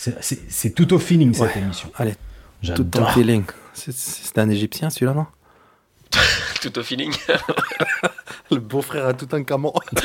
[0.00, 1.92] C'est tout au feeling cette émission.
[1.94, 2.14] Allez,
[2.74, 3.44] tout au feeling.
[3.74, 5.26] C'est un Égyptien celui-là, non
[6.62, 7.14] Tout au feeling.
[8.50, 9.72] Le beau-frère à tout un camon.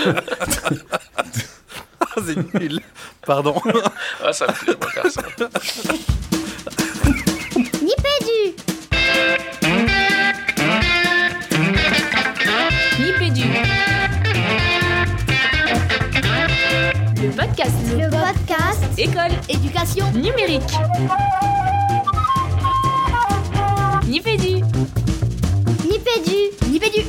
[2.26, 2.80] C'est nul.
[3.26, 3.60] Pardon.
[4.24, 4.90] Ah, ça me plaît, moi.
[7.82, 8.56] Nipédu
[8.92, 9.55] Nipédu.
[17.36, 17.74] Podcast.
[17.92, 19.32] Le podcast École.
[19.50, 20.62] Éducation Numérique.
[24.08, 24.64] Nipédu.
[25.90, 27.02] Nipédu Nipédu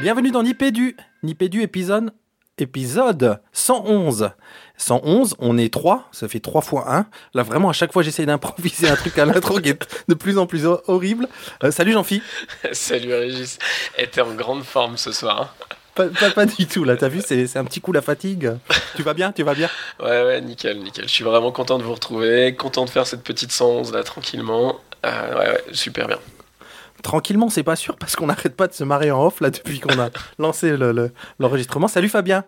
[0.00, 0.96] Bienvenue dans Nipédu.
[1.24, 2.12] Nipédu épisode
[2.58, 4.30] épisode 111.
[4.76, 7.06] 111, on est 3, ça fait 3 fois 1.
[7.34, 10.38] Là, vraiment, à chaque fois, j'essaie d'improviser un truc à l'intro qui est de plus
[10.38, 11.26] en plus horrible.
[11.64, 12.22] Euh, salut Jean-Phi.
[12.72, 13.58] Salut Régis.
[13.98, 15.52] Et t'es en grande forme ce soir.
[15.70, 18.52] hein Pas, pas- pas du tout, là, t'as vu, c'est un petit coup la fatigue.
[18.96, 19.68] Tu vas bien Tu vas bien?
[20.00, 21.04] Ouais, ouais, nickel, nickel.
[21.06, 24.80] Je suis vraiment content de vous retrouver, content de faire cette petite 111 là, tranquillement.
[25.06, 26.18] Euh, ouais, ouais, super bien.
[27.02, 29.78] Tranquillement, c'est pas sûr, parce qu'on n'arrête pas de se marrer en off, là, depuis
[29.80, 31.86] qu'on a lancé le- le- l'enregistrement.
[31.88, 32.44] Salut Fabien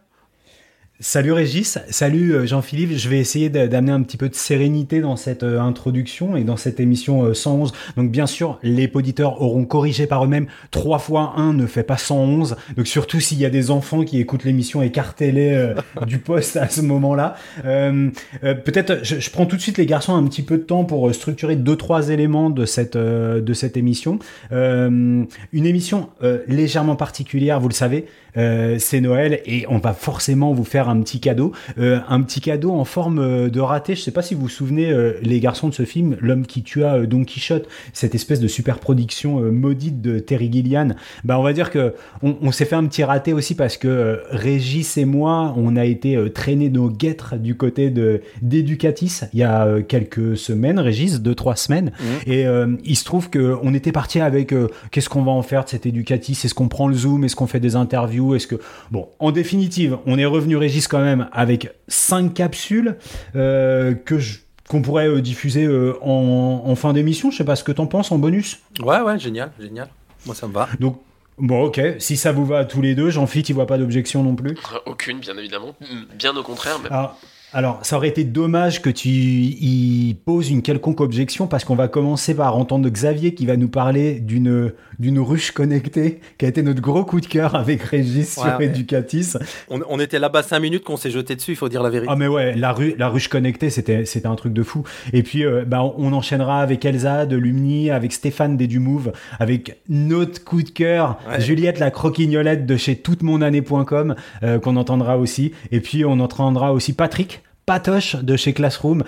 [0.99, 2.97] Salut Régis, salut euh, Jean-Philippe.
[2.97, 6.57] Je vais essayer d'amener un petit peu de sérénité dans cette euh, introduction et dans
[6.57, 7.75] cette émission euh, 111.
[7.99, 10.47] Donc bien sûr, les auditeurs auront corrigé par eux-mêmes.
[10.71, 12.57] 3 fois 1 ne fait pas 111.
[12.79, 15.75] Donc surtout s'il y a des enfants qui écoutent l'émission, écartez-les euh,
[16.07, 17.37] du poste à ce moment-là.
[17.67, 18.09] Euh,
[18.45, 21.09] euh, Peut-être, je, prends tout de suite les garçons un petit peu de temps pour
[21.09, 24.19] euh, structurer deux trois éléments de cette euh, de cette émission.
[24.51, 28.07] Euh, une émission euh, légèrement particulière, vous le savez.
[28.37, 32.41] Euh, c'est Noël et on va forcément vous faire un petit cadeau, Euh, un petit
[32.41, 33.95] cadeau en forme euh, de raté.
[33.95, 36.63] Je sais pas si vous vous souvenez euh, les garçons de ce film, l'homme qui
[36.63, 40.95] tua Don Quichotte, cette espèce de super production maudite de Terry Gilliam.
[41.25, 44.21] Bah on va dire que on, on s'est fait un petit raté aussi parce que
[44.31, 49.43] Régis et moi, on a été traîner nos guêtres du côté de d'Educatis il y
[49.43, 51.93] a quelques semaines, Régis, deux trois semaines.
[52.27, 54.55] Et euh, il se trouve que on était parti avec
[54.91, 56.39] qu'est-ce qu'on va en faire de cet Educatis?
[56.45, 57.25] Est-ce qu'on prend le zoom?
[57.25, 58.35] Est-ce qu'on fait des interviews?
[58.35, 58.57] Est-ce que
[58.91, 62.97] bon, en définitive, on est revenu Régis quand même avec cinq capsules
[63.35, 64.39] euh, que je
[64.69, 67.31] qu'on pourrait euh, diffuser euh, en, en fin d'émission.
[67.31, 68.59] Je sais pas ce que t'en penses en bonus.
[68.83, 69.89] Ouais, ouais, génial, génial.
[70.27, 70.69] Moi, ça me va.
[70.81, 71.01] Donc
[71.39, 71.81] bon, ok.
[72.01, 74.57] Si ça vous va à tous les deux, Jean-Philippe, il voit pas d'objection non plus.
[74.87, 75.77] Aucune, bien évidemment.
[76.19, 77.17] Bien au contraire, mais Alors,
[77.53, 81.89] alors, ça aurait été dommage que tu y poses une quelconque objection parce qu'on va
[81.89, 86.63] commencer par entendre Xavier qui va nous parler d'une d'une ruche connectée qui a été
[86.63, 88.65] notre gros coup de cœur avec Régis Ouais, sur ouais.
[88.67, 89.35] Educatis.
[89.71, 92.11] On, on était là-bas 5 minutes qu'on s'est jeté dessus, il faut dire la vérité.
[92.13, 94.85] Ah mais ouais, la, ru- la ruche connectée, c'était c'était un truc de fou.
[95.13, 99.79] Et puis, euh, bah, on enchaînera avec Elsa de Lumni, avec Stéphane des Dumouve, avec
[99.89, 101.41] notre coup de cœur, Ouais.
[101.41, 105.53] Juliette la croquignolette de chez toutemonannée.com, euh, qu'on entendra aussi.
[105.73, 107.43] Et puis, on entendra aussi Patrick.
[107.67, 109.03] Patoche de chez Classroom,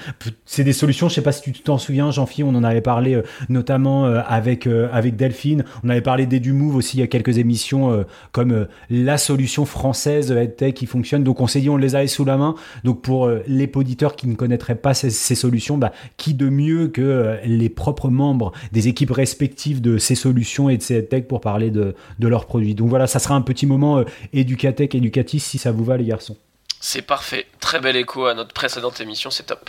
[0.45, 1.09] c'est des solutions.
[1.09, 4.21] Je sais pas si tu t'en souviens, Jean-Philippe, on en avait parlé euh, notamment euh,
[4.27, 5.65] avec euh, avec Delphine.
[5.85, 10.33] On avait parlé des Dumouve aussi il y a quelques émissions comme la solution française
[10.33, 11.23] EdTech qui fonctionne.
[11.23, 12.57] Donc on s'est dit on les avait sous la main.
[12.83, 17.37] Donc pour les auditeurs qui ne connaîtraient pas ces, solutions, bah, qui de mieux que
[17.45, 21.71] les propres membres des équipes respectives de ces solutions et de ces EdTech pour parler
[21.71, 22.75] de, de leurs produits.
[22.75, 24.03] Donc voilà, ça sera un petit moment
[24.33, 26.37] éducatech, éducatif si ça vous va les garçons.
[26.81, 27.47] C'est parfait.
[27.61, 29.69] Très bel écho à notre précédente émission, c'est top.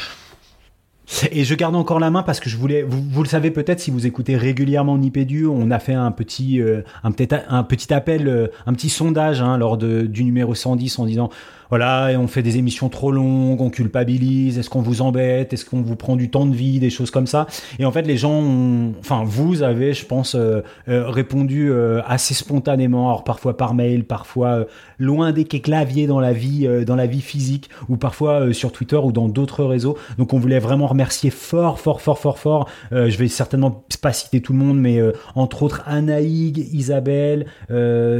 [1.31, 3.89] Et je garde encore la main parce que je voulais, vous, le savez peut-être si
[3.89, 8.73] vous écoutez régulièrement Nipédu, on a fait un petit, euh, un petit, appel, euh, un
[8.73, 11.29] petit sondage hein, lors du numéro 110 en disant
[11.69, 15.81] voilà, on fait des émissions trop longues, on culpabilise, est-ce qu'on vous embête, est-ce qu'on
[15.81, 17.47] vous prend du temps de vie, des choses comme ça.
[17.77, 22.01] Et en fait, les gens, ont, enfin vous avez, je pense, euh, euh, répondu euh,
[22.07, 24.65] assez spontanément, alors parfois par mail, parfois euh,
[24.97, 28.97] loin des claviers dans la vie, euh, dans la vie physique, ou parfois sur Twitter
[28.97, 29.97] ou dans d'autres réseaux.
[30.17, 32.69] Donc on voulait vraiment remercier fort, fort, fort, fort, fort.
[32.91, 35.01] Je vais certainement pas citer tout le monde, mais
[35.35, 37.45] entre autres Anaïg, Isabelle,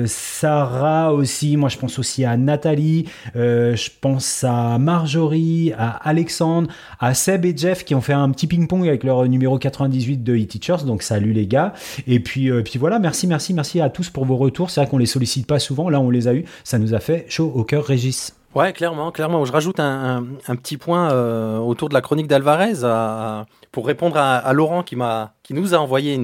[0.05, 1.57] Sarah aussi.
[1.57, 3.05] Moi, je pense aussi à Nathalie.
[3.39, 6.69] Euh, je pense à Marjorie, à Alexandre,
[7.00, 10.36] à Seb et Jeff qui ont fait un petit ping-pong avec leur numéro 98 de
[10.36, 10.83] e-teachers.
[10.86, 11.74] Donc salut les gars.
[12.07, 14.69] Et puis, euh, puis voilà, merci, merci, merci à tous pour vos retours.
[14.69, 15.89] C'est vrai qu'on les sollicite pas souvent.
[15.89, 16.45] Là, on les a eu.
[16.63, 18.36] Ça nous a fait chaud au cœur, Régis.
[18.56, 19.45] Ouais, clairement, clairement.
[19.45, 20.24] Je rajoute un,
[20.56, 22.81] petit point euh, autour de la chronique d'Alvarez
[23.71, 26.19] pour répondre à, Laurent qui m'a, qui nous a envoyé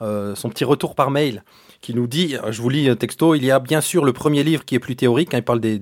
[0.00, 1.42] son petit retour par mail,
[1.86, 4.12] qui nous dit, euh, je vous lis euh, texto, il y a bien sûr le
[4.12, 5.78] premier livre qui est plus théorique, hein, il parle des,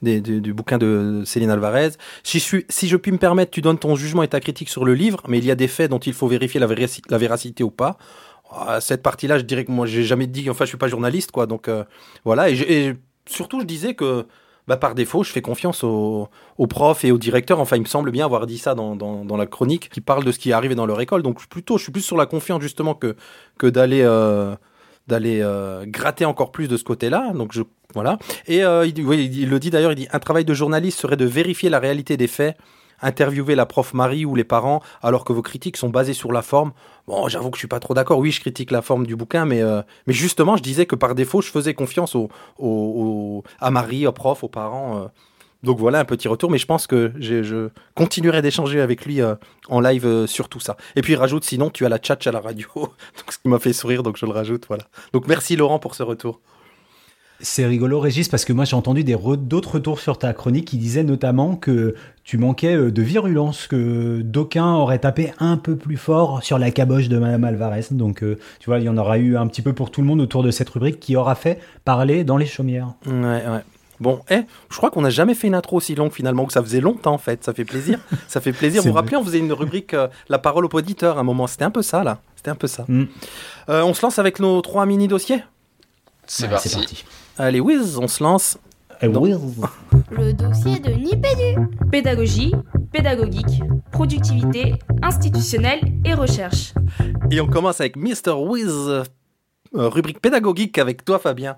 [0.00, 1.90] du bouquin de Céline Alvarez.
[2.22, 5.20] Si je, puis me permettre, tu donnes ton jugement et ta critique sur le livre,
[5.26, 7.72] mais il y a des faits dont il faut vérifier la, véraci- la véracité ou
[7.72, 7.98] pas.
[8.52, 11.32] Ah, Cette partie-là, je dirais que moi, j'ai jamais dit, enfin, je suis pas journaliste,
[11.32, 11.46] quoi.
[11.46, 11.82] Donc euh,
[12.24, 12.94] voilà, et,
[13.26, 14.26] surtout, je disais que
[14.68, 16.28] bah, par défaut, je fais confiance aux,
[16.68, 17.58] profs et aux directeurs.
[17.58, 20.38] Enfin, il me semble bien avoir dit ça dans, la chronique qui parle de ce
[20.38, 21.24] qui est arrivé dans leur école.
[21.24, 23.16] Donc, plutôt, je suis plus sur la confiance justement que,
[23.58, 24.04] que d'aller
[25.10, 27.32] d'aller euh, gratter encore plus de ce côté-là.
[27.34, 27.62] Donc, je
[27.92, 28.18] voilà.
[28.46, 29.92] Et euh, il, le dit d'ailleurs.
[29.92, 32.56] Il dit un travail de journaliste serait de vérifier la réalité des faits,
[33.02, 36.42] interviewer la prof Marie ou les parents, alors que vos critiques sont basées sur la
[36.42, 36.72] forme.
[37.08, 38.18] Bon, j'avoue que je suis pas trop d'accord.
[38.18, 41.14] Oui, je critique la forme du bouquin, mais euh, mais justement, je disais que par
[41.14, 45.10] défaut, je faisais confiance au- à Marie, aux profs, aux parents.
[45.62, 49.34] Donc voilà un petit retour, mais je pense que je, continuerai d'échanger avec lui euh,
[49.68, 50.76] en live euh, sur tout ça.
[50.96, 53.48] Et puis il rajoute, sinon tu as la tchatch à la radio, donc ce qui
[53.48, 54.84] m'a fait sourire, donc je le rajoute, voilà.
[55.12, 56.40] Donc merci Laurent pour ce retour.
[57.42, 60.76] C'est rigolo, Régis, parce que moi j'ai entendu re- d'autres retours sur ta chronique qui
[60.76, 65.96] disaient notamment que tu manquais euh, de virulence, que d'aucuns auraient tapé un peu plus
[65.96, 67.86] fort sur la caboche de Madame Alvarez.
[67.92, 70.06] Donc euh, tu vois, il y en aura eu un petit peu pour tout le
[70.06, 72.92] monde autour de cette rubrique qui aura fait parler dans les chaumières.
[73.06, 73.64] Ouais, ouais.
[74.00, 76.62] Bon, eh, je crois qu'on n'a jamais fait une intro aussi longue finalement, que ça
[76.62, 77.98] faisait longtemps en fait, ça fait plaisir.
[78.28, 78.82] ça fait plaisir.
[78.82, 81.46] Vous vous rappelez, on faisait une rubrique euh, La parole au auditeur à un moment,
[81.46, 82.84] c'était un peu ça là, c'était un peu ça.
[82.88, 83.04] Mm.
[83.68, 85.44] Euh, on se lance avec nos trois mini-dossiers
[86.26, 87.04] C'est Ouais, parti.
[87.36, 88.58] Allez, Wiz, on se lance.
[89.02, 89.34] Oui.
[90.10, 91.68] Le dossier de Nipédu.
[91.90, 92.52] Pédagogie,
[92.92, 93.62] pédagogique,
[93.92, 96.74] productivité, institutionnelle et recherche.
[97.30, 98.32] Et on commence avec Mr.
[98.36, 99.04] Wiz, euh,
[99.74, 101.56] rubrique pédagogique avec toi Fabien.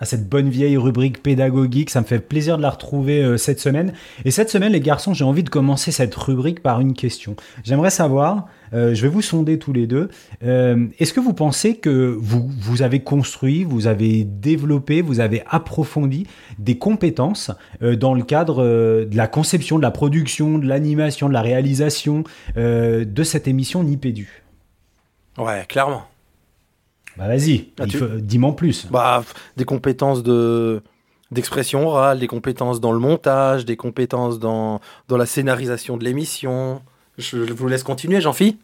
[0.00, 1.90] À cette bonne vieille rubrique pédagogique.
[1.90, 3.92] Ça me fait plaisir de la retrouver euh, cette semaine.
[4.24, 7.36] Et cette semaine, les garçons, j'ai envie de commencer cette rubrique par une question.
[7.62, 10.08] J'aimerais savoir, euh, je vais vous sonder tous les deux,
[10.42, 15.42] euh, est-ce que vous pensez que vous, vous avez construit, vous avez développé, vous avez
[15.48, 16.26] approfondi
[16.58, 17.50] des compétences
[17.82, 21.42] euh, dans le cadre euh, de la conception, de la production, de l'animation, de la
[21.42, 22.24] réalisation
[22.56, 24.42] euh, de cette émission Nipédu?
[25.38, 26.09] Ouais, clairement.
[27.20, 28.86] Bah vas-y, Ah, tu- dis-moi en plus.
[28.90, 29.22] Bah,
[29.58, 30.82] des compétences de
[31.30, 36.82] d'expression orale, des compétences dans le montage, des compétences dans, dans la scénarisation de l'émission.
[37.18, 38.56] Je, vous laisse continuer, Jean-Phi.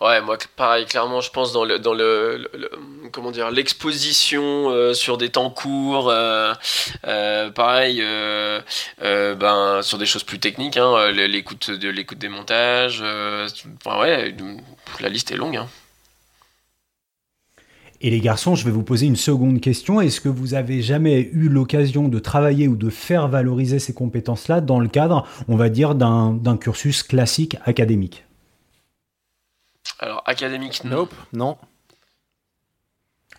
[0.00, 2.70] Ouais, moi pareil, clairement, je pense dans le dans le, le- le-
[3.10, 6.52] comment dire l'exposition euh, sur des temps courts, euh,
[7.08, 8.60] euh, pareil, euh,
[9.02, 13.48] euh, ben sur des choses plus techniques, hein, l'écoute de l'écoute des montages, euh,
[13.84, 14.32] enfin ouais,
[15.00, 15.56] la liste est longue.
[15.56, 15.68] Hein.
[18.00, 20.00] Et les garçons, je vais vous poser une seconde question.
[20.00, 24.60] Est-ce que vous avez jamais eu l'occasion de travailler ou de faire valoriser ces compétences-là
[24.60, 28.24] dans le cadre, on va dire, d'un cursus classique académique?
[29.98, 31.08] Alors académique, non.
[31.32, 31.56] Non.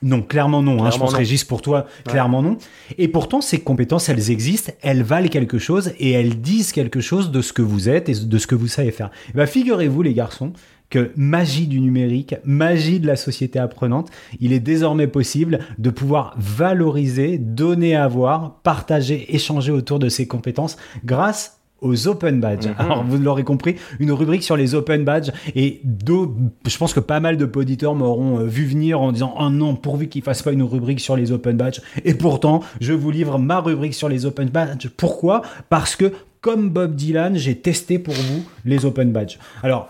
[0.04, 0.84] Non, clairement non.
[0.86, 0.92] hein.
[0.92, 1.18] je pense, non.
[1.18, 2.58] Régis, pour toi, clairement non.
[2.98, 7.32] Et pourtant, ces compétences, elles existent, elles valent quelque chose et elles disent quelque chose
[7.32, 9.10] de ce que vous êtes et de ce que vous savez faire.
[9.30, 10.54] Eh ben, figurez-vous, les garçons,
[10.90, 16.36] que magie du numérique, magie de la société apprenante, il est désormais possible de pouvoir
[16.38, 22.70] valoriser, donner à voir, partager, échanger autour de ces compétences grâce aux open badges.
[22.78, 27.20] Alors vous l'aurez compris, une rubrique sur les open badges et je pense que pas
[27.20, 30.52] mal de auditeurs m'auront euh, vu venir en disant oh non pourvu qu'ils fassent pas
[30.52, 34.26] une rubrique sur les open badges et pourtant je vous livre ma rubrique sur les
[34.26, 34.90] open badges.
[34.96, 35.42] Pourquoi?
[35.70, 36.12] Parce que
[36.42, 39.40] comme Bob Dylan, j'ai testé pour vous les open badges.
[39.64, 39.90] Alors,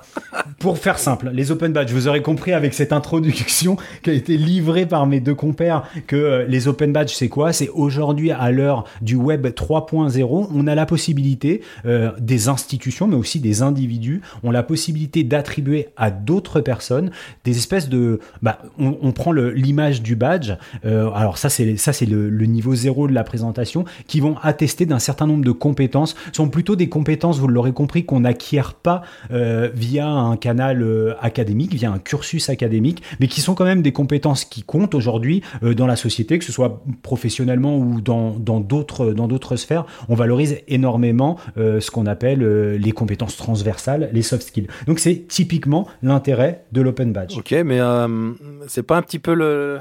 [0.59, 4.37] pour faire simple, les open badges, vous aurez compris avec cette introduction qui a été
[4.37, 7.53] livrée par mes deux compères que euh, les open badges, c'est quoi?
[7.53, 13.15] C'est aujourd'hui, à l'heure du web 3.0, on a la possibilité, euh, des institutions, mais
[13.15, 17.11] aussi des individus, ont la possibilité d'attribuer à d'autres personnes
[17.43, 18.19] des espèces de...
[18.41, 20.53] Bah, on, on prend l'image du badge,
[20.85, 24.99] euh, alors ça c'est le, le niveau zéro de la présentation, qui vont attester d'un
[24.99, 29.01] certain nombre de compétences, sont plutôt des compétences, vous l'aurez compris, qu'on n'acquiert pas
[29.31, 33.81] euh, via un canal euh, académique, via un cursus académique, mais qui sont quand même
[33.81, 38.31] des compétences qui comptent aujourd'hui euh, dans la société, que ce soit professionnellement ou dans
[38.59, 39.85] d'autres dans d'autres sphères.
[40.09, 42.39] On valorise énormément ce qu'on appelle
[42.75, 44.67] les compétences transversales, les soft skills.
[44.85, 47.37] Donc c'est typiquement l'intérêt de l'open badge.
[47.37, 47.79] Ok, mais
[48.67, 49.79] c'est pas un petit peu le.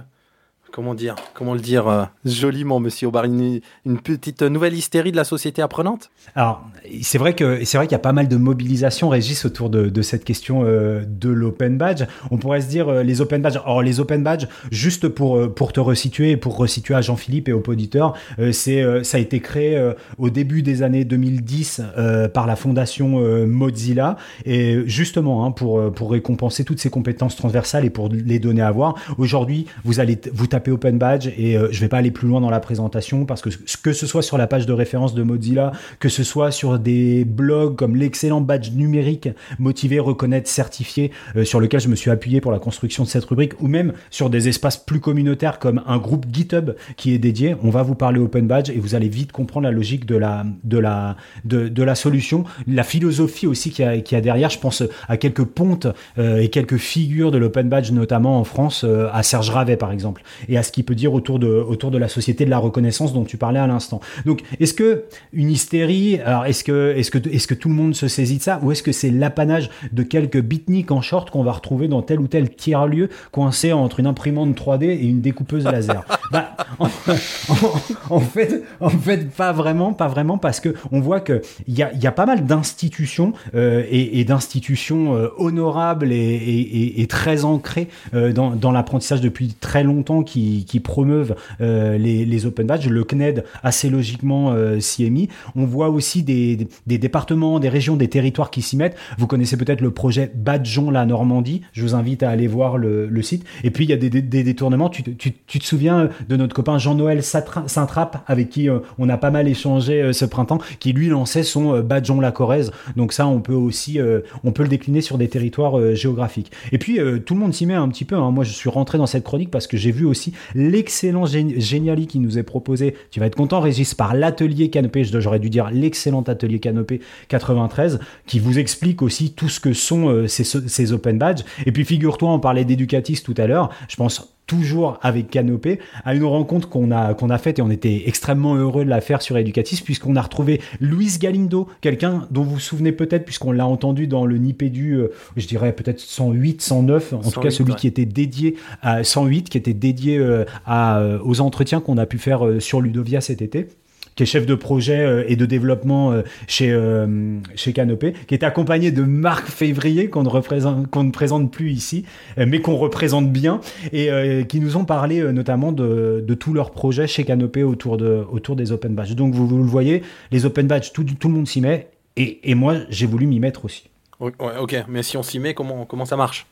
[0.76, 3.62] Comment dire Comment le dire euh, joliment, monsieur Aubard une,
[4.04, 6.10] petite nouvelle hystérie de la société apprenante?
[6.34, 6.68] Alors,
[7.00, 10.02] c'est vrai que c'est vrai qu'il y a pas mal de mobilisation, Régis, autour de,
[10.02, 12.04] cette question euh, de l'open badge.
[12.30, 13.56] On pourrait se dire euh, les open badges.
[13.56, 17.62] Alors, les open badges, juste pour pour te resituer pour resituer à Jean-Philippe et aux
[17.66, 18.12] auditeurs,
[18.52, 24.18] c'est ça a été créé au début des années 2010 euh, par la fondation Mozilla
[24.44, 28.70] et justement hein, pour pour récompenser toutes ces compétences transversales et pour les donner à
[28.70, 28.96] voir.
[29.16, 32.50] Aujourd'hui, vous allez vous tapez Open Badge et je vais pas aller plus loin dans
[32.50, 33.50] la présentation parce que
[33.82, 37.24] que ce soit sur la page de référence de Mozilla, que ce soit sur des
[37.24, 41.10] blogs comme l'excellent badge numérique motivé, reconnaître, certifié,
[41.44, 44.30] sur lequel je me suis appuyé pour la construction de cette rubrique, ou même sur
[44.30, 48.18] des espaces plus communautaires comme un groupe GitHub qui est dédié, on va vous parler
[48.18, 51.94] Open Badge et vous allez vite comprendre la logique de la, de la, de, la
[51.94, 54.50] solution, la philosophie aussi qu'il y, a, derrière.
[54.50, 55.86] Je pense à quelques pontes
[56.18, 59.92] euh, et quelques figures de l'Open Badge, notamment en France, euh, à Serge Ravet par
[59.92, 60.22] exemple,
[60.56, 63.24] à ce qu'il peut dire autour de, autour de la société de la reconnaissance dont
[63.24, 64.00] tu parlais à l'instant.
[64.24, 67.94] Donc, est-ce que une hystérie, alors est-ce que, est-ce que, est-ce que tout le monde
[67.94, 71.42] se saisit de ça, ou est-ce que c'est l'apanage de quelques bitniks en short qu'on
[71.42, 75.64] va retrouver dans tel ou tel tiers-lieu coincé entre une imprimante 3D et une découpeuse
[75.64, 76.04] laser?
[76.32, 81.78] Bah, en, fait, en fait, pas vraiment, pas vraiment, parce que on voit que il
[81.78, 87.00] y a, y a pas mal d'institutions euh, et, et d'institutions euh, honorables et, et,
[87.00, 92.46] et, très ancrées euh, dans, dans l'apprentissage depuis très longtemps qui, qui promeuvent euh, les,
[92.46, 92.88] open badges.
[92.88, 95.28] Le CNED assez logiquement euh, s'y est mis.
[95.54, 98.96] On voit aussi des, départements, des régions, des territoires qui s'y mettent.
[99.18, 101.62] Vous connaissez peut-être le projet Badgeon la Normandie.
[101.72, 103.44] Je vous invite à aller voir le, site.
[103.64, 104.90] Et puis il y a des, détournements.
[104.90, 110.12] Tu, te souviens de notre copain Jean-Noël Saint-Trappe avec qui on a pas mal échangé
[110.12, 112.70] ce printemps, qui lui lançait son Badgeon la Corrèze.
[112.96, 113.98] Donc ça, on peut aussi,
[114.44, 116.52] on peut le décliner sur des territoires géographiques.
[116.72, 118.16] Et puis tout le monde s'y met un petit peu.
[118.16, 118.30] Hein.
[118.30, 122.18] Moi, je suis rentré dans cette chronique parce que j'ai vu aussi l'excellent géniali qui
[122.18, 122.94] nous est proposé.
[123.10, 125.04] Tu vas être content, Régis, par l'atelier Canopé.
[125.04, 130.26] J'aurais dû dire l'excellent atelier Canopé 93, qui vous explique aussi tout ce que sont
[130.28, 131.44] ces, ces open badges.
[131.64, 133.70] Et puis figure-toi, on parlait d'éducatistes tout à l'heure.
[133.88, 137.70] Je pense toujours avec Canopé, à une rencontre qu'on a, qu'on a faite et on
[137.70, 142.42] était extrêmement heureux de la faire sur Educatis puisqu'on a retrouvé Luis Galindo, quelqu'un dont
[142.42, 146.62] vous vous souvenez peut-être puisqu'on l'a entendu dans le Nipédu, euh, je dirais peut-être 108,
[146.62, 147.78] 109, en 108, tout cas celui ouais.
[147.78, 152.06] qui était dédié à 108, qui était dédié euh, à, euh, aux entretiens qu'on a
[152.06, 153.68] pu faire sur Ludovia cet été
[154.16, 158.34] qui est chef de projet euh, et de développement euh, chez, euh, chez Canopé, qui
[158.34, 162.04] est accompagné de Marc Février, qu'on ne, représente, qu'on ne présente plus ici,
[162.38, 163.60] mais qu'on représente bien,
[163.92, 168.24] et qui nous ont parlé notamment de, de tous leurs projets chez Canopé autour, de,
[168.32, 169.14] autour des open badges.
[169.14, 172.50] Donc vous, vous le voyez, les open badges, tout, tout le monde s'y met, et,
[172.50, 173.84] et moi j'ai voulu m'y mettre aussi.
[174.18, 176.46] Ouais, ok, mais si on s'y met, comment, comment ça marche?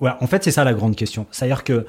[0.00, 1.26] Ouais, en fait c'est ça la grande question.
[1.30, 1.86] C'est-à-dire que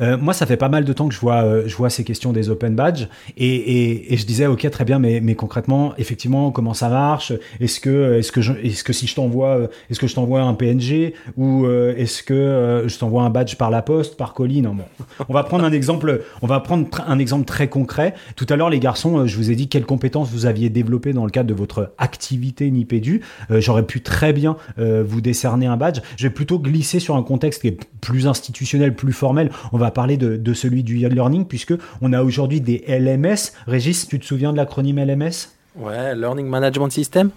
[0.00, 2.04] euh, moi, ça fait pas mal de temps que je vois, euh, je vois ces
[2.04, 5.94] questions des open badges et, et, et, je disais, ok, très bien, mais, mais concrètement,
[5.96, 7.32] effectivement, comment ça marche?
[7.60, 10.54] Est-ce que, est-ce que, je, est-ce que si je t'envoie, est-ce que je t'envoie un
[10.54, 14.60] PNG ou euh, est-ce que euh, je t'envoie un badge par la poste, par colis?
[14.60, 14.84] Non, bon.
[15.28, 16.22] On va prendre un exemple.
[16.42, 18.14] On va prendre un exemple très concret.
[18.36, 21.24] Tout à l'heure, les garçons, je vous ai dit quelles compétences vous aviez développées dans
[21.24, 23.22] le cadre de votre activité Nipédu.
[23.50, 26.00] J'aurais pu très bien vous décerner un badge.
[26.16, 29.50] Je vais plutôt glisser sur un contexte qui est plus institutionnel, plus formel.
[29.72, 33.52] On va parler de, celui du e-learning puisque on a aujourd'hui des LMS.
[33.66, 37.30] Régis, tu te souviens de l'acronyme LMS Ouais, Learning Management System?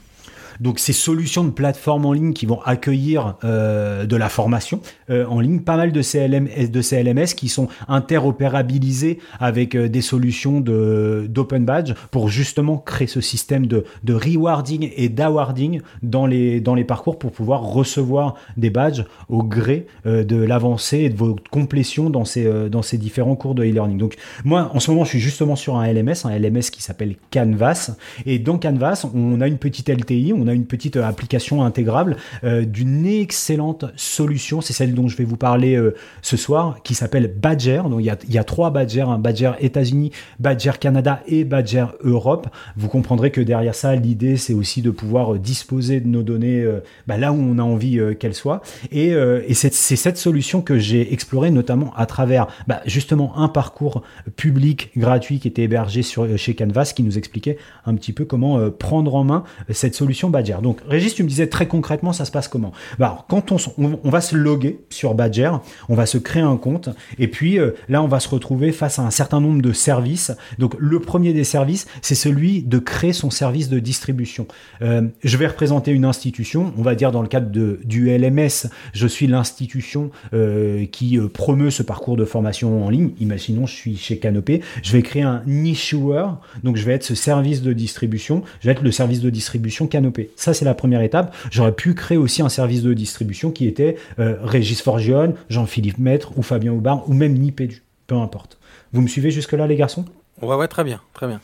[0.60, 5.26] Donc ces solutions de plateforme en ligne qui vont accueillir euh, de la formation euh,
[5.26, 10.60] en ligne, pas mal de CLM, de CLMS qui sont interopérabilisés avec euh, des solutions
[10.60, 16.60] de d'open badge pour justement créer ce système de, de rewarding et d'awarding dans les
[16.60, 21.44] dans les parcours pour pouvoir recevoir des badges au gré de l'avancée et de votre
[21.50, 23.98] complétion dans ces dans ces différents cours de e-learning.
[23.98, 27.16] Donc moi en ce moment je suis justement sur un LMS, un LMS qui s'appelle
[27.32, 27.92] Canvas
[28.26, 32.66] et dans Canvas on a une petite LTI, on a une petite application intégrable euh,
[32.66, 34.62] d'une excellente solution.
[34.62, 37.84] C'est celle dont je vais vous parler euh, ce soir, qui s'appelle Badger.
[37.90, 41.44] Donc il y a, il y a trois Badger, un Badger États-Unis, Badger Canada et
[41.44, 42.48] Badger Europe.
[42.78, 46.82] Vous comprendrez que derrière ça, l'idée c'est aussi de pouvoir disposer de nos données euh,
[47.08, 48.62] bah, là où on a envie euh, qu'elles soient.
[48.92, 53.48] Et, euh, et c'est cette solution que j'ai explorée notamment à travers bah, justement un
[53.48, 54.04] parcours
[54.36, 58.70] public gratuit qui était hébergé sur, chez Canvas qui nous expliquait un petit peu comment
[58.72, 60.30] prendre en main cette solution
[60.62, 62.72] Donc, Régis, tu me disais très concrètement, ça se passe comment?
[62.98, 65.52] Bah, Quand on, va se loguer sur Badger,
[65.90, 69.00] on va se créer un compte, et puis euh, là, on va se retrouver face
[69.00, 70.32] à un certain nombre de services.
[70.58, 74.48] Donc, le premier des services, c'est celui de créer son service de distribution.
[74.82, 79.08] Euh, je vais représenter une institution, on va dire dans le cadre du LMS, je
[79.08, 83.12] suis l'institution euh, qui promeut ce parcours de formation en ligne.
[83.20, 86.26] Imaginons, je suis chez Canopé, je vais créer un issuer,
[86.64, 89.88] donc je vais être ce service de distribution, je vais être le service de distribution
[89.88, 90.29] Canopé.
[90.36, 91.36] Ça, c'est la première étape.
[91.52, 96.32] J'aurais pu créer aussi un service de distribution qui était euh, Régis Forgione, Jean-Philippe Maître
[96.38, 97.84] ou Fabien Aubard ou même Nipédu.
[98.08, 98.58] Peu importe.
[98.94, 100.06] Vous me suivez jusque-là, les garçons?
[100.42, 101.42] Ouais, ouais, très bien, très bien.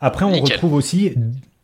[0.00, 0.54] Après, on Nickel.
[0.54, 1.14] retrouve aussi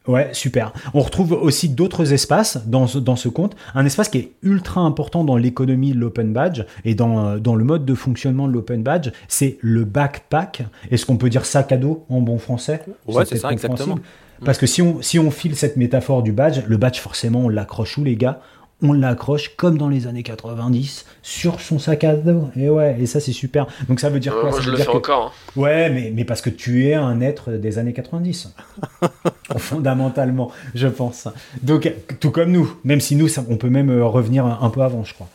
[0.08, 0.72] Ouais, super.
[0.94, 3.54] On retrouve aussi d'autres espaces dans ce, dans ce compte.
[3.74, 7.54] Un espace qui est ultra important dans l'économie de l'open badge et dans, euh, dans
[7.54, 10.64] le mode de fonctionnement de l'open badge, c'est le backpack.
[10.90, 12.82] Est-ce qu'on peut dire sac à dos en bon français?
[13.06, 13.98] Ouais, c'est ça, exactement.
[14.44, 17.48] Parce que si on, si on file cette métaphore du badge, le badge, forcément, on
[17.48, 18.40] l'accroche où, les gars?
[18.84, 22.48] On l'accroche comme dans les années 90 sur son sac à dos.
[22.56, 23.68] Et ouais, et ça c'est super.
[23.88, 24.50] Donc ça veut dire quoi?
[24.50, 25.26] Moi ça je veut le dire fais que- encore.
[25.56, 25.60] hein.
[25.60, 28.52] Ouais, mais, mais parce que tu es un être des années 90.
[29.58, 31.28] Fondamentalement, je pense.
[31.62, 34.70] Donc, tout comme nous, même si nous, ça- on peut même euh, revenir un, un
[34.70, 35.28] peu avant, je crois.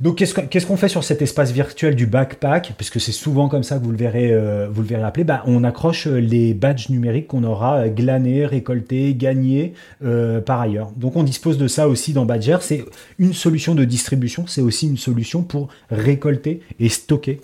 [0.00, 2.74] Donc, qu'est-ce que- qu'est-ce qu'on fait sur cet espace virtuel du backpack?
[2.76, 5.24] Puisque c'est souvent comme ça que vous le verrez, euh, vous le verrez appelé.
[5.24, 9.74] Bah, on accroche euh, les badges numériques qu'on aura euh, glanés, récoltés, gagnés
[10.04, 10.90] euh, par ailleurs.
[10.96, 12.58] Donc, on dispose de ça aussi dans Badger.
[12.60, 12.84] C'est
[13.18, 14.44] une solution de distribution.
[14.46, 17.40] C'est aussi une solution pour récolter et stocker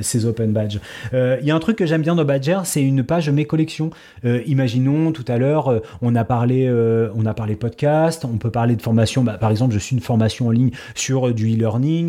[0.00, 0.78] ces open badges.
[1.12, 3.90] Il y a un truc que j'aime bien dans Badger, c'est une page mes collections.
[4.46, 6.70] Imaginons tout à l'heure, on a parlé,
[7.14, 9.22] on a parlé podcast, on peut parler de formation.
[9.24, 11.48] Bah, par exemple, je suis une formation en ligne sur du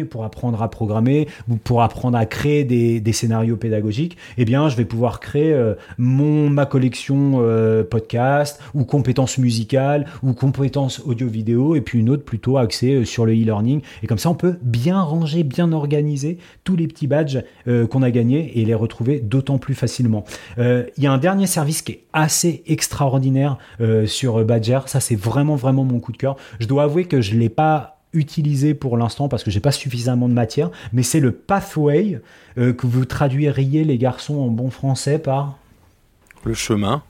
[0.07, 4.17] pour apprendre à programmer ou pour apprendre à créer des, scénarios pédagogiques.
[4.38, 10.05] Eh bien, je vais pouvoir créer euh, mon ma collection euh, podcast ou compétences musicales
[10.22, 13.81] ou compétences audio-vidéo et puis une autre plutôt axée euh, sur le e-learning.
[14.03, 18.12] Et comme ça, on peut bien ranger, bien organiser tous les petits badges qu'on a
[18.12, 20.24] gagnés et les retrouver d'autant plus facilement.
[20.57, 23.57] Il y a un dernier service qui est assez extraordinaire
[24.05, 24.81] sur Badger.
[24.86, 26.36] Ça, c'est vraiment, vraiment mon coup de cœur.
[26.60, 30.27] Je dois avouer que je l'ai pas utilisé pour l'instant parce que j'ai pas suffisamment
[30.27, 32.22] de matière, mais c'est le Pathway
[32.57, 35.57] euh, que vous traduiriez les garçons en bon français par
[36.43, 37.03] Le chemin.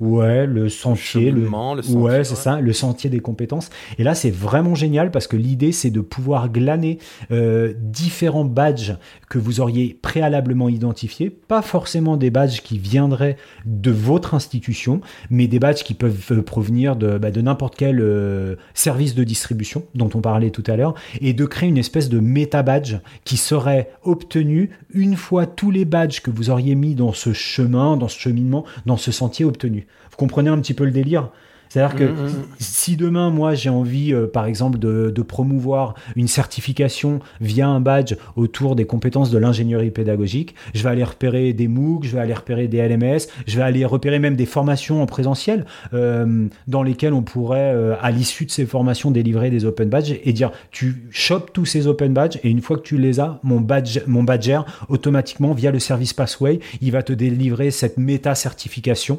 [0.00, 2.36] Ouais, le sentier, le, cheminement, le sentier, ouais, c'est ouais.
[2.36, 3.70] ça, le sentier des compétences.
[3.96, 6.98] Et là, c'est vraiment génial parce que l'idée, c'est de pouvoir glaner
[7.30, 8.96] euh, différents badges
[9.30, 13.36] que vous auriez préalablement identifiés, pas forcément des badges qui viendraient
[13.66, 18.00] de votre institution, mais des badges qui peuvent euh, provenir de, bah, de n'importe quel
[18.00, 22.08] euh, service de distribution dont on parlait tout à l'heure, et de créer une espèce
[22.08, 26.96] de méta badge qui serait obtenu une fois tous les badges que vous auriez mis
[26.96, 29.83] dans ce chemin, dans ce cheminement, dans ce sentier obtenu.
[30.14, 31.30] Vous comprenez un petit peu le délire
[31.74, 32.30] c'est-à-dire que Mhm.
[32.60, 37.80] si demain, moi, j'ai envie, euh, par exemple, de, de promouvoir une certification via un
[37.80, 42.20] badge autour des compétences de l'ingénierie pédagogique, je vais aller repérer des MOOC, je vais
[42.20, 46.84] aller repérer des LMS, je vais aller repérer même des formations en présentiel euh, dans
[46.84, 50.52] lesquelles on pourrait, euh, à l'issue de ces formations, délivrer des open badges et dire,
[50.70, 53.98] tu chopes tous ces open badges et une fois que tu les as, mon badge,
[54.06, 59.18] mon badger, automatiquement, via le service Passway, il va te délivrer cette méta-certification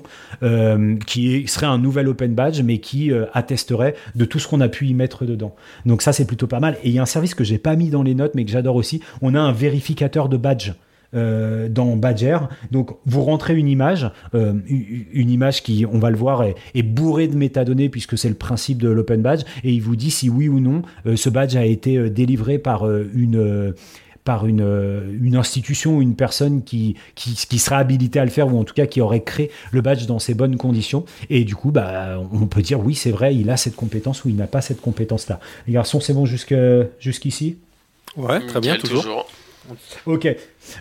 [1.06, 4.70] qui serait un nouvel open badge, mais qui euh, attesterait de tout ce qu'on a
[4.70, 5.56] pu y mettre dedans.
[5.86, 6.78] Donc ça, c'est plutôt pas mal.
[6.84, 8.52] Et il y a un service que j'ai pas mis dans les notes, mais que
[8.52, 9.02] j'adore aussi.
[9.22, 10.74] On a un vérificateur de badge.
[11.14, 12.40] euh, dans Badger,
[12.72, 17.28] donc vous rentrez une image, euh, une image qui, on va le voir, est, bourrée
[17.28, 20.50] de métadonnées puisque c'est le principe de l'open badge, et il vous dit si oui
[20.50, 20.82] ou non
[21.16, 23.74] ce badge a été délivré par une
[24.26, 28.32] par une, euh, une institution ou une personne qui, qui, qui serait habilitée à le
[28.32, 31.06] faire ou en tout cas qui aurait créé le badge dans ces bonnes conditions.
[31.30, 34.30] Et du coup, bah, on peut dire oui, c'est vrai, il a cette compétence ou
[34.30, 35.40] il n'a pas cette compétence-là.
[35.68, 36.56] Les garçons, c'est bon jusque-
[37.00, 37.58] jusqu'ici?
[38.18, 39.28] Ouais, très bien, toujours.
[40.06, 40.28] Ok,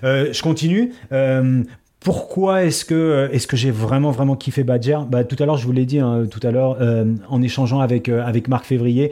[0.03, 0.93] Euh, je continue.
[1.13, 1.63] Euh,
[2.05, 4.99] pourquoi est-ce que est-ce que j'ai vraiment vraiment kiffé Badger?
[5.11, 7.81] Bah, tout à l'heure je vous l'ai dit hein, tout à l'heure euh, en échangeant
[7.81, 9.11] avec euh, avec Marc Février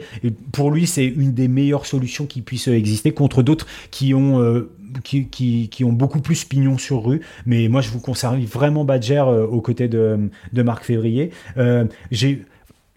[0.51, 4.69] pour lui c'est une des meilleures solutions qui puissent exister contre d'autres qui ont euh,
[5.03, 5.27] qui,
[5.67, 7.21] qui, ont beaucoup plus pignon sur rue.
[7.45, 11.31] Mais moi je vous conserve vraiment Badger euh, aux côtés de, de Marc Février.
[11.57, 12.43] Euh, j'ai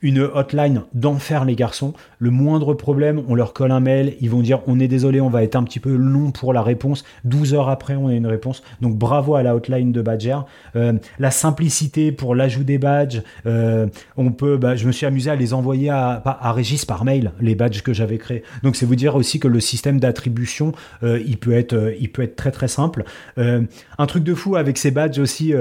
[0.02, 1.94] une hotline d'enfer les garçons.
[2.18, 5.30] Le moindre problème, on leur colle un mail, ils vont dire on est désolé, on
[5.30, 7.04] va être un petit peu long pour la réponse.
[7.24, 8.62] 12 heures après, on a une réponse.
[8.80, 10.38] Donc bravo à la hotline de Badger.
[10.76, 15.30] Euh, la simplicité pour l'ajout des badges, euh, on peut, bah, je me suis amusé
[15.30, 18.42] à les envoyer à, à Régis par mail, les badges que j'avais créés.
[18.62, 22.10] Donc c'est vous dire aussi que le système d'attribution, euh, il peut être, euh, il
[22.10, 23.04] peut être très très simple.
[23.38, 23.62] Euh,
[23.98, 25.54] un truc de fou avec ces badges aussi.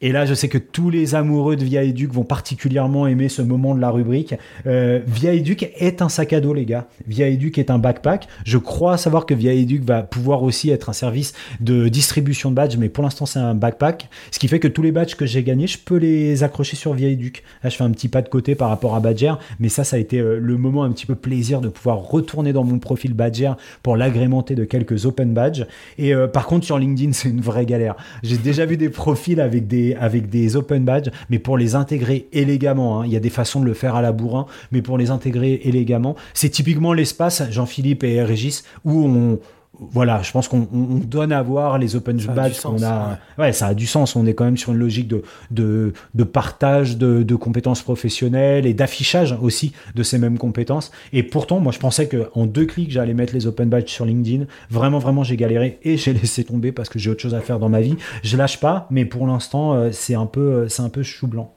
[0.00, 3.42] Et là, je sais que tous les amoureux de Via Educ vont particulièrement aimer ce
[3.42, 4.34] moment de la rubrique.
[4.66, 6.88] Euh, Via Educ est un sac à dos, les gars.
[7.06, 8.26] Via Educ est un backpack.
[8.44, 12.56] Je crois savoir que Via Educ va pouvoir aussi être un service de distribution de
[12.56, 14.08] badges, mais pour l'instant, c'est un backpack.
[14.32, 16.92] Ce qui fait que tous les badges que j'ai gagnés, je peux les accrocher sur
[16.92, 17.44] Via Educ.
[17.62, 19.94] Là, je fais un petit pas de côté par rapport à Badger, mais ça, ça
[19.94, 23.14] a été euh, le moment un petit peu plaisir de pouvoir retourner dans mon profil
[23.14, 23.52] Badger
[23.84, 25.66] pour l'agrémenter de quelques open badges.
[25.98, 27.94] Et euh, par contre, sur LinkedIn, c'est une vraie galère.
[28.24, 32.28] J'ai déjà vu des profils avec des, avec des open badges, mais pour les intégrer
[32.32, 34.96] élégamment, hein, il y a des façons de le faire à la bourrin, mais pour
[34.96, 39.38] les intégrer élégamment, c'est typiquement l'espace, Jean-Philippe et Régis, où on
[39.80, 43.18] voilà, je pense qu'on on, donne à voir les open badges qu'on a.
[43.38, 43.52] Ouais.
[43.52, 44.16] ça a du sens.
[44.16, 48.66] On est quand même sur une logique de, de, de partage de, de, compétences professionnelles
[48.66, 50.90] et d'affichage aussi de ces mêmes compétences.
[51.12, 54.44] Et pourtant, moi, je pensais qu'en deux clics, j'allais mettre les open badges sur LinkedIn.
[54.70, 57.58] Vraiment, vraiment, j'ai galéré et j'ai laissé tomber parce que j'ai autre chose à faire
[57.58, 57.96] dans ma vie.
[58.22, 61.26] Je lâche pas, mais pour l'instant, euh, c'est un peu, euh, c'est un peu chou
[61.26, 61.52] blanc.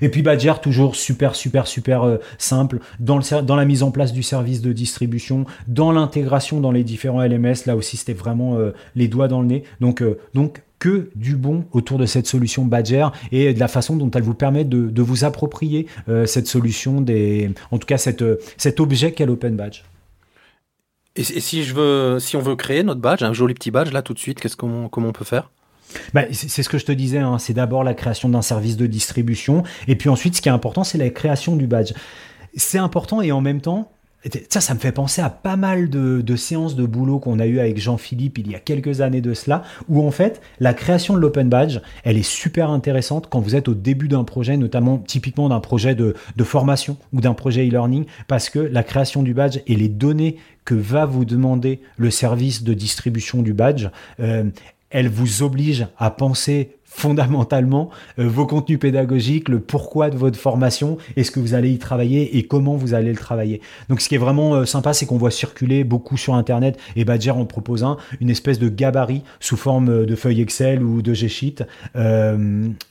[0.00, 3.90] Et puis Badger, toujours super, super, super euh, simple dans, le, dans la mise en
[3.90, 7.66] place du service de distribution, dans l'intégration dans les différents LMS.
[7.66, 9.64] Là aussi, c'était vraiment euh, les doigts dans le nez.
[9.80, 13.96] Donc, euh, donc que du bon autour de cette solution Badger et de la façon
[13.96, 15.86] dont elle vous permet de, vous approprier
[16.24, 19.82] cette solution, des, en tout cas cet objet qu'est l'Open Badge.
[21.16, 24.00] Et, si, je veux, si on veut créer notre badge, un joli petit badge là
[24.00, 25.50] tout de suite, qu'est-ce comment on peut faire?
[26.14, 27.38] Bah, c'est ce que je te disais, hein.
[27.38, 30.84] c'est d'abord la création d'un service de distribution, et puis ensuite ce qui est important,
[30.84, 31.92] c'est la création du badge.
[32.56, 33.90] C'est important et en même temps,
[34.50, 37.58] ça, ça me fait penser à pas mal de, séances de boulot qu'on a eu
[37.58, 41.20] avec Jean-Philippe il y a quelques années de cela, où en fait, la création de
[41.20, 45.48] l'open badge, elle est super intéressante quand vous êtes au début d'un projet, notamment typiquement
[45.48, 49.76] d'un projet de, formation ou d'un projet e-learning, parce que la création du badge et
[49.76, 53.88] les données que va vous demander le service de distribution du badge,
[54.20, 54.44] euh,
[54.90, 60.98] elle vous oblige à penser fondamentalement euh, vos contenus pédagogiques, le pourquoi de votre formation,
[61.16, 63.60] est-ce que vous allez y travailler et comment vous allez le travailler.
[63.88, 67.04] Donc ce qui est vraiment euh, sympa, c'est qu'on voit circuler beaucoup sur Internet, et
[67.04, 71.00] Badger en propose un, une espèce de gabarit sous forme euh, de feuille Excel ou
[71.00, 71.64] de G-Sheet.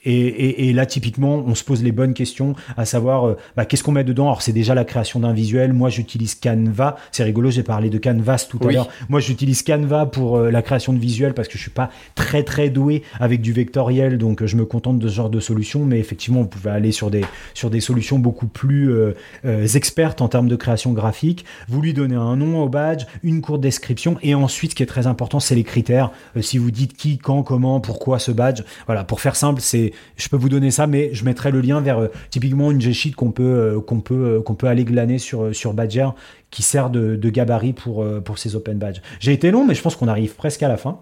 [0.04, 4.04] et, là, typiquement, on se pose les bonnes questions, à savoir, bah, qu'est-ce qu'on met
[4.04, 4.26] dedans?
[4.26, 5.72] Alors c'est déjà la création d'un visuel.
[5.72, 6.96] Moi, j'utilise Canva.
[7.12, 8.88] C'est rigolo, j'ai parlé de Canvas tout à l'heure.
[9.08, 12.70] Moi, j'utilise Canva pour la création de visuels parce que je suis pas très très
[12.70, 16.42] doué avec du vecteur donc je me contente de ce genre de solution, mais effectivement,
[16.42, 17.24] vous pouvez aller sur des,
[17.54, 21.44] sur des solutions beaucoup plus euh, euh, expertes en termes de création graphique.
[21.68, 24.86] Vous lui donnez un nom au badge, une courte description, et ensuite, ce qui est
[24.86, 26.10] très important, c'est les critères.
[26.36, 28.62] Euh, si vous dites qui, quand, comment, pourquoi ce badge.
[28.86, 31.80] Voilà, pour faire simple, c'est, je peux vous donner ça, mais je mettrai le lien
[31.80, 36.08] vers typiquement une G-Sheet qu'on peut, qu'on peut, qu'on peut aller glaner sur, sur Badger
[36.50, 39.00] qui sert de, de gabarit pour, pour ces open badges.
[39.20, 40.98] J'ai été long, mais je pense qu'on arrive presque à la fin.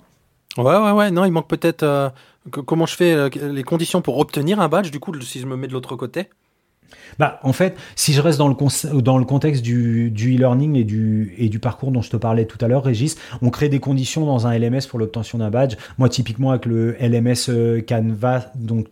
[0.56, 1.10] Ouais, ouais, ouais.
[1.10, 2.12] Non, il manque peut-être
[2.50, 5.56] comment je fais euh, les conditions pour obtenir un badge, du coup, si je me
[5.56, 6.28] mets de l'autre côté?
[7.18, 11.34] Bah, en fait, si je reste dans le, dans le contexte du, e-learning et du,
[11.38, 14.24] et du parcours dont je te parlais tout à l'heure, Régis, on crée des conditions
[14.26, 15.76] dans un LMS pour l'obtention d'un badge.
[15.98, 18.86] Moi, typiquement, avec le LMS euh, Canvas, donc,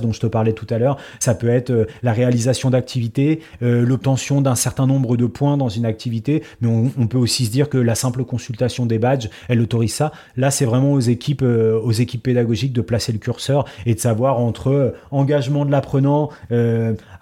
[0.00, 3.84] dont je te parlais tout à l'heure, ça peut être euh, la réalisation d'activités, euh,
[3.84, 7.68] l'obtention d'un certain nombre de points dans une activité, mais on, peut aussi se dire
[7.68, 10.12] que la simple consultation des badges, elle autorise ça.
[10.36, 14.38] Là, c'est vraiment aux équipes, aux équipes pédagogiques de placer le curseur et de savoir
[14.38, 16.30] entre engagement de l'apprenant,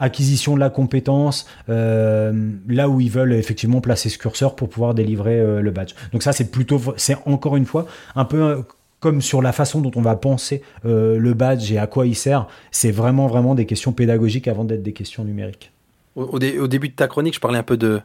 [0.02, 4.94] acquisition de la compétence, euh, là où ils veulent effectivement placer ce curseur pour pouvoir
[4.94, 5.94] délivrer euh, le badge.
[6.12, 7.86] Donc ça, c'est plutôt, c'est encore une fois
[8.16, 8.62] un peu euh,
[8.98, 12.46] comme sur la façon dont on va penser le badge et à quoi il sert.
[12.70, 15.72] C'est vraiment vraiment des questions pédagogiques avant d'être des questions numériques.
[16.14, 18.00] Au, début de ta chronique, je parlais un peu de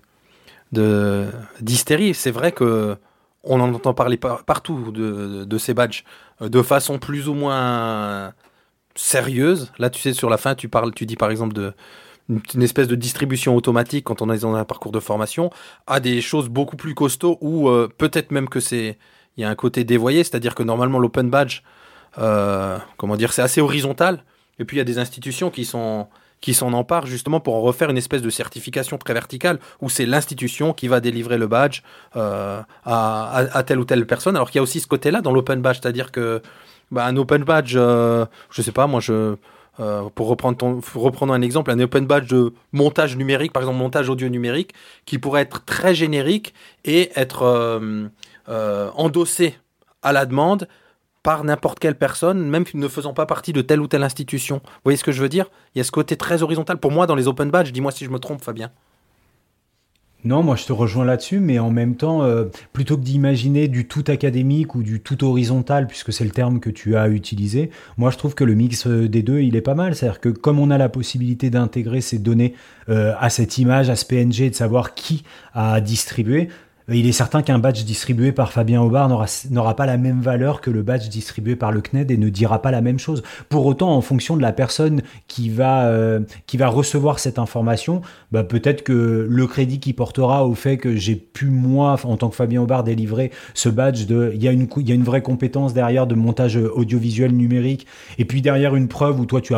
[1.62, 2.16] d'hystérie.
[2.16, 2.98] C'est vrai que
[3.44, 6.04] on en entend parler partout de, de, ces badges
[6.42, 8.34] de façon plus ou moins
[8.98, 9.72] sérieuse.
[9.80, 11.74] Là, tu sais, sur la fin, tu parles, tu dis par exemple de
[12.30, 15.50] une espèce de distribution automatique quand on est dans un parcours de formation,
[15.86, 18.98] à des choses beaucoup plus costauds ou euh, peut-être même que c'est
[19.38, 21.62] il y a un côté dévoyé, c'est-à-dire que normalement l'open badge,
[22.18, 24.24] euh, comment dire, c'est assez horizontal.
[24.60, 26.08] Et puis il y a des institutions qui sont
[26.40, 30.06] qui s'en emparent justement pour en refaire une espèce de certification très verticale où c'est
[30.06, 31.82] l'institution qui va délivrer le badge
[32.16, 34.36] euh, à, à, telle ou telle personne.
[34.36, 36.44] Alors qu'il y a aussi ce côté-là dans l'open badge, c'est-à-dire que
[36.92, 39.36] bah, un open badge, euh, je sais pas, moi, je,
[39.80, 44.30] euh, pour reprendre, un exemple, un open badge de montage numérique, par exemple montage audio
[44.30, 44.74] numérique,
[45.06, 46.54] qui pourrait être très générique
[46.86, 47.44] et être
[48.50, 49.58] euh, endossé
[50.02, 50.68] à la demande
[51.24, 54.62] par n'importe quelle personne, même ne faisant pas partie de telle ou telle institution.
[54.64, 55.48] Vous voyez ce que je veux dire?
[55.76, 56.78] Il y a ce côté très horizontal.
[56.78, 58.72] Pour moi, dans les open badges, dis-moi si je me trompe, Fabien.
[60.28, 63.88] Non, moi je te rejoins là-dessus, mais en même temps, euh, plutôt que d'imaginer du
[63.88, 68.12] tout académique ou du tout horizontal, puisque c'est le terme que tu as utilisé, moi
[68.12, 69.96] je trouve que le mix euh, des deux, il est pas mal.
[69.96, 72.56] C'est-à-dire que comme on a la possibilité d'intégrer ces données
[72.90, 76.50] euh, à cette image, à ce PNG, de savoir qui a distribué,
[76.90, 79.10] il est certain qu'un badge distribué par Fabien Aubard
[79.50, 82.62] n'aura pas la même valeur que le badge distribué par le CNED et ne dira
[82.62, 83.24] pas la même chose.
[83.50, 88.02] Pour autant, en fonction de la personne qui va, euh, qui va recevoir cette information,
[88.32, 92.30] bah peut-être que le crédit qui portera au fait que j'ai pu, moi, en tant
[92.30, 95.22] que Fabien Aubard, délivrer ce badge de, il y a une, y a une vraie
[95.22, 97.86] compétence derrière de montage audiovisuel numérique,
[98.18, 99.54] et puis derrière une preuve où toi tu,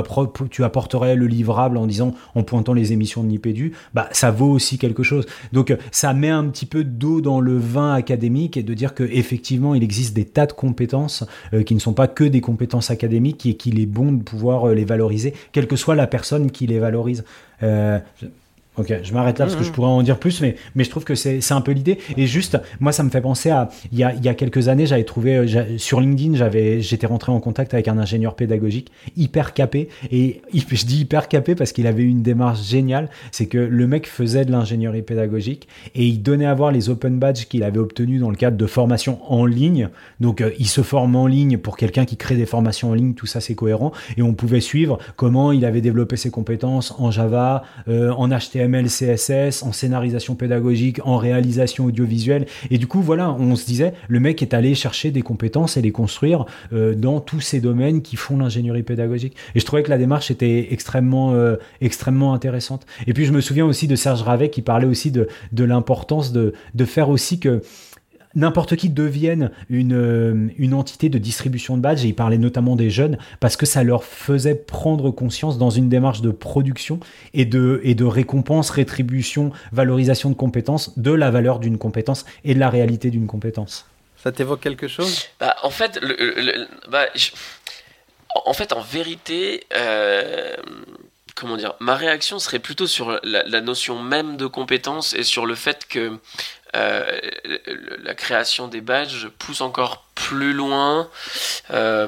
[0.50, 4.50] tu apporterais le livrable en disant, en pointant les émissions de Nipédu, bah ça vaut
[4.50, 5.28] aussi quelque chose.
[5.54, 9.04] Donc ça met un petit peu d'eau dans le vin académique et de dire que
[9.04, 12.92] effectivement il existe des tas de compétences euh, qui ne sont pas que des compétences
[12.92, 16.52] académiques et qu'il est bon de pouvoir euh, les valoriser, quelle que soit la personne
[16.52, 17.24] qui les valorise.
[17.64, 18.00] Euh,
[18.80, 21.04] Ok, je m'arrête là parce que je pourrais en dire plus, mais, mais je trouve
[21.04, 22.00] que c'est un peu l'idée.
[22.15, 23.68] Et juste, moi, ça me fait penser à.
[23.92, 25.36] Il y a, il y a quelques années, j'avais trouvé.
[25.36, 29.89] euh, Sur LinkedIn, j'avais j'étais rentré en contact avec un ingénieur pédagogique hyper capé.
[30.12, 33.10] Et je dis hyper capé parce qu'il avait une démarche géniale.
[33.32, 37.20] C'est que le mec faisait de l'ingénierie pédagogique et il donnait à voir les open
[37.20, 39.89] badges qu'il avait obtenus dans le cadre de formations en ligne.
[40.22, 43.13] Donc, euh, il se forme en ligne pour quelqu'un qui crée des formations en ligne.
[43.13, 43.92] Tout ça, c'est cohérent.
[44.15, 48.69] Et on pouvait suivre comment il avait développé ses compétences en Java, euh, en HTML.
[48.88, 52.46] CSS, en scénarisation pédagogique, en réalisation audiovisuelle.
[52.72, 55.82] Et du coup, voilà, on se disait, le mec est allé chercher des compétences et
[55.82, 59.36] les construire euh, dans tous ces domaines qui font l'ingénierie pédagogique.
[59.56, 61.56] Et je trouvais que la démarche était extrêmement, euh,
[62.34, 62.86] intéressante.
[63.08, 65.28] Et puis, je me souviens aussi de Serge Ravet qui parlait aussi de,
[65.58, 66.54] l'importance de
[66.86, 67.62] faire aussi que
[68.36, 72.76] n'importe qui devienne une, euh, une entité de distribution de badges, et il parlait notamment
[72.76, 77.00] des jeunes, parce que ça leur faisait prendre conscience dans une démarche de production
[77.34, 82.54] et de, et de récompense, rétribution, valorisation de compétences, de la valeur d'une compétence et
[82.54, 83.86] de la réalité d'une compétence.
[84.22, 85.28] Ça t'évoque quelque chose?
[85.39, 87.32] Bah, En fait, le, le, bah, je...
[88.46, 90.56] en fait, en vérité, euh,
[91.36, 95.46] comment dire, ma réaction serait plutôt sur la, la, notion même de compétence et sur
[95.46, 96.20] le fait que
[96.76, 97.20] euh,
[98.04, 101.10] la création des badges pousse encore plus loin.
[101.72, 102.08] Euh,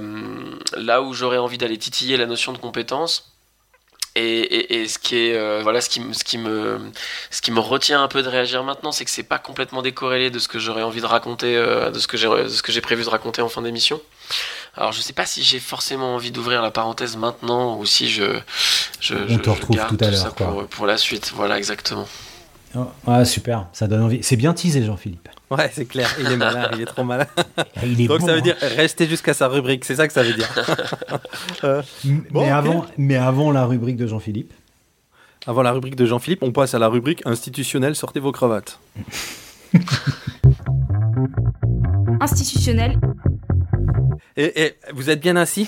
[0.78, 3.28] là où j'aurais envie d'aller titiller la notion de compétence.
[4.16, 6.92] Et, et, et, ce qui est euh, voilà ce qui, ce qui me
[7.30, 10.30] ce qui me retient un peu de réagir maintenant c'est que c'est pas complètement décorrélé
[10.30, 13.06] de ce que j'aurais envie de raconter de ce que j'ai ce que j'ai prévu
[13.06, 14.02] de raconter en fin d'émission.
[14.76, 18.38] Alors je sais pas si j'ai forcément envie d'ouvrir la parenthèse maintenant ou si je
[19.00, 21.32] je on te je, retrouve garde tout à l'heure pour, pour la suite.
[21.34, 22.06] Voilà exactement
[22.76, 24.24] Oh, ah, super, ça donne envie.
[24.24, 25.28] C'est bien teasé, Jean-Philippe.
[25.50, 27.28] Ouais, c'est clair, il est malin, il est trop malin.
[27.84, 28.42] Il est Donc bon, ça veut hein.
[28.42, 30.48] dire rester jusqu'à sa rubrique, c'est ça que ça veut dire.
[31.66, 31.82] Euh,
[32.32, 34.54] Bon, mais, avant, mais avant la rubrique de Jean-Philippe.
[35.46, 38.80] avant la rubrique de Jean-Philippe, on passe à la rubrique institutionnelle, sortez vos cravates.
[42.22, 43.00] Institutionnel,
[44.38, 45.68] Et, et vous êtes bien assis?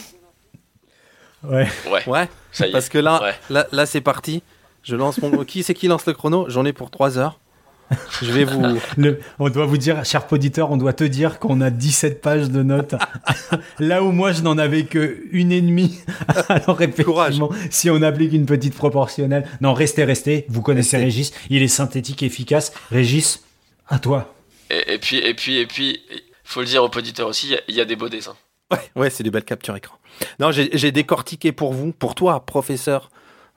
[1.44, 1.68] Ouais.
[1.92, 3.34] ouais Ouais, ça y est parce que là, Ouais.
[3.50, 4.42] là, là c'est parti.
[4.84, 5.44] Je lance mon...
[5.46, 7.40] qui c'est qui lance le chrono J'en ai pour 3 heures.
[8.22, 8.62] Je vais vous...
[8.98, 12.50] Le- on doit vous dire, cher auditeur, on doit te dire qu'on a 17 pages
[12.50, 12.96] de notes.
[13.80, 16.00] Là où moi, je n'en avais que une et demie.
[16.50, 19.48] Alors, effectivement, si on applique une petite proportionnelle.
[19.62, 20.46] Non, restez, restez.
[20.50, 21.06] Vous connaissez Restez.
[21.06, 21.34] Régis.
[21.50, 22.74] Il est synthétique, efficace.
[22.92, 23.44] Régis,
[23.90, 24.34] à toi.
[24.70, 26.00] et, et puis et puis et puis
[26.44, 28.36] faut le dire aux auditeurs aussi il y a- il y, a des beaux dessins
[28.72, 29.96] Ouais, ouais c'est des belles captures écran.
[30.40, 33.10] Non, j'ai j'ai décortiqué pour vous, pour toi, professeur,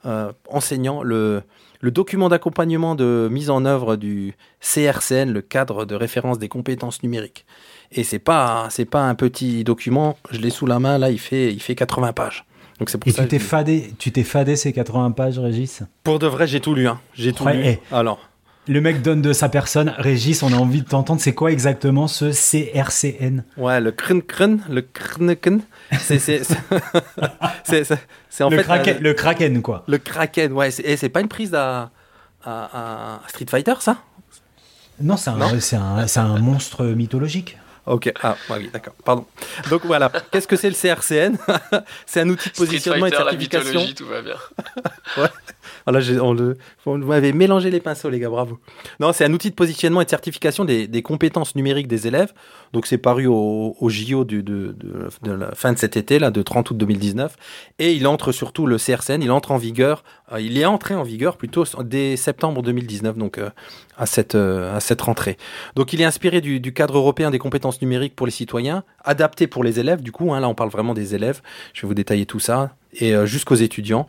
[0.05, 1.41] euh, enseignant, le,
[1.81, 7.03] le document d'accompagnement de mise en œuvre du CRCN, le cadre de référence des compétences
[7.03, 7.45] numériques.
[7.91, 11.19] Et c'est pas c'est pas un petit document, je l'ai sous la main là, il
[11.19, 12.45] fait il fait 80 pages.
[12.79, 13.23] Donc c'est pour Et ça.
[13.23, 15.81] tu t'es je fadé, tu t'es fadé ces 80 pages, Régis?
[16.03, 16.99] Pour de vrai, j'ai tout lu hein.
[17.15, 17.79] J'ai tout Ouais, lu.
[17.91, 18.19] Alors,
[18.69, 19.93] Le mec donne de sa personne.
[19.97, 21.21] Régis, on a envie de t'entendre.
[21.21, 25.61] C'est quoi exactement ce CRCN ouais, le crun crun, le crnken,
[26.01, 26.41] c'est
[28.43, 29.83] en le, fait kraken, un- le Kraken, quoi.
[29.87, 30.51] le kraken.
[30.53, 31.91] Ouais, c'est et c'est pas une prise à,
[32.43, 33.97] à- à Street Fighter ça?
[34.99, 37.57] Non, c'est un, c'est un, monstre mythologique.
[37.85, 39.25] Ok, ah ouais, oui, d'accord, pardon.
[39.69, 41.37] Donc voilà, qu'est-ce que c'est le CRCN
[42.05, 43.79] C'est un outil de Street positionnement et de Fighter, la certification.
[43.79, 44.35] mythologie tout va bien
[45.87, 46.35] Le, on-
[46.85, 48.59] vous m'avez mélangé les pinceaux, les gars, bravo.
[48.99, 52.33] Non, c'est un outil de positionnement et de certification des, compétences numériques des élèves.
[52.73, 54.75] Donc c'est paru au, JO de,
[55.23, 57.35] la fin de cet été, là, de 30 août 2019.
[57.79, 61.03] Et il entre surtout, le CRCN, il entre en vigueur, euh, il est entré en
[61.03, 63.49] vigueur plutôt dès septembre 2019, donc euh,
[63.97, 65.37] à, cette, euh, à cette rentrée.
[65.75, 69.47] Donc il est inspiré du, du cadre européen des compétences numériques pour les citoyens, adapté
[69.47, 71.41] pour les élèves, du coup, hein, là on parle vraiment des élèves,
[71.73, 74.07] je vais vous détailler tout ça, et euh, jusqu'aux étudiants.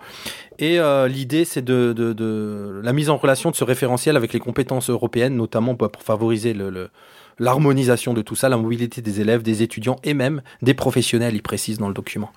[0.59, 4.41] Et euh, l'idée, c'est de, de, la mise en relation de ce référentiel avec les
[4.41, 6.55] compétences européennes, notamment pour favoriser
[7.39, 11.43] l'harmonisation de tout ça, la mobilité des élèves, des étudiants et même des professionnels, il
[11.43, 12.33] précise dans le document.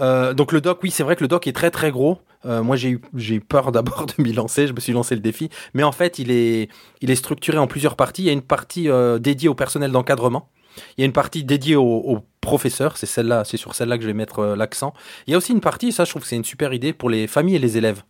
[0.00, 2.18] Euh, donc le doc, oui, c'est vrai que le doc est très très gros.
[2.46, 5.48] Moi, j'ai eu, eu peur d'abord de m'y lancer, je me suis lancé le défi.
[5.72, 6.68] Mais en fait, il est,
[7.00, 8.20] il est structuré en plusieurs parties.
[8.20, 8.86] Il y a une partie
[9.18, 10.50] dédiée au personnel d'encadrement.
[10.98, 14.02] Il y a une partie dédiée aux, aux professeurs, c'est celle-là, c'est sur celle-là que
[14.02, 14.94] je vais mettre euh, l'accent.
[15.26, 17.10] Il y a aussi une partie, ça je trouve que c'est une super idée pour
[17.10, 18.02] les familles et les élèves.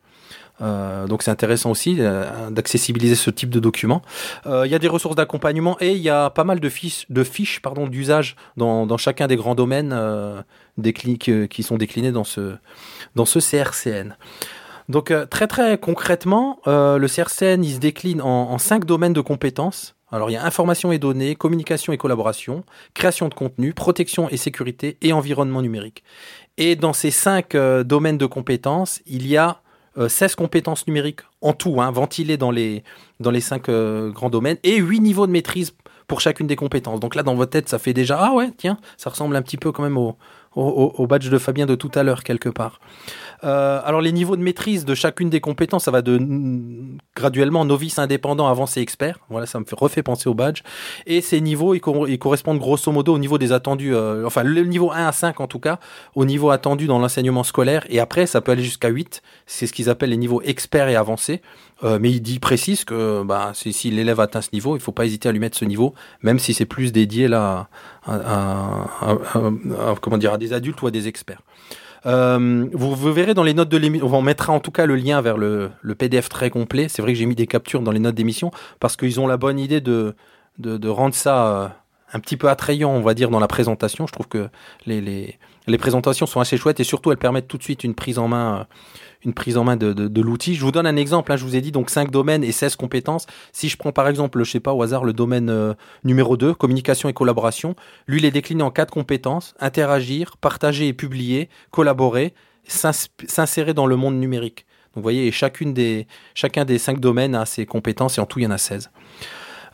[0.63, 4.03] Euh, donc c'est intéressant aussi euh, d'accessibiliser ce type de document.
[4.47, 7.07] Il y a des ressources d'accompagnement et il y a pas mal de fiches,
[7.89, 9.91] d'usage dans, chacun des grands domaines
[11.21, 12.55] que- qui sont déclinés dans ce,
[13.15, 14.17] dans CRCN.
[14.89, 20.31] Donc très très concrètement, le CRCN il se décline en cinq domaines de compétences Alors
[20.31, 22.65] il y a information et données, communication et collaboration,
[22.95, 26.05] création de contenu, protection et sécurité et environnement numérique.
[26.57, 29.61] Et dans ces cinq euh, domaines de compétences, il y a
[29.97, 32.85] 16 euh, compétences numériques en tout, hein, ventilées dans les,
[33.21, 35.73] dans les cinq euh, grands domaines, et 8 niveaux de maîtrise
[36.07, 37.01] pour chacune des compétences.
[37.01, 39.57] Donc là, dans votre tête, ça fait déjà, ah ouais, tiens, ça ressemble un petit
[39.57, 40.17] peu quand même au,
[40.57, 42.81] au, badge de Fabien de tout à l'heure, quelque part.
[43.43, 46.19] Euh, alors les niveaux de maîtrise de chacune des compétences, ça va de
[47.15, 49.19] graduellement novice, indépendant, avancé, expert.
[49.29, 50.63] Voilà, ça me fait, refait penser au badge.
[51.07, 54.93] Et ces niveaux, ils, correspondent grosso modo au niveau des attendus, euh, enfin le niveau
[54.93, 55.79] 1 à 5 en tout cas,
[56.15, 57.85] au niveau attendu dans l'enseignement scolaire.
[57.91, 59.23] Et après, ça peut aller jusqu'à 8.
[59.47, 61.43] C'est ce qu'ils appellent les niveaux experts et avancés.
[61.83, 64.93] Euh, mais il dit précise que bah, si l'élève atteint ce niveau, il ne faut
[64.93, 67.69] pas hésiter à lui mettre ce niveau, même si c'est plus dédié là
[68.07, 68.87] à,
[70.01, 71.41] comment dire, à des adultes ou à des experts.
[72.07, 75.21] Euh, vous, verrez dans les notes de l'émission, on mettra en tout cas le lien
[75.21, 76.89] vers le, PDF très complet.
[76.89, 79.37] C'est vrai que j'ai mis des captures dans les notes d'émission parce qu'ils ont la
[79.37, 80.15] bonne idée de,
[80.87, 81.69] rendre ça euh,
[82.13, 84.07] un petit peu attrayant, on va dire, dans la présentation.
[84.07, 84.49] Je trouve que
[84.87, 88.19] les, les présentations sont assez chouettes et surtout elles permettent tout de suite une prise
[88.19, 88.67] en main
[89.25, 90.55] une prise en main de, de, l'outil.
[90.55, 91.33] Je vous donne un exemple.
[91.33, 93.27] Hein, je vous ai dit donc 5 domaines et 16 compétences.
[93.53, 95.73] Si je prends par exemple, je sais pas au hasard, le domaine euh,
[96.05, 97.75] numéro 2, communication et collaboration,
[98.07, 102.35] lui il est décliné en quatre compétences interagir, partager et publier, collaborer,
[102.67, 104.67] s'insérer dans le monde numérique.
[104.95, 108.39] Donc vous voyez, chacune des, chacun des cinq domaines a ses compétences et en tout
[108.39, 108.91] il y en a 16.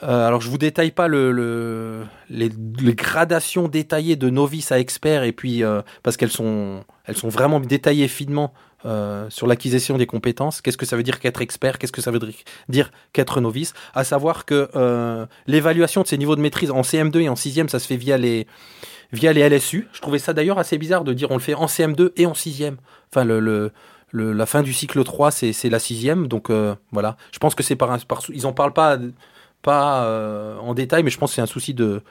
[0.03, 2.51] Euh, alors je vous détaille pas le, le les,
[2.95, 7.61] gradations détaillées de novice à expert et puis euh, parce qu'elles sont elles sont vraiment
[7.61, 8.55] détaillées finement
[8.87, 10.63] euh, sur l'acquisition des compétences.
[10.63, 11.79] Qu'est-ce que ça veut dire qu'être expert?
[11.79, 12.21] Qu'est-ce que ça veut
[12.69, 13.75] dire qu'être novice?
[13.95, 17.79] À savoir que l'évaluation de ces niveaux de maîtrise en CM2 et en 6e, ça
[17.79, 18.47] se fait via les,
[19.13, 19.89] via les LSU.
[19.93, 22.33] Je trouvais ça d'ailleurs assez bizarre de dire on le fait en CM2 et en
[22.33, 22.77] 6e.
[23.13, 23.73] Enfin, le,
[24.13, 26.27] la fin du cycle 3, c'est la 6e.
[26.27, 26.51] Donc
[26.91, 27.19] voilà.
[27.33, 28.97] Je pense que c'est par, par, Ils en parlent pas,
[29.63, 32.03] pas en détail, mais je pense que c'est un souci de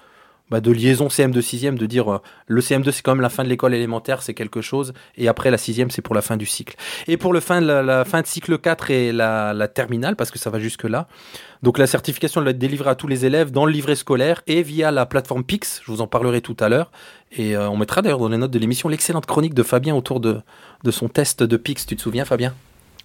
[0.49, 3.43] bah, de liaison CM2 6e, de dire euh, le CM2 c'est quand même la fin
[3.43, 6.47] de l'école élémentaire, c'est quelque chose, et après la 6e c'est pour la fin du
[6.47, 6.75] cycle.
[7.07, 10.49] Et pour le fin, la, fin de cycle 4 et la, terminale, parce que ça
[10.49, 11.07] va jusque là,
[11.61, 14.63] donc la certification doit être délivrée à tous les élèves dans le livret scolaire et
[14.63, 16.89] via la plateforme Pix, je vous en parlerai tout à l'heure,
[17.31, 20.19] et euh, on mettra d'ailleurs dans les notes de l'émission l'excellente chronique de Fabien autour
[20.19, 20.41] de,
[20.83, 22.55] de son test de Pix, tu te souviens Fabien?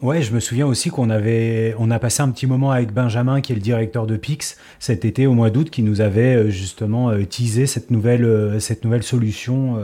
[0.03, 3.41] Ouais, je me souviens aussi qu'on avait, on a passé un petit moment avec Benjamin,
[3.41, 6.51] qui est le directeur de Pix, cet été au mois d'août, qui nous avait euh,
[6.51, 9.79] justement euh, teasé cette nouvelle, euh, cette nouvelle solution,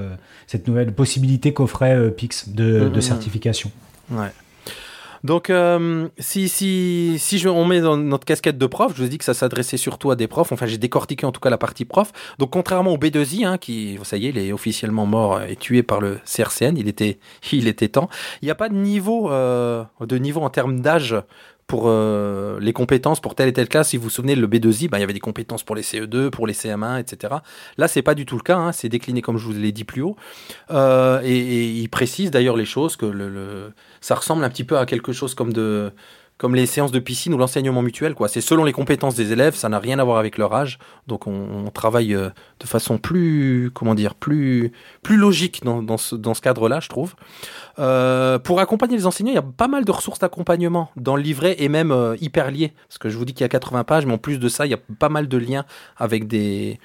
[0.47, 3.01] cette nouvelle possibilité qu'offrait Pix de, de mmh, mmh.
[3.01, 3.71] certification.
[4.11, 4.29] Ouais.
[5.25, 9.35] Donc, euh, si, on met dans notre casquette de prof, je vous dis que ça
[9.35, 10.53] s'adressait surtout à des profs.
[10.53, 12.13] Enfin, j'ai décortiqué en tout cas la partie prof.
[12.39, 15.83] Donc, contrairement au B2I, hein, qui, ça y est, il est officiellement mort et tué
[15.83, 17.19] par le CRCN, il était,
[17.53, 18.09] il était temps.
[18.43, 21.17] Il n'y a pas de niveau, euh, de en termes d'âge
[21.71, 23.91] pour euh, les compétences pour telle et telle classe.
[23.91, 26.31] Si vous vous souvenez, le B2I, bah, il y avait des compétences pour les CE2,
[26.31, 27.37] pour les CM1, etc.
[27.79, 28.57] Là, c'est pas du tout le cas.
[28.57, 28.73] Hein.
[28.73, 30.17] C'est décliné comme je vous l'ai dit plus haut.
[30.73, 34.87] Euh, et, il précise d'ailleurs les choses que le, ça ressemble un petit peu à
[34.87, 35.93] quelque chose comme de
[36.41, 38.15] comme les séances de piscine ou l'enseignement mutuel.
[38.15, 38.27] quoi.
[38.27, 40.79] C'est selon les compétences des élèves, ça n'a rien à voir avec leur âge.
[41.07, 46.17] Donc on, travaille euh, de façon plus, comment dire, plus, plus logique dans, dans ce,
[46.17, 47.15] dans ce cadre-là, je trouve.
[47.79, 51.21] Euh, pour accompagner les enseignants, il y a pas mal de ressources d'accompagnement dans le
[51.23, 52.73] livret et même euh, hyper liées.
[52.89, 54.65] Parce que je vous dis qu'il y a 80 pages, mais en plus de ça,
[54.65, 55.67] il y a pas mal de liens
[55.99, 56.81] avec des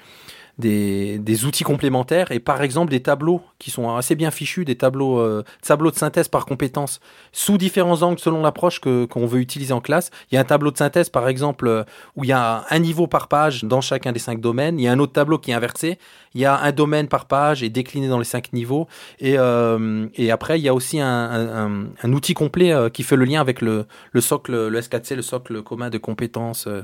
[0.58, 5.18] des, outils complémentaires et par exemple des tableaux qui sont assez bien fichus, des tableaux,
[5.18, 7.00] euh, tableaux de synthèse par compétence
[7.32, 10.10] sous différents angles selon l'approche qu'on veut utiliser en classe.
[10.30, 11.84] Il y a un tableau de synthèse par exemple euh,
[12.16, 14.78] où il y a un niveau par page dans chacun des cinq domaines.
[14.78, 15.98] Il y a un autre tableau qui est inversé.
[16.34, 18.88] Il y a un domaine par page et décliné dans les cinq niveaux.
[19.20, 23.16] Et, euh, et après il y a aussi un, un, un outil complet qui fait
[23.16, 26.82] le lien avec le, le socle, le S4C, le socle commun de compétences euh,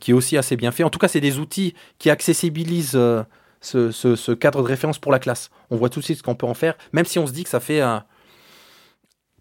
[0.00, 0.84] qui est aussi assez bien fait.
[0.84, 2.98] En tout cas, c'est des outils qui accessibilisent
[3.74, 5.50] euh, ce, cadre de référence pour la classe.
[5.70, 7.44] On voit tout de suite ce qu'on peut en faire, même si on se dit
[7.44, 8.04] que ça fait un,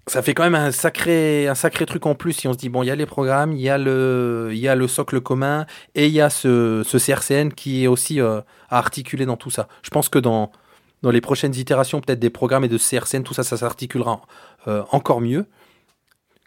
[0.07, 2.69] ça fait quand même un sacré, un sacré truc en plus si on se dit
[2.69, 6.21] bon il y a les programmes, il y a le, socle commun et il y
[6.21, 9.67] a ce, CRCN qui est aussi euh, à articuler dans tout ça.
[9.81, 10.51] Je pense que dans,
[11.01, 14.21] dans les prochaines itérations peut-être des programmes et de CRCN, tout ça, ça s'articulera
[14.91, 15.45] encore mieux.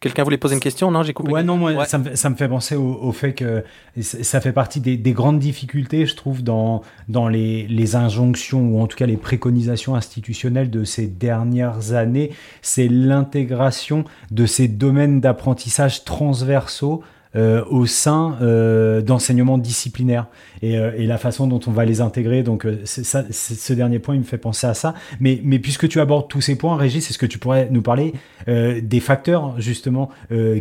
[0.00, 0.90] Quelqu'un voulait poser une question?
[0.90, 1.32] Non, j'ai coupé.
[1.32, 3.64] Ouais, non, moi, Ça, me, ça, me, fait penser au, fait que
[4.02, 8.80] ça fait partie des, des, grandes difficultés, je trouve, dans, dans les, les, injonctions ou
[8.82, 12.32] en tout cas les préconisations institutionnelles de ces dernières années.
[12.60, 17.02] C'est l'intégration de ces domaines d'apprentissage transversaux
[17.34, 20.26] euh, au sein euh, d'enseignements disciplinaires
[20.62, 22.42] et, euh, et, la façon dont on va les intégrer.
[22.42, 24.94] Donc, ça, ce dernier point, il me fait penser à ça.
[25.20, 28.14] Mais, puisque tu abordes tous ces points, Régis, est-ce que tu pourrais nous parler
[28.46, 30.10] des facteurs justement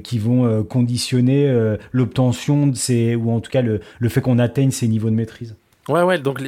[0.04, 3.80] qui vont conditionner l'obtention de ces, ou en tout cas le,
[4.10, 5.56] fait qu'on atteigne ces niveaux de maîtrise?
[5.88, 6.42] Ouais, ouais, donc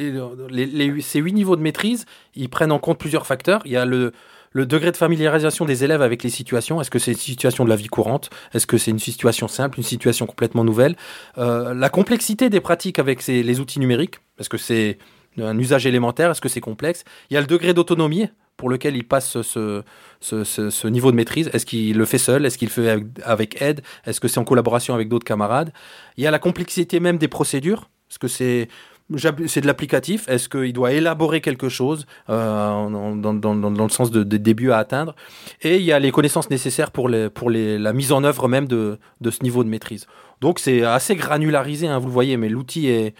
[1.00, 3.62] ces huit niveaux de maîtrise, ils prennent en compte plusieurs facteurs.
[3.64, 4.12] Il y a le,
[4.52, 7.70] le degré de familiarisation des élèves avec les situations, est-ce que c'est une situation de
[7.70, 10.96] la vie courante Est-ce que c'est une situation simple, une situation complètement nouvelle
[11.38, 14.98] euh, La complexité des pratiques avec les outils numériques, est-ce que c'est
[15.38, 18.96] un usage élémentaire Est-ce que c'est complexe Il y a le degré d'autonomie pour lequel
[18.96, 19.84] il passe ce,
[20.20, 21.48] ce, niveau de maîtrise.
[21.52, 24.44] Est-ce qu'il le fait seul Est-ce qu'il le fait avec aide Est-ce que c'est en
[24.44, 25.72] collaboration avec d'autres camarades
[26.16, 27.88] Il y a la complexité même des procédures.
[28.10, 28.68] Est-ce que c'est
[29.16, 30.28] c'est de l'applicatif.
[30.28, 35.14] Est-ce qu'il doit élaborer quelque chose euh, dans, le sens de, début à atteindre?
[35.62, 39.42] Et il y a les connaissances nécessaires pour, la mise en œuvre même de, ce
[39.42, 40.06] niveau de maîtrise.
[40.40, 43.14] Donc c'est assez granularisé, hein, vous le voyez, mais l'outil est...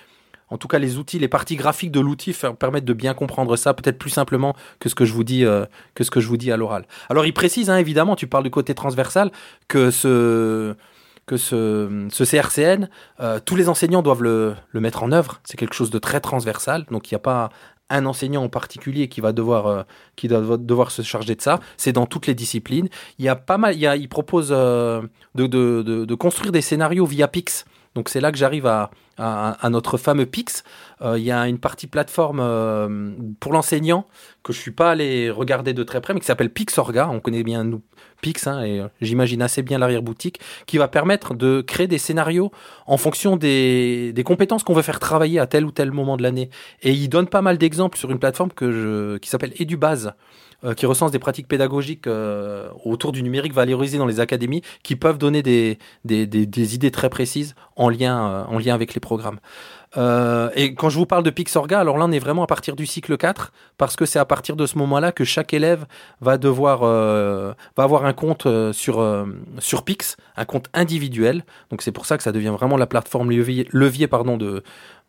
[0.50, 3.74] En tout cas, les outils, les parties graphiques de l'outil permettent de bien comprendre ça,
[3.74, 6.86] peut-être plus simplement que ce que je vous dis, euh, à l'oral.
[7.10, 9.30] Alors, il précise, hein, évidemment, tu parles du côté transversal,
[9.68, 10.74] que ce,
[11.28, 12.88] que ce, CRCN,
[13.20, 15.40] euh, tous les enseignants doivent le, mettre en œuvre.
[15.44, 16.86] C'est quelque chose de très transversal.
[16.90, 17.50] Donc il n'y a pas
[17.90, 19.82] un enseignant en particulier qui va devoir, euh,
[20.16, 21.60] qui doit devoir se charger de ça.
[21.76, 22.88] C'est dans toutes les disciplines.
[23.18, 23.76] Il y a pas mal.
[23.76, 25.02] Il, y propose euh,
[25.34, 27.64] de, construire des scénarios via Pix.
[27.94, 30.64] Donc c'est là que j'arrive à, à, notre fameux Pix.
[31.02, 32.38] Il y a une partie plateforme
[33.40, 34.06] pour l'enseignant
[34.42, 37.08] que je suis pas allé regarder de très près, mais qui s'appelle Pixorga.
[37.10, 37.82] On connaît bien nous
[38.20, 42.50] Pix, hein, et euh, j'imagine assez bien l'arrière-boutique, qui va permettre de créer des scénarios
[42.86, 46.50] en fonction des, compétences qu'on veut faire travailler à tel ou tel moment de l'année.
[46.82, 50.14] Et il donne pas mal d'exemples sur une plateforme que qui s'appelle EduBase,
[50.64, 54.96] euh, qui recense des pratiques pédagogiques euh, autour du numérique valorisé dans les académies, qui
[54.96, 59.38] peuvent donner des, des, des, idées très précises en lien, en lien avec les programmes.
[59.96, 62.76] Euh, et quand je vous parle de Pixorga, alors là, on est vraiment à partir
[62.76, 65.86] du cycle 4, parce que c'est à partir de ce moment-là que chaque élève
[66.20, 69.26] va devoir euh, va avoir un compte euh, sur
[69.58, 71.44] sur Pix, un compte individuel.
[71.70, 74.38] Donc c'est pour ça que ça devient vraiment la plateforme levier, levier pardon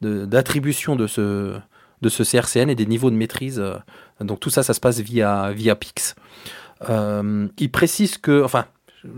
[0.02, 1.58] d'attribution de, de, ce
[2.02, 3.62] de ce CRCN et des niveaux de maîtrise.
[4.22, 6.16] Donc tout ça, ça se passe via via Pix.
[6.88, 8.66] il précise que, enfin,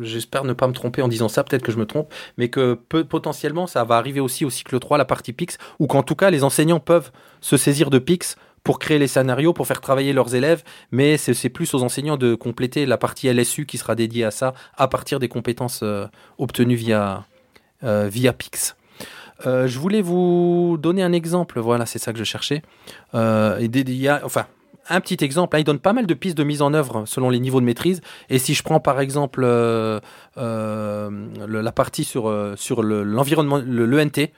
[0.01, 2.73] j'espère ne pas me tromper en disant ça, peut-être que je me trompe, mais que
[2.73, 6.29] potentiellement ça va arriver aussi au cycle 3, la partie PIX, ou qu'en tout cas
[6.29, 10.35] les enseignants peuvent se saisir de PIX pour créer les scénarios, pour faire travailler leurs
[10.35, 14.31] élèves, mais c'est plus aux enseignants de compléter la partie LSU qui sera dédiée à
[14.31, 16.05] ça à partir des compétences euh,
[16.37, 17.25] obtenues via,
[17.83, 18.75] euh, PIX.
[19.47, 22.61] Euh, je voulais vous donner un exemple, voilà, c'est ça que je cherchais.
[23.13, 24.45] y a, enfin,
[24.89, 27.29] un petit exemple, hein, il donne pas mal de pistes de mise en œuvre selon
[27.29, 28.01] les niveaux de maîtrise.
[28.29, 29.99] Et si je prends par exemple euh,
[30.37, 31.09] euh,
[31.47, 32.55] la partie sur, euh,
[33.03, 34.29] l'environnement, le, l'ENT,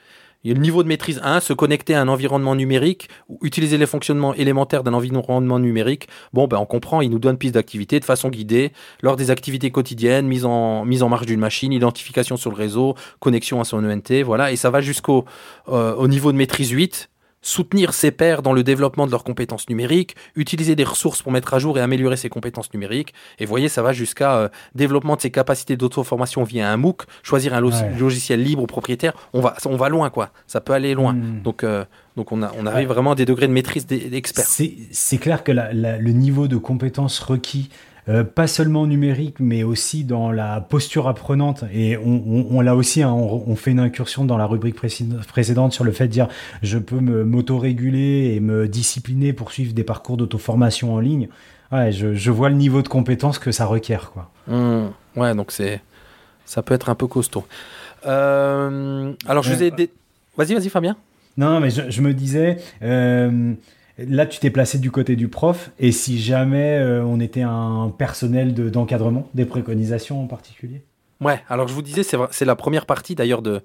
[0.45, 3.39] il y a le niveau de maîtrise 1, se connecter à un environnement numérique ou
[3.43, 6.09] utiliser les fonctionnements élémentaires d'un environnement numérique.
[6.33, 9.71] Bon, ben on comprend, il nous donne piste d'activité de façon guidée lors des activités
[9.71, 14.21] quotidiennes, mise en, mise marche d'une machine, identification sur le réseau, connexion à son ENT,
[14.25, 14.51] voilà.
[14.51, 15.23] Et ça va jusqu'au
[15.67, 17.09] au niveau de maîtrise 8,
[17.43, 21.53] soutenir ses pairs dans le développement de leurs compétences numériques, utiliser des ressources pour mettre
[21.53, 23.13] à jour et améliorer ses compétences numériques.
[23.37, 27.53] Et voyez, ça va jusqu'à euh, développement de ses capacités d'auto-formation via un MOOC, choisir
[27.53, 29.13] un logiciel libre ou propriétaire.
[29.33, 30.31] On va, on va loin, quoi.
[30.47, 31.13] Ça peut aller loin.
[31.13, 31.41] Hmm.
[31.43, 31.85] Donc, euh,
[32.15, 34.45] donc on, a, on arrive vraiment à des degrés de maîtrise d'experts.
[34.47, 37.69] C'est clair que le niveau de compétences requis
[38.09, 41.63] euh, pas seulement numérique, mais aussi dans la posture apprenante.
[41.73, 45.83] Et on, on, l'a aussi, hein, on, fait une incursion dans la rubrique précédente sur
[45.83, 46.27] le fait de dire
[46.61, 51.29] je peux me m'auto-réguler et me discipliner pour suivre des parcours d'auto-formation en ligne.
[51.71, 54.29] Ouais, je, je, vois le niveau de compétence que ça requiert, quoi.
[54.47, 54.89] Mmh.
[55.15, 55.81] ouais, donc c'est
[56.45, 57.45] ça peut être un peu costaud.
[58.05, 59.71] Euh, alors je vous ai
[60.35, 60.97] Vas-y, vas-y, Fabien.
[61.37, 63.53] Non, mais je, je me disais, euh,
[63.97, 67.93] Là, tu t'es placé du côté du prof, et si jamais euh, on était un
[67.95, 70.81] personnel d'encadrement, des préconisations en particulier?
[71.21, 73.61] Ouais, alors je vous disais, c'est la première partie d'ailleurs de,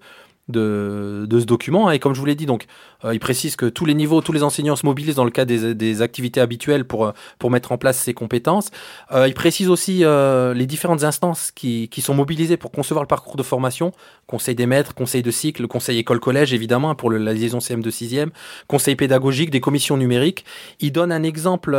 [0.49, 1.91] de, de, ce document.
[1.91, 2.67] Et comme je vous l'ai dit, donc,
[3.05, 5.49] euh, il précise que tous les niveaux, tous les enseignants se mobilisent dans le cadre
[5.49, 8.71] des, des activités habituelles pour, euh, pour mettre en place ces compétences.
[9.13, 13.09] Euh, il précise aussi euh, les différentes instances qui, qui sont mobilisées pour concevoir le
[13.09, 13.93] parcours de formation.
[14.27, 18.29] Conseil des maîtres, conseil de cycle, conseil école-collège, évidemment, pour la liaison CM de 6e,
[18.67, 20.45] conseil pédagogique, des commissions numériques.
[20.81, 21.77] Il donne un exemple,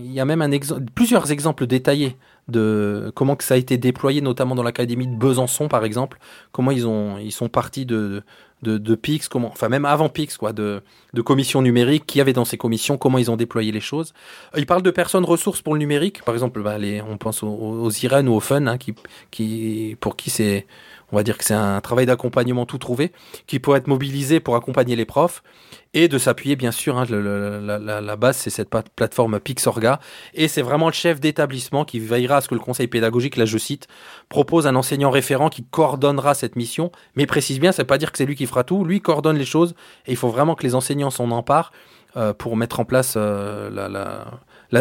[0.00, 2.16] il y a même un exemple, plusieurs exemples détaillés
[2.48, 6.18] de comment que ça a été déployé, notamment dans l'académie de Besançon, par exemple.
[6.50, 8.22] Comment ils ont, ils sont partis de,
[8.62, 10.82] de, de PIX, comment, enfin même avant PIX, quoi, de,
[11.14, 14.12] de commissions numériques, qui avait dans ces commissions, comment ils ont déployé les choses.
[14.54, 17.42] Euh, il parle de personnes ressources pour le numérique, par exemple, bah, les, on pense
[17.42, 18.94] aux, aux ou aux Fun, hein, qui,
[19.30, 20.66] qui, pour qui c'est,
[21.12, 23.12] on va dire que c'est un travail d'accompagnement tout trouvé,
[23.46, 25.42] qui peut être mobilisé pour accompagner les profs
[25.94, 26.98] et de s'appuyer bien sûr.
[26.98, 30.00] Hein, la, base, c'est cette plateforme Pixorga,
[30.34, 33.44] et c'est vraiment le chef d'établissement qui veillera à ce que le conseil pédagogique, là
[33.44, 33.88] je cite,
[34.28, 38.10] propose un enseignant référent qui coordonnera cette mission, mais précise bien, ça veut pas dire
[38.10, 39.74] que c'est lui qui fera tout, lui coordonne les choses,
[40.06, 41.72] et il faut vraiment que les enseignants s'en emparent
[42.16, 44.26] euh, pour mettre en place euh, la,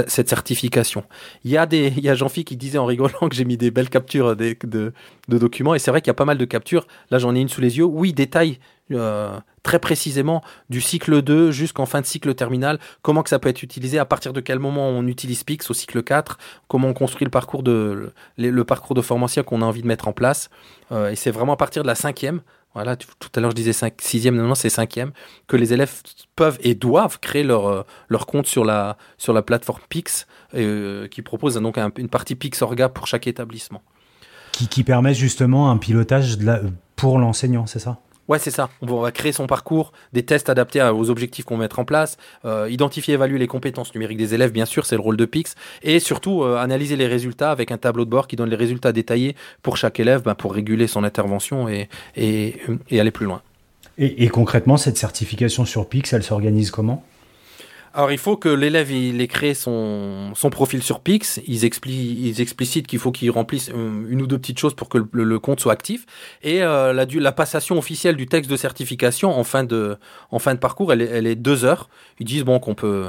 [0.08, 1.04] cette certification.
[1.44, 3.58] Il y a, des, il y a Jean-Philippe qui disait en rigolant que j'ai mis
[3.58, 6.46] des belles captures de, de, documents, et c'est vrai qu'il y a pas mal de
[6.46, 6.88] captures.
[7.10, 7.84] Là, j'en ai une sous les yeux.
[7.84, 8.60] Oui, détail
[8.92, 13.50] euh, très précisément du cycle 2 jusqu'en fin de cycle terminal, comment que ça peut
[13.50, 16.94] être utilisé, à partir de quel moment on utilise Pix au cycle 4, comment on
[16.94, 20.50] construit le parcours de, le, parcours de formation qu'on a envie de mettre en place?
[20.92, 22.42] et c'est vraiment à partir de la cinquième,
[22.74, 25.12] voilà, tout à l'heure je disais 5, sixième, non, non c'est cinquième,
[25.48, 26.02] que les élèves
[26.36, 31.08] peuvent et doivent créer leur, euh, leur compte sur la, sur la plateforme Pix, euh,
[31.08, 33.82] qui propose donc une partie Pix Orga pour chaque établissement.
[34.54, 36.38] Qui, permet justement un pilotage
[36.96, 38.00] pour l'enseignant, c'est ça?
[38.28, 38.70] Ouais, c'est ça.
[38.82, 42.18] On va créer son parcours, des tests adaptés aux objectifs qu'on va mettre en place,
[42.46, 45.26] euh, identifier et évaluer les compétences numériques des élèves, bien sûr, c'est le rôle de
[45.26, 48.56] Pix, et surtout euh, analyser les résultats avec un tableau de bord qui donne les
[48.56, 51.90] résultats détaillés pour chaque élève ben, pour réguler son intervention et
[52.92, 53.42] aller plus loin.
[53.98, 57.04] Et, et concrètement, cette certification sur Pix, elle s'organise comment?
[57.94, 62.42] Alors il faut que l'élève il ait créé son, son profil sur Pix, ils, ils
[62.42, 65.74] explicitent qu'il faut qu'il remplisse une ou deux petites choses pour que le, compte soit
[65.74, 66.06] actif
[66.42, 69.98] et euh, la, la, passation officielle du texte de certification en fin de,
[70.30, 71.90] en fin de parcours elle est, elle est deux heures.
[72.20, 73.08] Ils disent bon qu'on peut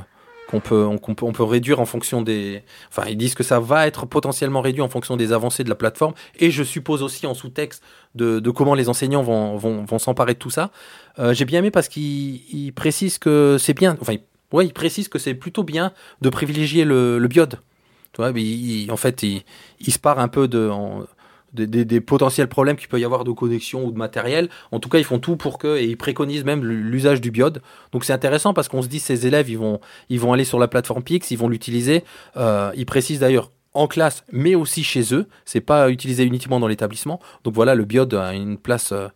[0.52, 2.62] qu'on peut, on, peut, on peut réduire en fonction des.
[2.90, 5.74] Enfin, ils disent que ça va être potentiellement réduit en fonction des avancées de la
[5.74, 6.12] plateforme.
[6.38, 7.82] Et je suppose aussi en sous-texte
[8.14, 10.70] de, de, comment les enseignants vont, vont, vont s'emparer de tout ça.
[11.18, 13.96] Euh, J'ai bien aimé parce qu'ils précisent que c'est bien.
[14.00, 14.16] Enfin,
[14.52, 17.58] Ouais, il précise que c'est plutôt bien de privilégier le, le biode.
[18.12, 19.42] Tu en fait, il,
[19.80, 20.70] il, se part un peu de,
[21.54, 24.48] des, potentiels problèmes qu'il peut y avoir de connexion ou de matériel.
[24.70, 27.62] En tout cas, ils font tout pour que, et ils préconisent même l'usage du biode.
[27.92, 29.80] Donc c'est intéressant parce qu'on se dit, ces élèves, ils vont,
[30.10, 32.04] ils vont aller sur la plateforme Pix, ils vont l'utiliser.
[32.36, 35.26] Euh, ils précisent d'ailleurs en classe, mais aussi chez eux.
[35.44, 37.20] C'est pas utilisé uniquement dans l'établissement.
[37.44, 39.08] Donc voilà, le biode a une place, euh,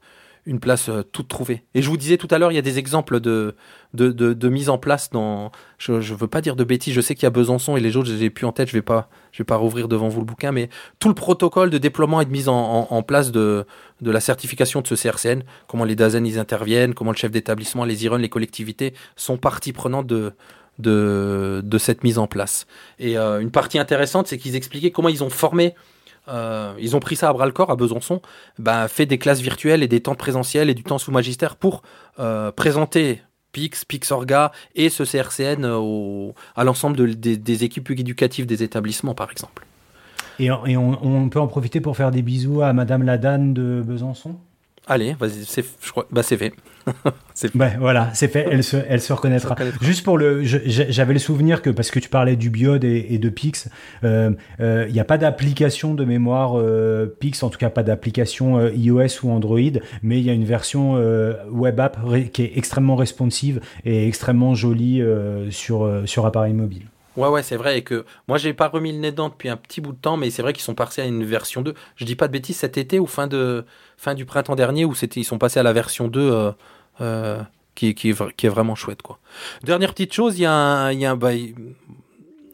[0.47, 1.65] une place euh, toute trouvée.
[1.75, 3.57] Et je vous disais tout à l'heure, il y a des exemples de,
[3.95, 5.51] de, de, mise en place dans.
[5.79, 7.97] Je ne veux pas dire de bêtises, je sais qu'il y a Besançon et les
[7.97, 9.89] autres, je les ai plus en tête, je ne vais, pas, je vais pas rouvrir
[9.89, 10.69] devant vous le bouquin, mais
[11.01, 13.67] tout le protocole de déploiement et de mise en, en, place de,
[14.01, 17.85] de la certification de ce CRCN, comment les DAZEN ils interviennent, comment le chef d'établissement,
[17.85, 20.33] les IRUN, les collectivités sont partie prenante de,
[20.79, 22.67] de, de cette mise en place.
[22.99, 25.75] Et euh, une partie intéressante, c'est qu'ils expliquaient comment ils ont formé
[26.29, 28.21] euh, ils ont pris ça à bras le corps à Besançon,
[28.59, 31.83] bah, fait des classes virtuelles et des temps présentiels et du temps sous magistère pour
[32.19, 33.23] euh, présenter
[33.53, 39.65] Pix, Pixorga et ce CRCN au, à l'ensemble des, équipes éducatives des établissements, par exemple.
[40.39, 44.37] Et, on, peut en profiter pour faire des bisous à Madame Ladane de Besançon?
[44.87, 45.65] Allez, vas-y, c'est,
[46.11, 46.23] bah
[47.35, 47.59] c'est fait.
[47.59, 48.47] c'est voilà, c'est fait.
[48.51, 49.57] Elle se, elle se reconnaîtra.
[49.81, 53.29] Juste pour le, j'avais le souvenir que parce que tu parlais du biode et, de
[53.29, 53.69] Pix,
[54.03, 54.31] il euh,
[54.61, 59.25] n'y euh, a pas d'application de mémoire euh, Pix, en tout cas pas d'application iOS
[59.25, 59.61] ou Android,
[60.03, 60.95] mais il y a une version
[61.51, 61.99] web app
[62.33, 65.03] qui est extrêmement responsive et extrêmement jolie
[65.51, 66.87] sur sur appareil mobile.
[67.17, 67.79] Ouais, ouais, c'est vrai.
[67.79, 70.17] Et que moi, j'ai pas remis le nez dedans depuis un petit bout de temps,
[70.17, 71.75] mais c'est vrai qu'ils sont passés à une version 2.
[71.97, 73.65] Je dis pas de bêtises, cet été ou fin, de,
[73.97, 76.53] fin du printemps dernier, où ils sont passés à la version 2, euh,
[77.01, 77.43] euh,
[77.75, 79.19] qui, est vraiment chouette, quoi.
[79.63, 81.17] Dernière petite chose, il y a un.
[81.17, 81.31] Bah,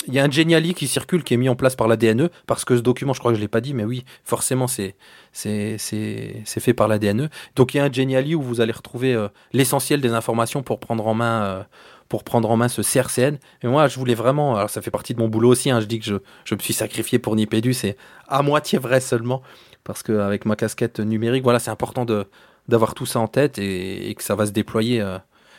[0.08, 2.28] il y a un Geniali qui circule, qui est mis en place par la DNE,
[2.48, 4.96] parce que ce document, je crois que je l'ai pas dit, mais oui, forcément, c'est
[5.32, 7.28] fait par la DNE.
[7.54, 10.80] Donc il y a un Geniali où vous allez retrouver euh, l'essentiel des informations pour
[10.80, 11.66] prendre en main
[12.12, 13.38] pour prendre en main ce CRCN.
[13.62, 15.86] Et moi, je voulais vraiment, alors ça fait partie de mon boulot aussi, hein, je
[15.86, 17.96] dis que je, je, me suis sacrifié pour Nipédu, c'est
[18.28, 19.40] à moitié vrai seulement,
[19.82, 22.26] parce qu'avec ma casquette numérique, voilà, c'est important de
[22.72, 25.18] d'avoir tout ça en tête et, que ça va se déployer euh,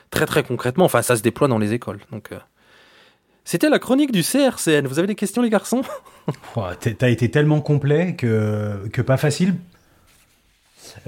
[0.10, 0.84] très très concrètement.
[0.84, 2.00] Enfin, ça se déploie dans les écoles.
[2.12, 2.40] Donc, euh,
[3.46, 4.88] c'était la chronique du CRCN.
[4.88, 5.84] Vous avez des questions, les garçons?
[6.98, 9.56] T'as été tellement complet que, que pas facile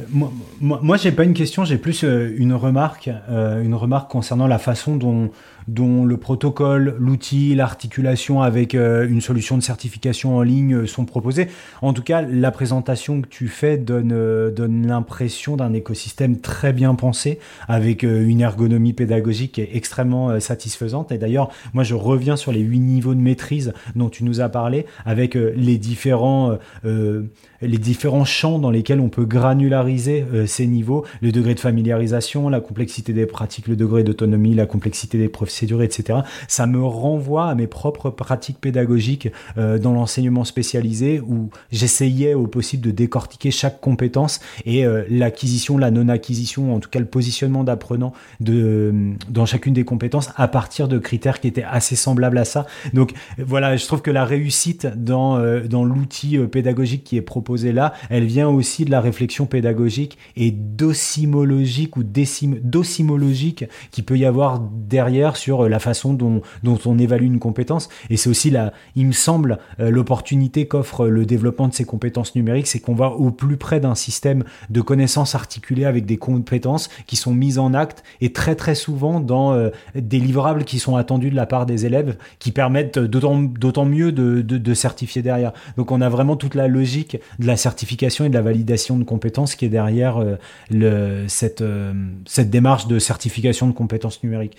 [0.09, 0.31] moi,
[0.61, 4.57] moi, j'ai pas une question, j'ai plus euh, une remarque, euh, une remarque concernant la
[4.57, 5.31] façon dont,
[5.67, 11.47] dont le protocole, l'outil, l'articulation avec euh, une solution de certification en ligne sont proposés.
[11.81, 14.09] En tout cas, la présentation que tu fais donne,
[14.53, 21.11] donne l'impression d'un écosystème très bien pensé, avec une ergonomie pédagogique extrêmement satisfaisante.
[21.11, 24.49] Et d'ailleurs, moi, je reviens sur les huit niveaux de maîtrise dont tu nous as
[24.49, 31.31] parlé, avec les différents les différents champs dans lesquels on peut granulariser ces niveaux, le
[31.31, 35.29] degré de familiarisation, la complexité des pratiques, le degré d'autonomie, la complexité des
[35.63, 36.19] etc.
[36.47, 42.85] Ça me renvoie à mes propres pratiques pédagogiques dans l'enseignement spécialisé où j'essayais au possible
[42.85, 48.93] de décortiquer chaque compétence et l'acquisition, la non-acquisition, en tout cas le positionnement d'apprenant de,
[49.29, 52.65] dans chacune des compétences à partir de critères qui étaient assez semblables à ça.
[52.93, 57.21] Donc voilà, je trouve que la réussite dans, euh, dans l'outil euh, pédagogique qui est
[57.21, 64.17] proposé là, elle vient aussi de la réflexion pédagogique et docimologique ou docimologique qui peut
[64.17, 66.41] y avoir derrière sur euh, la façon dont,
[66.85, 67.89] on évalue une compétence.
[68.09, 72.67] Et c'est aussi là, il me semble, l'opportunité qu'offre le développement de ces compétences numériques,
[72.67, 77.15] c'est qu'on va au plus près d'un système de connaissances articulées avec des compétences qui
[77.15, 81.35] sont mises en acte et très très souvent dans des livrables qui sont attendus de
[81.35, 85.53] la part des élèves qui permettent d'autant mieux de, certifier derrière.
[85.77, 89.03] Donc on a vraiment toute la logique de la certification et de la validation de
[89.03, 90.35] compétences qui est derrière euh,
[90.73, 94.57] euh, cette démarche de certification de compétences numériques.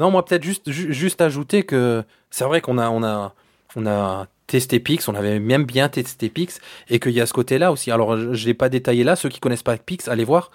[0.00, 5.38] Non, moi peut-être juste, juste ajouter que c'est vrai qu'on a, testé Pix, on avait
[5.38, 7.90] même bien testé Pix, et qu'il y a ce côté-là aussi.
[7.90, 10.50] Alors je ne l'ai pas détaillé là, ceux qui connaissent pas Pix, allez voir,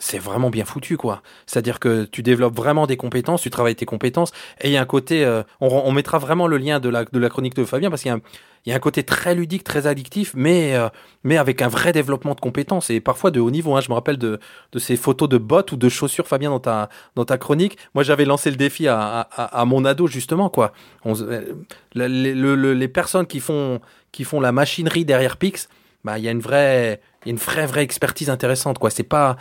[0.00, 1.22] c'est vraiment bien foutu, quoi.
[1.46, 4.80] C'est-à-dire que tu développes vraiment des compétences, tu travailles tes compétences, et il y a
[4.80, 7.90] un côté, euh, on, mettra vraiment le lien de la, de la chronique de Fabien,
[7.90, 8.18] parce qu'il
[8.66, 10.88] y, a un côté très ludique, très addictif, mais, euh,
[11.22, 13.76] mais avec un vrai développement de compétences, et parfois de haut niveau.
[13.76, 13.82] Hein.
[13.82, 14.40] Je me rappelle de,
[14.72, 17.76] de ces photos de bottes ou de chaussures, Fabien, dans ta, dans ta chronique.
[17.94, 20.72] Moi, j'avais lancé le défi à, à, mon ado, justement, quoi.
[21.04, 21.54] Euh,
[21.94, 23.80] les, personnes qui font,
[24.12, 25.68] qui font la machinerie derrière Pix,
[26.04, 28.88] bah, il y a une vraie, une vraie, vraie expertise intéressante, quoi.
[28.88, 29.36] C'est pas,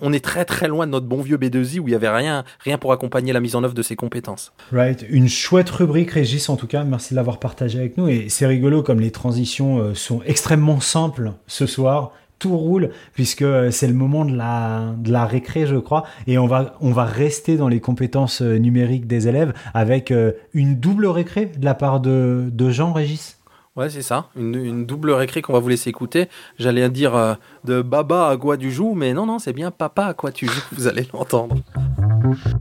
[0.00, 2.44] on, est très très loin de notre bon vieux B2I où il y avait rien,
[2.60, 4.52] rien pour accompagner la mise en œuvre de ses compétences.
[4.72, 8.28] Right, une chouette rubrique Régis en tout cas, merci de l'avoir partagé avec nous et
[8.28, 12.12] c'est rigolo comme les transitions euh, sont extrêmement simples ce soir.
[12.38, 16.46] Tout roule puisque euh, c'est le moment de la, de récré, je crois, et on
[16.46, 20.12] va, on va rester dans les compétences euh, numériques des élèves avec
[20.52, 23.35] une double récré de la part de Jean Régis?
[23.76, 26.30] Ouais, c'est ça, une, double récré qu'on va vous laisser écouter.
[26.58, 30.06] J'allais dire euh, de Baba à quoi tu joues, mais non, non, c'est bien Papa
[30.06, 31.56] à quoi tu joues, vous allez l'entendre.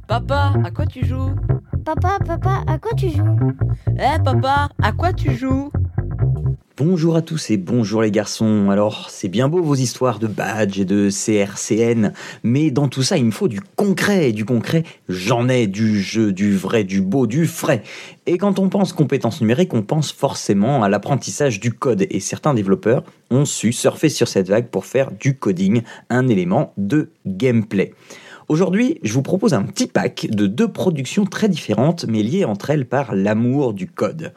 [0.07, 1.33] Papa, à quoi tu joues?
[1.85, 3.51] Papa, papa, à quoi tu joues?
[3.97, 5.71] Eh papa, à quoi tu joues?
[6.77, 8.69] Bonjour à tous et bonjour les garçons.
[8.69, 12.11] Alors, c'est bien beau vos histoires de badge et de CRCN,
[12.43, 14.31] mais dans tout ça, il me faut du concret.
[14.31, 17.81] Et du concret, j'en ai du jeu, du vrai, du beau, du frais.
[18.25, 22.07] Et quand on pense compétences numériques, on pense forcément à l'apprentissage du code.
[22.09, 26.73] Et certains développeurs ont su surfer sur cette vague pour faire du coding un élément
[26.75, 27.93] de gameplay.
[28.47, 32.69] Aujourd'hui, je vous propose un petit pack de deux productions très différentes mais liées entre
[32.69, 34.33] elles par l'amour du code.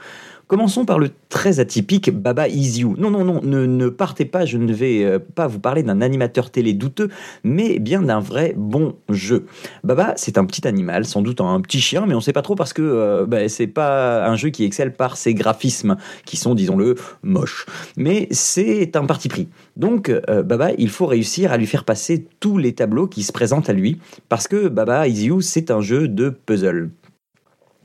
[0.49, 2.97] Commençons par le très atypique Baba Is You.
[2.97, 6.51] Non, non, non, ne, partez pas, je ne vais euh, pas vous parler d'un animateur
[6.51, 7.11] télé douteux,
[7.45, 9.45] mais bien d'un vrai bon jeu.
[9.85, 12.41] Baba, c'est un petit animal, sans doute un petit chien, mais on ne sait pas
[12.41, 16.39] trop parce que euh, bah, c'est pas un jeu qui excelle par ses graphismes, qui
[16.39, 17.67] sont, disons-le, moches.
[17.99, 19.49] Mais c'est un parti pris.
[19.77, 23.33] Donc, euh, Baba, il faut réussir à lui faire passer tous les tableaux qui se
[23.33, 23.99] présentent à lui,
[24.31, 26.89] parce que Baba Is c'est un jeu de puzzle.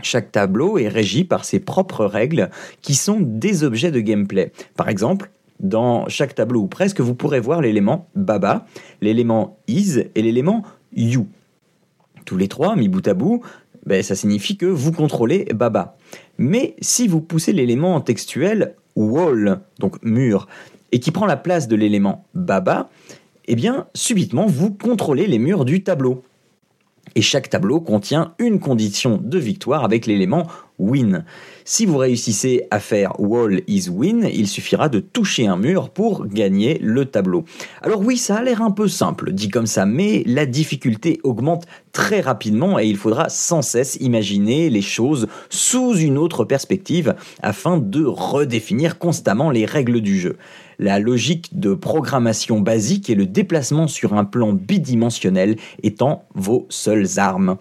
[0.04, 2.50] Chaque tableau est régi par ses propres règles
[2.82, 4.52] qui sont des objets de gameplay.
[4.76, 8.66] Par exemple, dans chaque tableau ou presque, vous pourrez voir l'élément Baba,
[9.02, 10.64] l'élément Is et l'élément
[10.96, 11.28] You.
[12.26, 13.42] Tous les trois, mis bout à bout,
[13.86, 15.98] ben, ça signifie que vous contrôlez Baba.
[16.38, 20.48] Mais si vous poussez l'élément textuel Wall, donc mur,
[20.92, 22.90] et qui prend la place de l'élément Baba,
[23.46, 26.24] eh bien, subitement, vous contrôlez les murs du tableau.
[27.16, 30.48] Et chaque tableau contient une condition de victoire avec l'élément
[30.80, 31.26] win.
[31.66, 36.28] Si vous réussissez à faire wall is win, il suffira de toucher un mur pour
[36.28, 37.46] gagner le tableau.
[37.82, 41.66] Alors oui, ça a l'air un peu simple dit comme ça, mais la difficulté augmente
[41.94, 47.78] très rapidement et il faudra sans cesse imaginer les choses sous une autre perspective afin
[47.78, 50.38] de redéfinir constamment les règles du jeu.
[50.80, 57.20] La logique de programmation basique et le déplacement sur un plan bidimensionnel étant vos seules
[57.20, 57.58] armes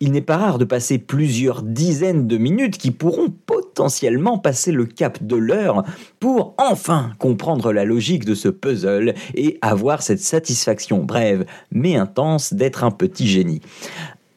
[0.00, 4.86] il n'est pas rare de passer plusieurs dizaines de minutes qui pourront potentiellement passer le
[4.86, 5.84] cap de l'heure
[6.20, 12.52] pour enfin comprendre la logique de ce puzzle et avoir cette satisfaction brève mais intense
[12.52, 13.60] d'être un petit génie.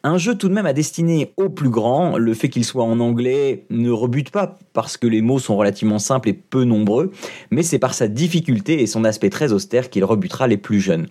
[0.02, 3.00] Un jeu tout de même à destiner aux plus grands, le fait qu'il soit en
[3.00, 7.10] anglais ne rebute pas parce que les mots sont relativement simples et peu nombreux,
[7.50, 11.08] mais c'est par sa difficulté et son aspect très austère qu'il rebutera les plus jeunes.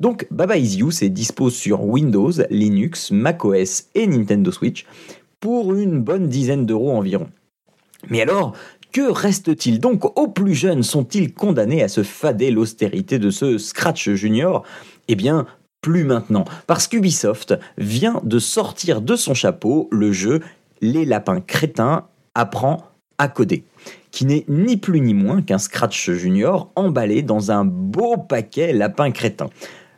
[0.00, 4.86] Donc Baba Is You, c'est dispo sur Windows, Linux, macOS et Nintendo Switch
[5.38, 7.28] pour une bonne dizaine d'euros environ.
[8.08, 8.54] Mais alors,
[8.92, 10.82] Que reste-t-il donc aux plus jeunes?
[10.82, 14.64] Sont-ils condamnés à se fader l'austérité de ce Scratch Junior?
[15.06, 15.46] Eh bien,
[15.80, 20.40] plus maintenant, parce qu'Ubisoft vient de sortir de son chapeau le jeu
[20.80, 22.84] Les Lapins Crétins apprend
[23.18, 23.62] à coder,
[24.10, 29.12] qui n'est ni plus ni moins qu'un Scratch Junior emballé dans un beau paquet lapins
[29.12, 29.50] crétins.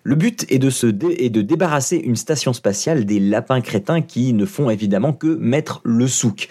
[0.05, 4.47] Le but est de, se de débarrasser une station spatiale des lapins crétins qui ne
[4.47, 6.49] font évidemment que mettre le souk.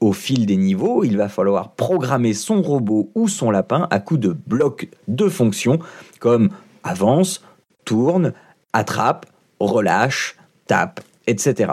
[0.00, 4.20] Au fil des niveaux, il va falloir programmer son robot ou son lapin à coups
[4.20, 5.80] de blocs de fonctions
[6.20, 6.50] comme
[6.84, 7.42] avance,
[7.84, 8.32] tourne,
[8.72, 9.26] attrape,
[9.58, 10.36] relâche,
[10.66, 11.72] tape, etc.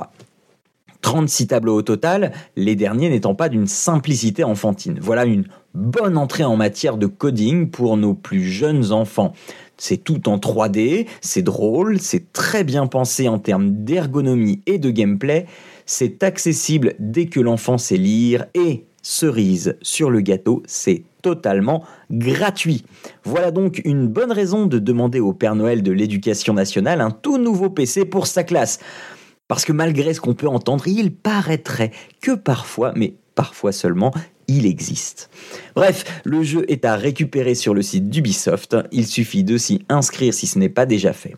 [1.01, 4.99] 36 tableaux au total, les derniers n'étant pas d'une simplicité enfantine.
[5.01, 9.33] Voilà une bonne entrée en matière de coding pour nos plus jeunes enfants.
[9.79, 14.91] C'est tout en 3D, c'est drôle, c'est très bien pensé en termes d'ergonomie et de
[14.91, 15.45] gameplay,
[15.85, 22.83] c'est accessible dès que l'enfant sait lire et, cerise sur le gâteau, c'est totalement gratuit.
[23.23, 27.37] Voilà donc une bonne raison de demander au Père Noël de l'éducation nationale un tout
[27.37, 28.79] nouveau PC pour sa classe.
[29.47, 34.11] Parce que malgré ce qu'on peut entendre, il paraîtrait que parfois, mais parfois seulement,
[34.49, 35.29] il existe.
[35.75, 40.33] Bref, le jeu est à récupérer sur le site d'Ubisoft, il suffit de s'y inscrire
[40.33, 41.35] si ce n'est pas déjà fait.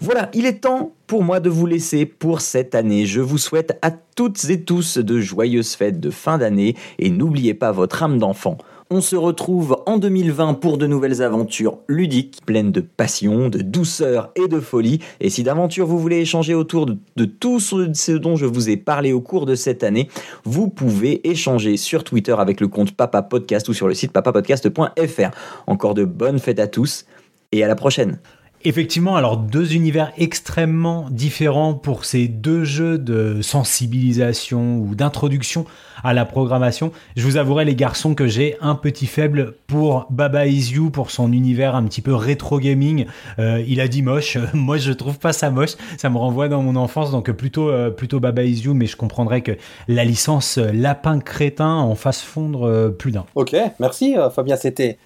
[0.00, 3.06] Voilà, il est temps pour moi de vous laisser pour cette année.
[3.06, 7.54] Je vous souhaite à toutes et tous de joyeuses fêtes de fin d'année et n'oubliez
[7.54, 8.58] pas votre âme d'enfant.
[8.88, 14.30] On se retrouve en 2020 pour de nouvelles aventures ludiques, pleines de passion, de douceur
[14.36, 15.00] et de folie.
[15.18, 19.12] Et si d'aventure vous voulez échanger autour de, tout ce, dont je vous ai parlé
[19.12, 20.08] au cours de cette année,
[20.44, 25.30] vous pouvez échanger sur Twitter avec le compte Papa Podcast ou sur le site papapodcast.fr.
[25.66, 27.06] Encore de bonnes fêtes à tous
[27.50, 28.20] et à la prochaine.
[28.68, 35.66] Effectivement, alors deux univers extrêmement différents pour ces deux jeux de sensibilisation ou d'introduction
[36.02, 36.90] à la programmation.
[37.14, 41.12] Je vous avouerai les garçons que j'ai un petit faible pour Baba Is You, pour
[41.12, 43.06] son univers un petit peu rétro gaming.
[43.38, 46.60] Euh, il a dit moche, moi je trouve pas ça moche, ça me renvoie dans
[46.60, 49.52] mon enfance, donc plutôt euh, plutôt Baba Is You, mais je comprendrais que
[49.86, 53.26] la licence Lapin Crétin en fasse fondre euh, plus d'un.
[53.36, 54.98] Ok, merci Fabien, c'était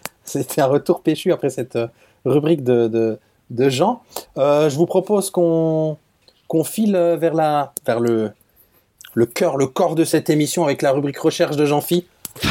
[0.57, 1.79] un retour péchu après cette
[2.25, 3.19] rubrique de
[3.69, 4.03] gens.
[4.39, 5.97] Euh, je vous propose qu'on
[6.49, 8.33] qu'on file vers la vers le
[9.15, 12.07] le cœur, le corps de cette émission avec la rubrique recherche de Jean-Phi.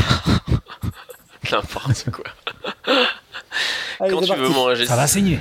[1.51, 2.25] N'importe quoi.
[3.99, 4.85] Quand tu veux manger.
[4.85, 5.39] Ça va saigner.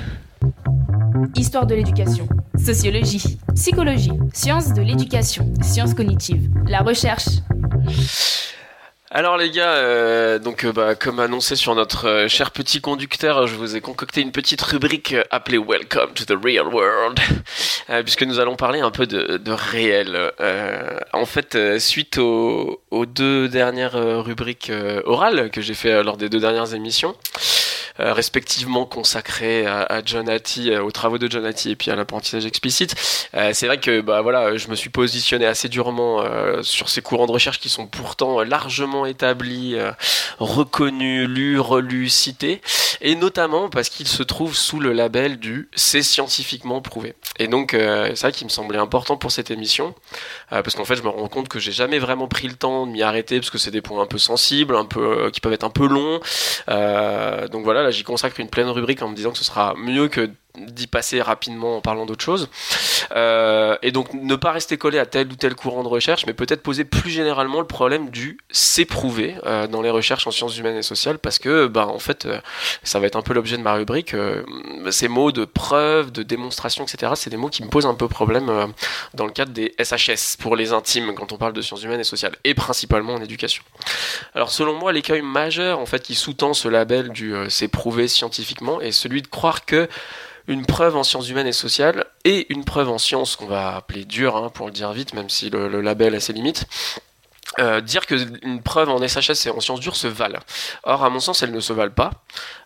[1.35, 7.27] Histoire de l'éducation, sociologie, psychologie, sciences de l'éducation, sciences cognitives, la recherche.
[9.11, 13.47] Alors les gars, euh, donc euh, bah, comme annoncé sur notre euh, cher petit conducteur,
[13.47, 17.19] je vous ai concocté une petite rubrique appelée Welcome to the Real World,
[18.03, 20.31] puisque nous allons parler un peu de, réel.
[21.11, 24.71] en fait, suite aux, aux, deux dernières rubriques
[25.05, 27.15] orales que j'ai fait lors des deux dernières émissions,
[27.99, 32.45] respectivement consacrés à, John Hattie, euh, aux travaux de John Hattie et puis à l'apprentissage
[32.45, 32.95] explicite.
[33.35, 36.23] Euh, c'est vrai que bah voilà, je me suis positionné assez durement
[36.61, 39.75] sur ces courants de recherche qui sont pourtant largement établis,
[40.39, 42.61] reconnus, lus, relus, cités,
[43.01, 47.15] et notamment parce qu'ils se trouvent sous le label du c'est scientifiquement prouvé.
[47.37, 49.93] Et donc c'est ça qui me semblait important pour cette émission,
[50.49, 52.91] parce qu'en fait je me rends compte que j'ai jamais vraiment pris le temps de
[52.91, 55.65] m'y arrêter parce que c'est des points un peu sensibles, un peu qui peuvent être
[55.65, 56.19] un peu longs.
[56.67, 60.29] donc voilà j'y consacre une pleine rubrique en me disant que ce sera mieux que
[60.57, 62.49] d'y passer rapidement en parlant d'autre chose.
[63.11, 66.33] Euh, et donc ne pas rester collé à tel ou tel courant de recherche, mais
[66.33, 70.77] peut-être poser plus généralement le problème du s'éprouver euh, dans les recherches en sciences humaines
[70.77, 72.39] et sociales, parce que bah en fait euh,
[72.83, 74.15] ça va être un peu l'objet de ma rubrique.
[74.89, 77.13] ces mots de preuve, de démonstration, etc.
[77.15, 78.73] C'est des mots qui me posent un peu problème
[79.13, 82.05] dans le cadre des SHS pour les intimes quand on parle de sciences humaines et
[82.05, 83.63] sociales, et principalement en éducation.
[84.33, 88.91] Alors selon moi, l'écueil majeur en fait qui sous-tend ce label du s'éprouver scientifiquement est
[88.91, 89.87] celui de croire que
[90.49, 94.03] une preuve en sciences humaines et sociales et une preuve en sciences qu'on va appeler
[94.03, 96.65] dure, hein, pour le dire vite, même si le, label a ses limites.
[97.59, 100.39] Euh, dire qu'une preuve en SHS et en sciences dures se valent.
[100.83, 102.11] Or, à mon sens, elles ne se valent pas,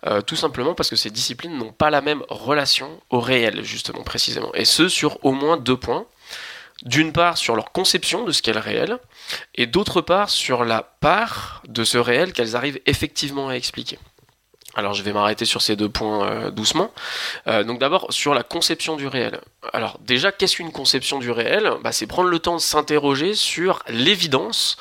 [0.08, 4.04] euh, tout simplement parce que ces disciplines n'ont pas la même relation au réel, justement,
[4.04, 4.52] précisément.
[4.54, 6.06] Et ce, sur au moins deux points.
[6.84, 8.98] D'une part, sur leur conception de ce qu'est le réel,
[9.56, 14.00] et d'autre part, sur la part de ce réel qu'elles arrivent effectivement à expliquer.
[14.76, 16.92] Alors je vais m'arrêter sur ces deux points euh, doucement.
[17.48, 19.40] Euh, donc d'abord sur la conception du réel.
[19.72, 21.72] Alors déjà qu'est-ce qu'une conception du réel?
[21.84, 24.78] Bah, C'est prendre le temps de s'interroger sur l'évidence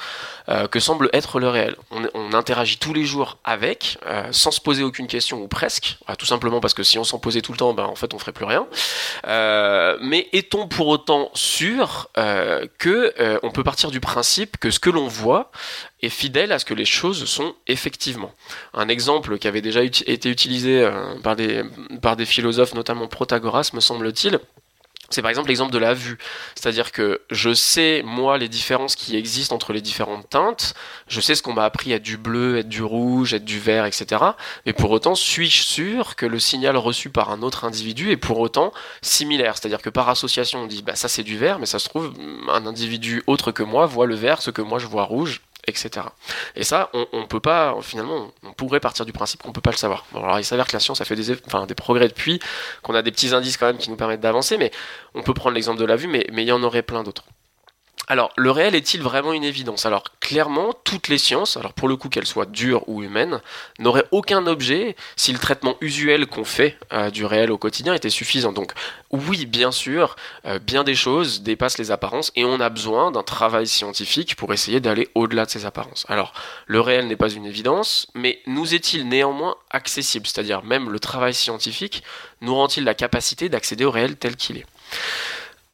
[0.49, 1.77] euh, que semble être le réel.
[1.91, 3.99] On, interagit tous les jours avec,
[4.31, 7.43] sans se poser aucune question ou presque, tout simplement parce que si on s'en posait
[7.43, 8.67] tout le temps, bah, en fait on ferait plus rien.
[9.27, 14.71] Euh, mais est-on pour autant sûr euh, que euh, on peut partir du principe que
[14.71, 15.51] ce que l'on voit
[16.01, 18.33] est fidèle à ce que les choses sont effectivement?
[18.75, 21.63] Un exemple qui avait déjà été utilisé euh, par, des,
[22.01, 24.41] par des philosophes, notamment Protagoras, me semble-t-il,
[25.13, 26.19] c'est par exemple l'exemple de la vue.
[26.55, 30.75] C'est-à-dire que je sais, moi, les différences qui existent entre les différentes teintes.
[31.09, 33.85] Je sais ce qu'on m'a appris être du bleu, être du rouge, être du vert,
[33.85, 34.23] etc.
[34.67, 38.39] Mais pour autant, suis-je sûr que le signal reçu par un autre individu est pour
[38.41, 39.57] autant similaire?
[39.57, 42.13] C'est-à-dire que par association, on dit, bah ça c'est du vert, mais ça se trouve,
[42.49, 46.07] un individu autre que moi voit le vert, ce que moi je vois rouge, etc.
[46.57, 49.71] Et ça, on, on peut pas, finalement, on pourrait partir du principe qu'on peut pas
[49.71, 50.05] le savoir.
[50.13, 52.41] Bon, alors il s'avère que la science a fait des, enfin, des progrès depuis,
[52.83, 54.71] qu'on a des petits indices quand même qui nous permettent d'avancer, mais
[55.15, 57.25] on peut prendre l'exemple de la vue, mais, mais il y en aurait plein d'autres.
[58.13, 59.87] Alors, le réel est-il vraiment une évidence?
[59.87, 63.41] Alors, clairement, toutes les sciences, alors pour le coup qu'elles soient dures ou humaines,
[63.79, 68.11] n'auraient aucun objet si le traitement usuel qu'on fait euh, du réel au quotidien était
[68.11, 68.53] suffisant.
[68.53, 68.73] Donc,
[69.13, 73.23] oui, bien sûr, euh, bien des choses dépassent les apparences et on a besoin d'un
[73.23, 76.05] travail scientifique pour essayer d'aller au-delà de ces apparences.
[76.11, 76.35] Alors,
[76.67, 80.27] le réel n'est pas une évidence, mais nous est-il néanmoins accessible?
[80.27, 82.03] C'est-à-dire, même le travail scientifique
[82.43, 84.67] nous rend-il la capacité d'accéder au réel tel qu'il est?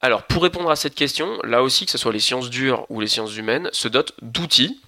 [0.00, 3.00] Alors, pour répondre à cette question, là aussi, que ce soit les sciences dures ou
[3.00, 4.80] les sciences humaines, se dotent d'outils.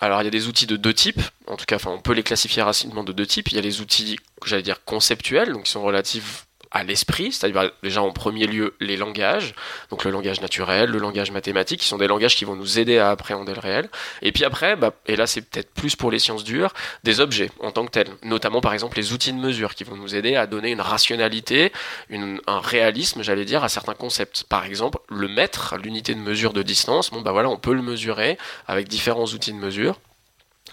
[0.00, 1.22] Alors, il y a des outils de deux types.
[1.46, 3.48] En tout cas, enfin, on peut les classifier racinement de deux types.
[3.50, 7.70] Il y a les outils, j'allais dire, conceptuels, donc qui sont relatifs à l'esprit, c'est-à-dire
[7.82, 9.54] déjà en premier lieu les langages,
[9.90, 12.98] donc le langage naturel, le langage mathématique, qui sont des langages qui vont nous aider
[12.98, 13.88] à appréhender le réel.
[14.22, 16.72] Et puis après, bah, et là c'est peut-être plus pour les sciences dures,
[17.04, 19.96] des objets en tant que tels, notamment par exemple les outils de mesure qui vont
[19.96, 21.72] nous aider à donner une rationalité,
[22.10, 24.44] un réalisme, j'allais dire, à certains concepts.
[24.48, 27.82] Par exemple, le mètre, l'unité de mesure de distance, bon bah voilà, on peut le
[27.82, 30.00] mesurer avec différents outils de mesure.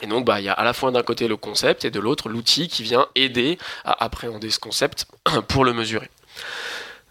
[0.02, 2.00] Et donc, bah, il y a à la fois d'un côté le concept et de
[2.00, 5.06] l'autre l'outil qui vient aider à appréhender ce concept
[5.48, 6.10] pour le mesurer.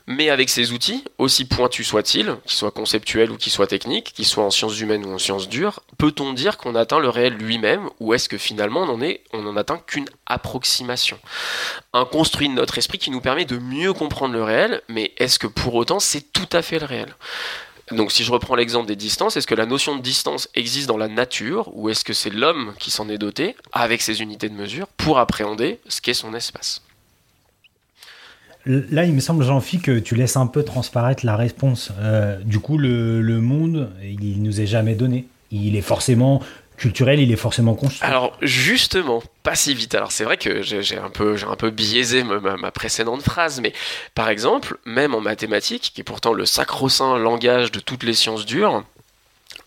[0.07, 4.27] Mais avec ces outils, aussi pointus soient-ils, qu'ils soient conceptuels ou qu'ils soient techniques, qu'ils
[4.27, 7.89] soient en sciences humaines ou en sciences dures, peut-on dire qu'on atteint le réel lui-même
[8.01, 9.01] ou est-ce que finalement on
[9.33, 11.19] on n'en atteint qu'une approximation?
[11.95, 15.39] Un construit de notre esprit qui nous permet de mieux comprendre le réel, mais est-ce
[15.39, 17.17] que pour autant c'est tout à fait le réel?
[17.91, 20.97] Donc si je reprends l'exemple des distances, est-ce que la notion de distance existe dans
[20.97, 24.55] la nature ou est-ce que c'est l'homme qui s'en est doté avec ses unités de
[24.55, 26.83] mesure pour appréhender ce qu'est son espace?
[28.67, 31.91] Là, il me semble, Jean-Phi, que tu laisses un peu transparaître la réponse.
[31.99, 35.27] Euh, du coup, le, le monde, il nous est jamais donné.
[35.51, 36.41] Il est forcément
[36.77, 38.03] culturel, il est forcément construit.
[38.09, 39.95] Alors justement, pas si vite.
[39.95, 43.23] Alors c'est vrai que j'ai un peu, j'ai un peu biaisé ma, ma- ma précédente
[43.23, 43.73] phrase, mais
[44.15, 48.47] par exemple, même en mathématiques, qui est pourtant le sacro-saint langage de toutes les sciences
[48.47, 48.85] dures,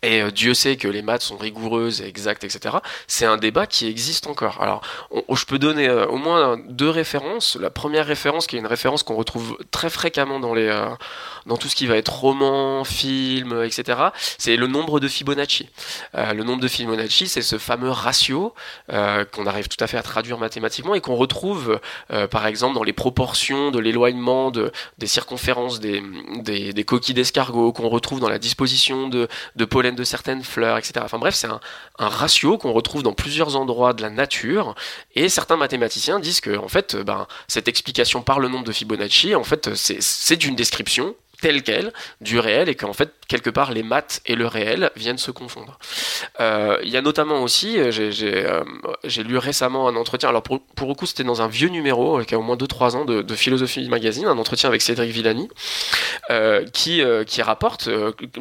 [0.02, 2.78] et euh, Dieu sait que les maths sont rigoureuses et exactes, etc.
[3.08, 4.62] C'est un débat qui existe encore.
[4.62, 4.82] Alors,
[5.34, 7.58] je peux donner euh, au moins deux références.
[7.60, 10.90] La première référence, qui est une référence qu'on retrouve très fréquemment dans les, euh,
[11.46, 14.00] dans tout ce qui va être roman, film, etc.
[14.38, 15.70] C'est le nombre de Fibonacci.
[16.14, 18.54] Le nombre de Fibonacci, c'est ce fameux ratio
[18.90, 21.80] qu'on arrive tout à fait à traduire mathématiquement et qu'on retrouve,
[22.32, 26.04] par exemple, dans les proportions de l'éloignement de, des circonférences des,
[26.40, 29.66] des, des coquilles d'escargot, qu'on retrouve dans la disposition de, de
[29.96, 30.94] de certaines fleurs, etc.
[31.04, 31.60] Enfin bref, c'est un,
[31.98, 34.76] ratio qu'on retrouve dans plusieurs endroits de la nature
[35.16, 39.36] et certains mathématiciens disent que en fait, ben, cette explication par le nombre de Fibonacci,
[39.36, 43.84] en fait, c'est une description telle quelle du réel et qu'en fait quelque part les
[43.84, 45.78] maths et le réel viennent se confondre.
[46.40, 48.64] Euh, Il y a notamment aussi, euh, euh,
[49.04, 52.22] j'ai lu récemment un entretien, alors pour, pour le coup c'était dans un vieux numéro
[52.22, 55.50] qui a au moins 2-3 ans de, de Philosophie Magazine, un entretien avec Cédric Villani,
[56.74, 57.90] qui, qui rapporte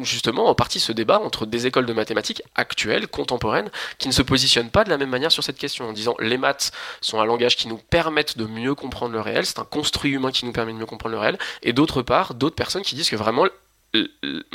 [0.01, 4.21] justement en partie ce débat entre des écoles de mathématiques actuelles, contemporaines, qui ne se
[4.21, 6.71] positionnent pas de la même manière sur cette question, en disant les maths
[7.01, 10.31] sont un langage qui nous permettent de mieux comprendre le réel, c'est un construit humain
[10.31, 13.09] qui nous permet de mieux comprendre le réel, et d'autre part, d'autres personnes qui disent
[13.09, 13.45] que vraiment
[13.93, 14.09] l-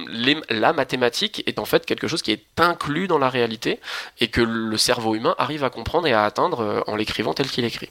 [0.09, 3.81] les- la mathématique est en fait quelque chose qui est inclus dans la réalité
[4.21, 7.49] et que le cerveau humain arrive à comprendre et à atteindre euh, en l'écrivant tel
[7.49, 7.91] qu'il écrit.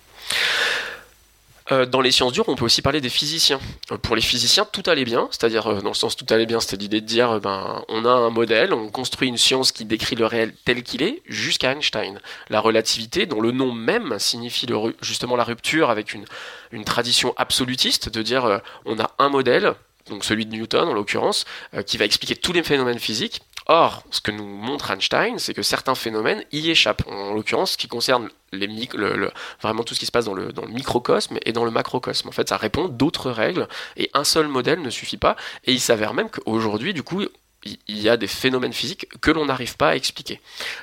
[1.72, 3.60] Euh, dans les sciences dures, on peut aussi parler des physiciens.
[3.92, 6.60] Euh, Pour les physiciens, tout allait bien, c'est-à-dire euh, dans le sens tout allait bien,
[6.60, 9.86] c'était l'idée de dire, euh, ben, on a un modèle, on construit une science qui
[9.86, 12.20] décrit le réel tel qu'il est, jusqu'à Einstein.
[12.50, 14.68] La relativité, dont le nom même signifie
[15.02, 16.26] justement la rupture avec une,
[16.72, 19.74] une tradition absolutiste, de dire, euh, on a un modèle,
[20.10, 23.42] donc celui de Newton en l'occurrence, euh, qui va expliquer tous les phénomènes physiques.
[23.68, 27.04] Or, ce que nous montre Einstein, c'est que certains phénomènes y échappent.
[27.08, 28.30] En l'occurrence, ce qui concerne
[29.62, 32.28] vraiment tout ce qui se passe dans le, dans le microcosme et dans le macrocosme.
[32.28, 35.36] En fait, ça répond d'autres règles et un seul modèle ne suffit pas.
[35.66, 37.24] Et il s'avère même qu'aujourd'hui, du coup,
[37.64, 40.40] il y a des phénomènes physiques que l'on n'arrive pas à expliquer.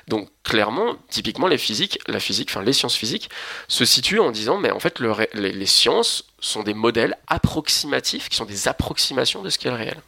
[0.06, 3.30] Donc clairement, typiquement les physiques, la physique, enfin les sciences physiques,
[3.66, 8.44] se situent en disant mais en fait les, sciences sont des modèles approximatifs qui sont
[8.44, 10.00] des approximations de ce qu'est le réel.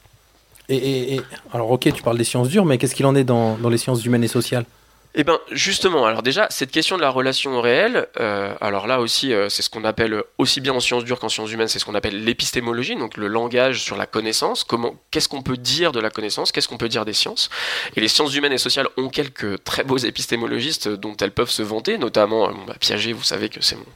[0.69, 1.21] Et,
[1.53, 4.05] alors ok, tu parles des sciences dures, mais qu'est-ce qu'il en est dans les sciences
[4.05, 4.65] humaines et sociales?
[5.13, 9.01] Eh bien, justement, alors déjà, cette question de la relation au réel, euh, alors là
[9.01, 11.81] aussi, euh, c'est ce qu'on appelle, aussi bien en sciences dures qu'en sciences humaines, c'est
[11.81, 15.91] ce qu'on appelle l'épistémologie, donc le langage sur la connaissance, comment, qu'est-ce qu'on peut dire
[15.91, 17.51] de la connaissance, qu'est-ce qu'on peut dire des sciences?
[17.97, 21.63] Et les sciences humaines et sociales ont quelques très beaux épistémologistes dont elles peuvent se
[21.63, 23.87] vanter, notamment euh, bah, Piaget, vous savez que c'est mon,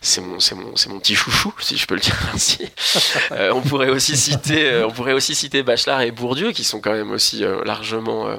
[0.00, 2.70] c'est mon, c'est mon, c'est mon petit chouchou, si je peux le dire ainsi.
[3.52, 7.10] on pourrait aussi citer, on pourrait aussi citer Bachelard et Bourdieu, qui sont quand même
[7.10, 8.38] aussi largement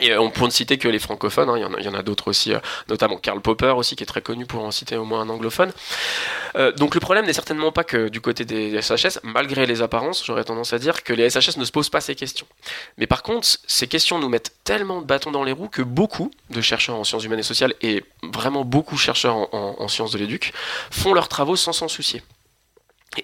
[0.00, 1.56] et euh, on peut ne citer que les francophones, hein.
[1.78, 4.46] il y en a, d'autres aussi, euh, notamment Karl Popper aussi, qui est très connu
[4.46, 5.72] pour en citer au moins un anglophone.
[6.56, 10.24] Euh, donc le problème n'est certainement pas que du côté des SHS, malgré les apparences,
[10.24, 12.46] j'aurais tendance à dire que les SHS ne se posent pas ces questions.
[12.98, 16.30] Mais par contre, ces questions nous mettent tellement de bâtons dans les roues que beaucoup
[16.50, 20.18] de chercheurs en sciences humaines et sociales, et vraiment beaucoup de chercheurs en sciences de
[20.18, 20.52] l'éduc,
[20.90, 22.22] font leurs travaux sans s'en soucier.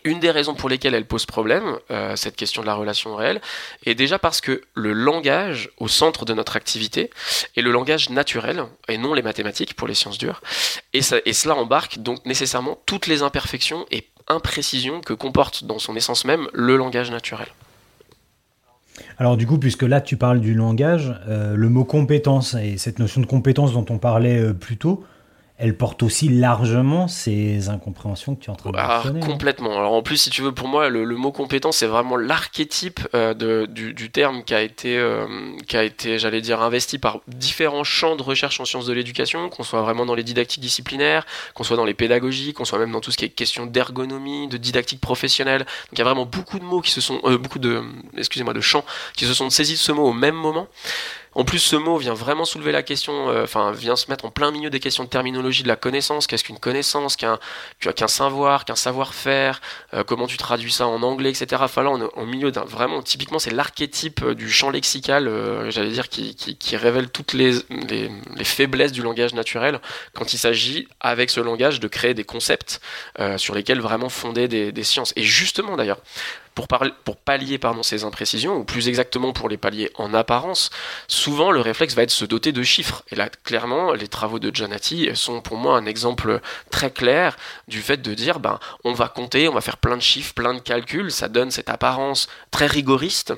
[0.04, 3.40] Une des raisons pour lesquelles elle pose problème, euh, cette question de la relation réelle,
[3.86, 7.10] est déjà parce que le langage au centre de notre activité
[7.56, 10.42] est le langage naturel et non les mathématiques pour les sciences dures.
[10.92, 15.96] Et, et cela embarque donc nécessairement toutes les imperfections et imprécisions que comporte dans son
[15.96, 17.48] essence même le langage naturel.
[19.18, 22.98] Alors du coup, puisque là tu parles du langage, euh, le mot compétence et cette
[22.98, 25.04] notion de compétence dont on parlait euh, plus tôt,
[25.58, 29.76] elle porte aussi largement ces incompréhensions que tu es en train de ah, Complètement.
[29.76, 33.66] Alors en plus, si tu veux, pour moi, le, mot compétence, c'est vraiment l'archétype euh,
[33.66, 35.26] du, terme qui a été, euh,
[35.66, 39.48] qui a été, j'allais dire, investi par différents champs de recherche en sciences de l'éducation,
[39.48, 42.92] qu'on soit vraiment dans les didactiques disciplinaires, qu'on soit dans les pédagogies, qu'on soit même
[42.92, 45.62] dans tout ce qui est question d'ergonomie, de didactique professionnelle.
[45.62, 47.82] Donc il y a vraiment beaucoup de mots qui se sont, euh, beaucoup de,
[48.16, 48.84] excusez-moi, de champs
[49.16, 50.68] qui se sont saisis de ce mot au même moment.
[51.38, 54.30] En plus, ce mot vient vraiment soulever la question, euh, enfin, vient se mettre en
[54.32, 56.26] plein milieu des questions de terminologie de la connaissance.
[56.26, 57.38] Qu'est-ce qu'une connaissance, qu'un
[58.08, 59.60] savoir, qu'un savoir-faire,
[59.94, 61.62] euh, comment tu traduis ça en anglais, etc.
[61.64, 65.30] Enfin là, on est au milieu d'un vraiment, typiquement, c'est l'archétype euh, du champ lexical,
[65.70, 68.10] j'allais dire, qui, qui, révèle toutes les, les,
[68.42, 69.80] faiblesses du langage naturel
[70.14, 72.80] quand il s'agit, avec ce langage, de créer des concepts
[73.36, 75.12] sur lesquels vraiment fonder des, des sciences.
[75.14, 76.00] Et justement, d'ailleurs,
[76.66, 80.70] pour, pallier pardon, ces imprécisions, ou plus exactement pour les pallier en apparence,
[81.06, 83.02] souvent le réflexe va être se doter de chiffres.
[83.10, 86.40] Et là, clairement, les travaux de Janati sont pour moi un exemple
[86.70, 87.36] très clair
[87.68, 90.54] du fait de dire, ben, on va compter, on va faire plein de chiffres, plein
[90.54, 93.34] de calculs, ça donne cette apparence très rigoriste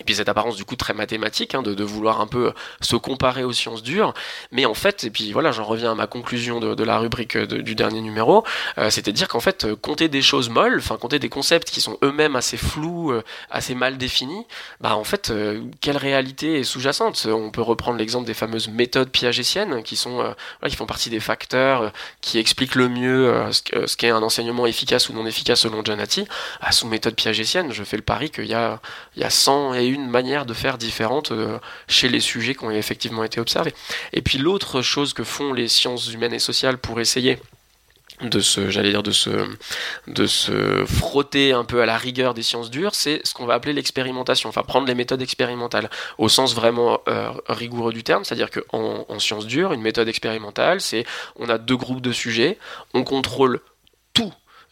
[0.00, 3.44] et puis cette apparence du coup très mathématique, hein, de, vouloir un peu se comparer
[3.44, 4.14] aux sciences dures.
[4.50, 7.74] Mais en fait, et puis voilà, j'en reviens à ma conclusion de, la rubrique du
[7.74, 8.44] dernier numéro,
[8.78, 11.70] euh, c'était de dire qu'en fait, euh, compter des choses molles, enfin compter des concepts
[11.70, 14.46] qui sont eux-mêmes assez flous, euh, assez mal définis,
[14.80, 15.32] bah en fait,
[15.80, 17.26] quelle réalité est sous-jacente?
[17.26, 20.34] On peut reprendre l'exemple des fameuses méthodes piagétiennes, qui sont, voilà,
[20.68, 25.12] qui font partie des facteurs qui expliquent le mieux ce qu'est un enseignement efficace ou
[25.12, 26.26] non efficace selon Janati.
[26.60, 28.80] À sous méthode piagétienne, je fais le pari qu'il y a,
[29.16, 32.64] il y a 100 et une manière de faire différente euh, chez les sujets qui
[32.64, 33.74] ont effectivement été observés.
[34.12, 37.38] Et puis l'autre chose que font les sciences humaines et sociales pour essayer
[38.22, 39.12] de se, j'allais dire, de
[40.26, 43.72] se, frotter un peu à la rigueur des sciences dures, c'est ce qu'on va appeler
[43.72, 45.88] l'expérimentation, enfin prendre les méthodes expérimentales
[46.18, 50.80] au sens vraiment euh, rigoureux du terme, c'est-à-dire qu'en en sciences dures, une méthode expérimentale,
[50.80, 51.04] c'est
[51.36, 52.58] on a deux groupes de sujets,
[52.94, 53.60] on contrôle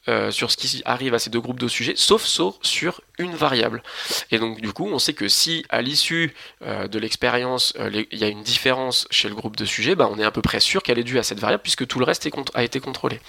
[0.09, 2.25] euh, sur ce qui arrive à ces deux groupes de sujets, sauf,
[2.63, 3.83] sur une variable.
[4.31, 8.19] Et donc du coup, on sait que si à l'issue euh, de l'expérience, euh, il
[8.19, 10.61] y a une différence chez le groupe de sujets, bah, on est à peu près
[10.61, 13.21] sûr qu'elle est due à cette variable puisque tout le reste a été contrôlé.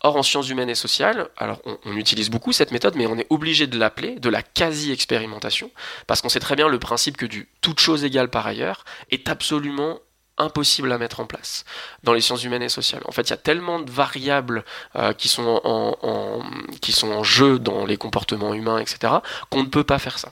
[0.00, 3.26] Or, en sciences humaines et sociales, alors on, utilise beaucoup cette méthode, mais on est
[3.28, 5.70] obligé de l'appeler de la quasi-expérimentation
[6.06, 9.28] parce qu'on sait très bien le principe que du toute chose égale par ailleurs est
[9.28, 10.00] absolument
[10.42, 11.64] impossible à mettre en place
[12.02, 13.02] dans les sciences humaines et sociales.
[13.06, 14.64] En fait, il y a tellement de variables
[14.96, 16.42] euh, qui, sont en,
[16.80, 19.14] qui sont en jeu dans les comportements humains, etc.,
[19.50, 20.28] qu'on ne peut pas faire ça.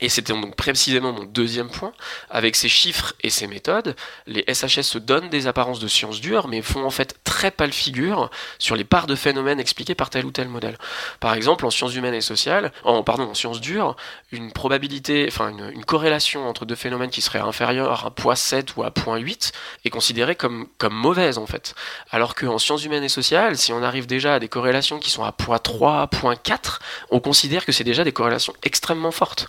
[0.00, 1.92] Et c'était donc précisément mon deuxième point.
[2.30, 3.96] Avec ces chiffres et ces méthodes,
[4.26, 7.72] les SHS se donnent des apparences de sciences dures, mais font en fait très pâle
[7.72, 10.78] figure sur les parts de phénomènes expliqués par tel ou tel modèle.
[11.18, 13.96] Par exemple, en sciences humaines et sociales, en, pardon, en sciences dures,
[14.30, 18.90] une probabilité, enfin une, corrélation entre deux phénomènes qui seraient inférieurs à 0.7 ou à
[18.90, 19.52] 0.8
[19.84, 21.74] est considérée comme, comme mauvaise en fait.
[22.10, 25.24] Alors qu'en sciences humaines et sociales, si on arrive déjà à des corrélations qui sont
[25.24, 26.78] à 0.3, 0.4,
[27.10, 29.48] on considère que c'est déjà des corrélations extrêmement fortes.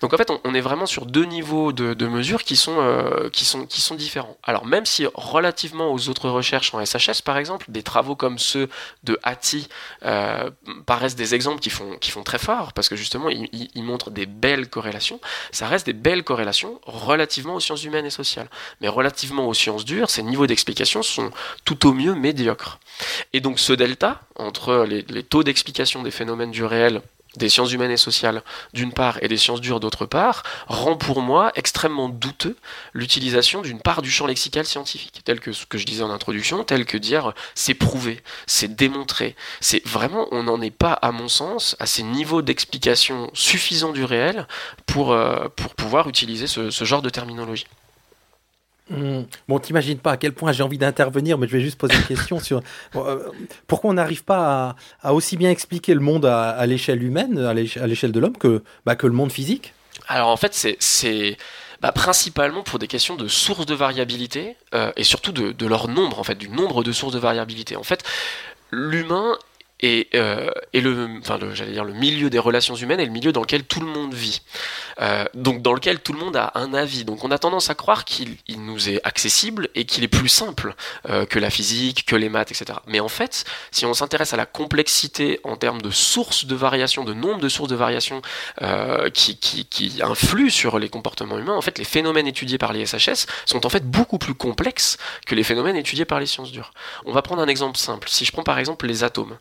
[0.00, 2.78] Donc en fait, on, est vraiment sur deux niveaux de, mesures qui sont,
[3.32, 4.36] qui, sont, différents.
[4.42, 8.68] Alors même si relativement aux autres recherches en SHS, par exemple, des travaux comme ceux
[9.04, 9.68] de Hattie
[10.86, 15.20] paraissent des exemples qui font, très fort, parce que justement, ils montrent des belles corrélations,
[15.52, 18.48] ça reste des belles corrélations relativement aux sciences humaines et sociales.
[18.80, 21.30] Mais relativement aux sciences dures, ces niveaux d'explication sont
[21.64, 22.78] tout au mieux médiocres.
[23.32, 27.02] Et donc ce delta entre les, taux d'explication des phénomènes du réel
[27.36, 31.22] des sciences humaines et sociales d'une part et des sciences dures d'autre part, rend pour
[31.22, 32.56] moi extrêmement douteux
[32.92, 36.64] l'utilisation d'une part du champ lexical scientifique, tel que ce que je disais en introduction,
[36.64, 39.36] tel que dire c'est prouvé, c'est démontré.
[39.60, 44.04] C'est vraiment, on n'en est pas, à mon sens, à ces niveaux d'explication suffisants du
[44.04, 44.46] réel
[44.86, 47.66] pour, euh, pour pouvoir utiliser ce genre de terminologie.
[48.90, 49.22] Mmh.
[49.46, 52.02] Bon, t'imagines pas à quel point j'ai envie d'intervenir, mais je vais juste poser une
[52.02, 52.60] question sur
[52.96, 53.28] euh,
[53.66, 58.12] pourquoi on n'arrive pas à, aussi bien expliquer le monde à, l'échelle humaine, à l'échelle
[58.12, 59.72] de l'homme, que, bah, le monde physique?
[60.08, 61.36] Alors en fait, c'est
[61.80, 65.86] bah, principalement pour des questions de sources de variabilité euh, et surtout de, de, leur
[65.88, 67.76] nombre, en fait, du nombre de sources de variabilité.
[67.76, 68.02] En fait,
[68.72, 69.38] l'humain
[69.80, 73.32] et, euh, et le, enfin, j'allais dire le milieu des relations humaines est le milieu
[73.32, 74.42] dans lequel tout le monde vit.
[75.00, 77.04] Euh, donc dans lequel tout le monde a un avis.
[77.04, 80.74] Donc on a tendance à croire qu'il nous est accessible et qu'il est plus simple
[81.08, 82.78] euh, que la physique, que les maths, etc.
[82.86, 87.04] Mais en fait, si on s'intéresse à la complexité en termes de sources de variation,
[87.04, 88.20] de nombre de sources de variation
[88.62, 92.72] euh, qui, qui, qui influent sur les comportements humains, en fait les phénomènes étudiés par
[92.72, 96.52] les SHS sont en fait beaucoup plus complexes que les phénomènes étudiés par les sciences
[96.52, 96.72] dures.
[97.06, 98.08] On va prendre un exemple simple.
[98.10, 99.38] Si je prends par exemple les atomes.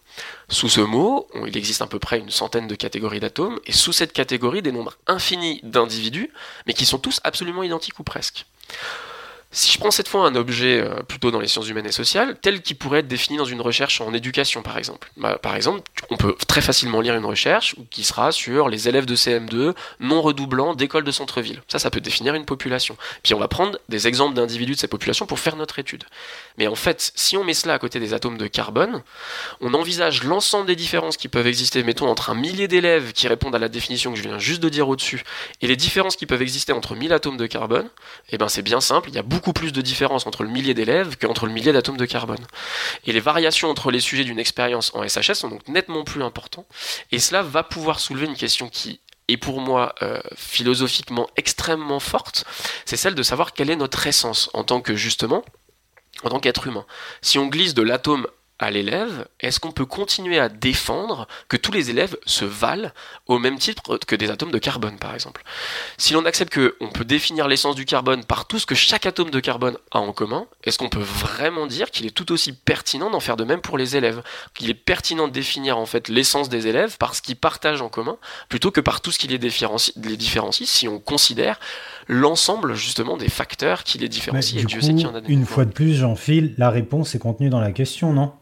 [0.49, 3.91] Sous ce mot, il existe à peu près une centaine de catégories d'atomes, et sous
[3.91, 6.31] cette catégorie, des nombres infinis d'individus,
[6.65, 8.45] mais qui sont tous absolument identiques ou presque.
[9.51, 12.37] Si je prends cette fois un objet euh, plutôt dans les sciences humaines et sociales,
[12.39, 15.11] tel qu'il pourrait être défini dans une recherche en éducation par exemple.
[15.17, 15.81] Bah, par exemple,
[16.11, 20.21] on peut très facilement lire une recherche qui sera sur les élèves de CM2 non
[20.21, 21.63] redoublants d'écoles de centre-ville.
[21.67, 22.95] Ça, ça peut définir une population.
[23.23, 26.03] Puis on va prendre des exemples d'individus de ces populations pour faire notre étude.
[26.59, 29.01] Mais en fait, si on met cela à côté des atomes de carbone,
[29.61, 33.55] on envisage l'ensemble des différences qui peuvent exister, mettons, entre un millier d'élèves qui répondent
[33.55, 35.23] à la définition que je viens juste de dire au-dessus,
[35.61, 38.61] et les différences qui peuvent exister entre 1000 atomes de carbone, et eh ben c'est
[38.61, 41.51] bien simple, il y a beaucoup plus de différences entre le millier d'élèves qu'entre le
[41.51, 42.45] millier d'atomes de carbone.
[43.05, 46.67] Et les variations entre les sujets d'une expérience en SHS sont donc nettement plus importantes.
[47.11, 52.45] Et cela va pouvoir soulever une question qui est pour moi euh, philosophiquement extrêmement forte,
[52.85, 55.43] c'est celle de savoir quelle est notre essence en tant que justement
[56.23, 56.85] en tant qu'être humain.
[57.21, 58.27] Si on glisse de l'atome
[58.59, 62.91] à l'élève, est-ce qu'on peut continuer à défendre que tous les élèves se valent
[63.27, 65.43] au même titre que des atomes de carbone, par exemple?
[65.97, 69.29] Si l'on accepte qu'on peut définir l'essence du carbone par tout ce que chaque atome
[69.29, 73.09] de carbone a en commun, est-ce qu'on peut vraiment dire qu'il est tout aussi pertinent
[73.09, 74.21] d'en faire de même pour les élèves?
[74.53, 77.89] Qu'il est pertinent de définir en fait l'essence des élèves par ce qu'ils partagent en
[77.89, 78.17] commun,
[78.49, 81.59] plutôt que par tout ce qui les différencie, les différencie si on considère
[82.07, 84.59] l'ensemble justement des facteurs qui les différencient?
[84.59, 87.19] et Dieu sait qu'il y en a Une fois de plus, Jean-Phil, la réponse est
[87.19, 88.33] contenue dans la question, non?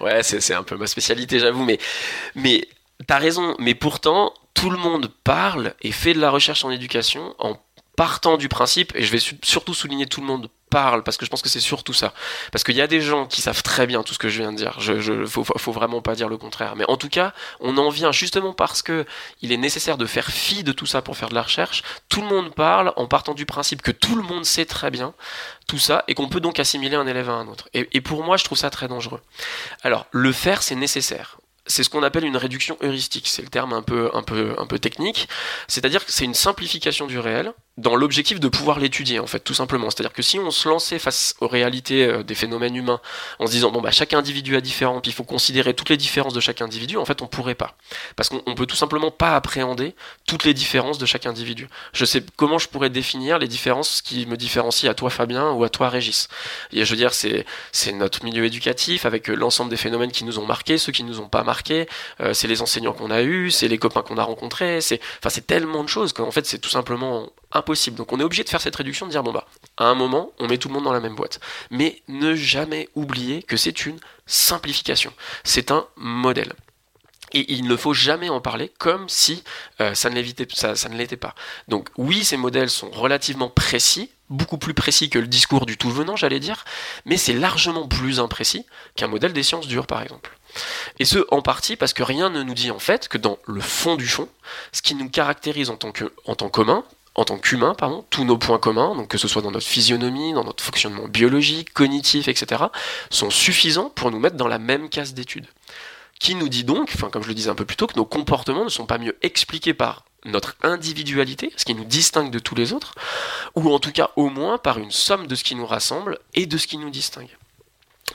[0.00, 1.66] Ouais, c'est un peu ma spécialité, j'avoue,
[2.34, 2.68] mais,
[3.06, 3.56] t'as raison.
[3.58, 7.56] Mais pourtant, tout le monde parle et fait de la recherche en éducation en
[7.96, 11.30] partant du principe, et je vais surtout souligner tout le monde parle, parce que je
[11.30, 12.14] pense que c'est surtout ça.
[12.50, 14.52] Parce qu'il y a des gens qui savent très bien tout ce que je viens
[14.52, 14.80] de dire.
[14.80, 16.74] Je, je faut, vraiment pas dire le contraire.
[16.76, 19.04] Mais en tout cas, on en vient justement parce que
[19.42, 21.82] il est nécessaire de faire fi de tout ça pour faire de la recherche.
[22.08, 25.12] Tout le monde parle en partant du principe que tout le monde sait très bien
[25.68, 27.68] tout ça et qu'on peut donc assimiler un élève à un autre.
[27.74, 29.20] Et, et pour moi, je trouve ça très dangereux.
[29.82, 33.28] Alors, le faire, c'est nécessaire c'est ce qu'on appelle une réduction heuristique.
[33.28, 35.28] C'est le terme un peu, un peu, un peu technique.
[35.68, 39.54] C'est-à-dire que c'est une simplification du réel dans l'objectif de pouvoir l'étudier, en fait, tout
[39.54, 39.88] simplement.
[39.88, 43.00] C'est-à-dire que si on se lançait face aux réalités euh, des phénomènes humains
[43.38, 45.96] en se disant, bon, bah, chaque individu est différent, puis il faut considérer toutes les
[45.96, 47.74] différences de chaque individu, en fait, on pourrait pas.
[48.14, 49.94] Parce qu'on peut tout simplement pas appréhender
[50.26, 51.68] toutes les différences de chaque individu.
[51.94, 55.64] Je sais comment je pourrais définir les différences qui me différencient à toi, Fabien, ou
[55.64, 56.28] à toi, Régis.
[56.74, 60.24] Et je veux dire, c'est, c'est notre milieu éducatif avec euh, l'ensemble des phénomènes qui
[60.24, 61.88] nous ont marqués, ceux qui nous ont pas marqués,
[62.20, 65.30] euh, c'est les enseignants qu'on a eus, c'est les copains qu'on a rencontrés, c'est, enfin,
[65.30, 67.96] c'est tellement de choses qu'en fait, c'est tout simplement impossible.
[67.96, 69.46] Donc on est obligé de faire cette réduction, de dire bon bah,
[69.76, 71.40] à un moment, on met tout le monde dans la même boîte.
[71.70, 75.12] Mais ne jamais oublier que c'est une simplification.
[75.44, 76.52] C'est un modèle.
[77.34, 79.42] Et il ne faut jamais en parler comme si
[79.80, 81.34] euh, ça ne l'était pas.
[81.68, 85.90] Donc oui, ces modèles sont relativement précis, beaucoup plus précis que le discours du tout
[85.90, 86.64] venant, j'allais dire,
[87.06, 90.36] mais c'est largement plus imprécis qu'un modèle des sciences dures, par exemple.
[90.98, 93.60] Et ce, en partie, parce que rien ne nous dit en fait que dans le
[93.60, 94.28] fond du fond,
[94.72, 96.50] ce qui nous caractérise en tant, que, en tant
[97.14, 100.32] en tant qu'humain, pardon, tous nos points communs, donc que ce soit dans notre physionomie,
[100.32, 102.64] dans notre fonctionnement biologique, cognitif, etc.,
[103.10, 105.46] sont suffisants pour nous mettre dans la même case d'études.
[106.18, 108.04] qui nous dit donc, enfin comme je le disais un peu plus tôt, que nos
[108.04, 112.54] comportements ne sont pas mieux expliqués par notre individualité, ce qui nous distingue de tous
[112.54, 112.94] les autres,
[113.56, 116.46] ou en tout cas au moins par une somme de ce qui nous rassemble et
[116.46, 117.36] de ce qui nous distingue.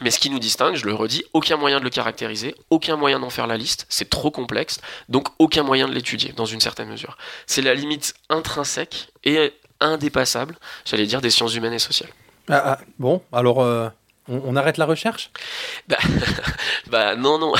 [0.01, 3.19] Mais ce qui nous distingue, je le redis, aucun moyen de le caractériser, aucun moyen
[3.19, 6.89] d'en faire la liste, c'est trop complexe, donc aucun moyen de l'étudier dans une certaine
[6.89, 7.17] mesure.
[7.45, 10.55] C'est la limite intrinsèque et indépassable,
[10.85, 12.09] j'allais dire, des sciences humaines et sociales.
[12.49, 13.89] Ah, ah, bon, alors euh,
[14.29, 15.31] on, on arrête la recherche?
[15.87, 15.97] Bah,
[16.87, 17.53] bah non, non.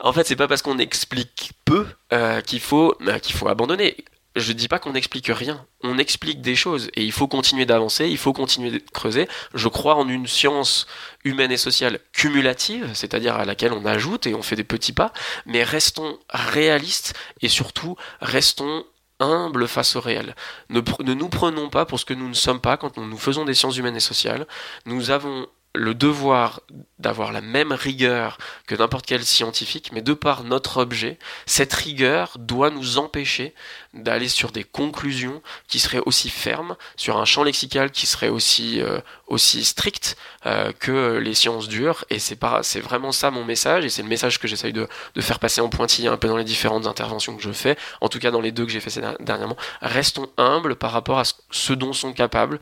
[0.00, 3.96] En fait, c'est pas parce qu'on explique peu euh, qu'il faut, bah, qu'il faut abandonner.
[4.38, 5.66] Je dis pas qu'on n'explique rien.
[5.82, 9.28] On explique des choses et il faut continuer d'avancer, il faut continuer de creuser.
[9.54, 10.86] Je crois en une science
[11.24, 15.12] humaine et sociale cumulative, c'est-à-dire à laquelle on ajoute et on fait des petits pas,
[15.46, 18.84] mais restons réalistes et surtout restons
[19.20, 20.34] humbles face au réel.
[20.70, 23.44] Ne, ne nous prenons pas pour ce que nous ne sommes pas quand nous faisons
[23.44, 24.46] des sciences humaines et sociales.
[24.86, 26.60] Nous avons le devoir
[26.98, 32.32] d'avoir la même rigueur que n'importe quel scientifique, mais de par notre objet, cette rigueur
[32.38, 33.54] doit nous empêcher
[33.94, 38.80] d'aller sur des conclusions qui seraient aussi fermes, sur un champ lexical qui serait aussi,
[38.80, 40.16] euh, aussi strict
[40.46, 42.04] euh, que les sciences dures.
[42.10, 44.88] Et c'est pas, c'est vraiment ça mon message, et c'est le message que j'essaye de,
[45.20, 48.18] faire passer en pointillé un peu dans les différentes interventions que je fais, en tout
[48.18, 49.56] cas dans les deux que j'ai fait dernièrement.
[49.82, 52.58] Restons humbles par rapport à ce dont sont capables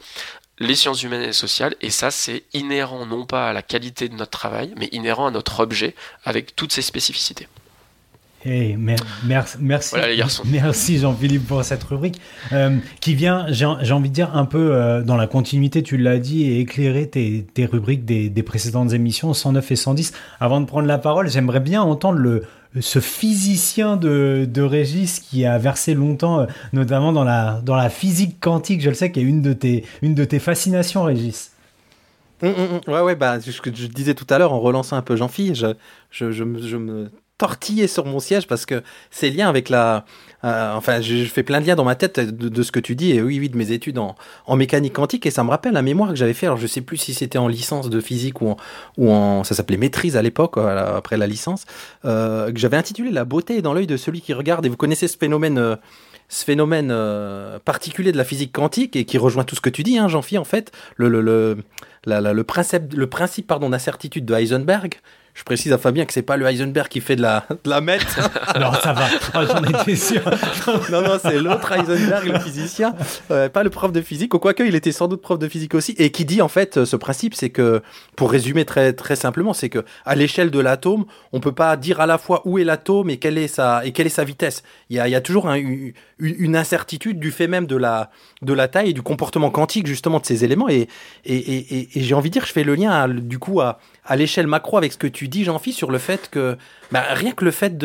[0.59, 4.15] les sciences humaines et sociales, et ça c'est inhérent non pas à la qualité de
[4.15, 7.47] notre travail, mais inhérent à notre objet, avec toutes ses spécificités.
[8.45, 10.45] Hey, mer- merci, merci, Voilà, les garçons.
[10.47, 12.21] merci Jean-Philippe pour cette rubrique
[12.53, 15.97] euh, qui vient, j'ai j'ai envie de dire, un peu euh, dans la continuité, tu
[15.97, 20.13] l'as dit, et éclairer tes, tes rubriques des, des précédentes émissions 109 et 110.
[20.39, 22.45] Avant de prendre la parole, j'aimerais bien entendre le,
[22.81, 27.91] ce physicien de, de Régis qui a versé longtemps, euh, notamment dans la, dans la
[27.91, 28.81] physique quantique.
[28.81, 31.53] Je le sais, qui est une de tes, une de tes fascinations, Régis.
[32.43, 32.81] Hum, hum.
[32.95, 35.55] Ouais, ouais, bah, ce que je disais tout à l'heure en relançant un peu Jean-Philippe,
[35.55, 35.75] je,
[36.11, 40.05] je, je, je me tortillais sur mon siège parce que c'est lié avec la.
[40.45, 43.13] euh, enfin, je, fais plein de liens dans ma tête de, ce que tu dis,
[43.13, 44.15] et oui, oui, de mes études en,
[44.47, 46.47] en mécanique quantique, et ça me rappelle un mémoire que j'avais fait.
[46.47, 48.57] Alors, je sais plus si c'était en licence de physique ou en.
[48.97, 51.65] Ou en ça s'appelait maîtrise à l'époque, voilà, après la licence,
[52.05, 55.09] euh, que j'avais intitulé La beauté dans l'œil de celui qui regarde, et vous connaissez
[55.09, 55.59] ce phénomène.
[55.59, 55.77] euh,
[56.29, 59.85] ce phénomène euh, particulier de la physique quantique et qui rejoint tout ce que tu
[59.85, 61.59] dis, hein, Jean-Philippe, en fait, le, le, le,
[62.05, 64.95] la- la- le principe, le principe pardon, d'incertitude de Heisenberg.
[65.37, 67.83] Je précise à Fabien que c'est pas le Heisenberg qui fait de la, de la
[67.83, 68.07] meth.
[68.49, 70.23] Alors ça va, Ah, j'en étais sûr.
[70.91, 72.95] non, non, c'est l'autre Heisenberg, le physicien,
[73.31, 75.75] euh, pas le prof de physique, ou quoique il était sans doute prof de physique
[75.75, 77.83] aussi, et qui dit en fait euh, ce principe, c'est que,
[78.17, 81.05] pour résumer très, très simplement, c'est que à l'échelle de l'atome,
[81.35, 83.93] on peut pas dire à la fois où est l'atome et quelle est sa, et
[83.93, 84.63] quelle est sa vitesse.
[84.89, 87.77] Il y a, il y a toujours un- une, une incertitude du fait même de
[87.77, 88.11] la,
[88.41, 90.89] de la taille et du comportement quantique justement de ces éléments, et,
[91.27, 93.61] et, et, et- et j'ai envie de dire, je fais le lien à- du coup
[93.61, 96.57] à, à l'échelle macro avec ce que tu dis, Jean-Phi, sur le fait que
[96.93, 97.77] bah, rien que le fait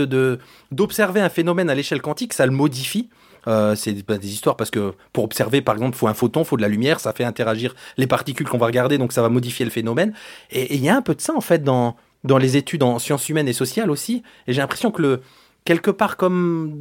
[0.71, 3.09] d'observer un phénomène à l'échelle quantique, ça le modifie.
[3.47, 6.57] Euh, c'est bah, des histoires parce que pour observer, par exemple, faut un photon, faut
[6.57, 9.65] de la lumière, ça fait interagir les particules qu'on va regarder, donc ça va modifier
[9.65, 10.13] le phénomène.
[10.51, 12.83] Et et il y a un peu de ça en fait dans dans les études
[12.83, 14.23] en sciences humaines et sociales aussi.
[14.47, 15.21] Et j'ai l'impression que le
[15.65, 16.71] quelque part comme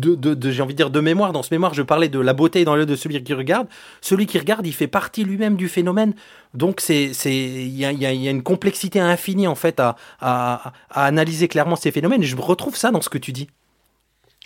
[0.00, 2.64] de, j'ai envie de dire de mémoire dans ce mémoire je parlais de la beauté
[2.64, 3.68] dans l'œil de celui qui regarde.
[4.00, 6.14] Celui qui regarde il fait partie lui-même du phénomène.
[6.54, 11.90] Donc c'est c'est il y a, une complexité infinie en fait à analyser clairement ces
[11.90, 12.22] phénomènes.
[12.22, 13.48] Et je retrouve ça dans ce que tu dis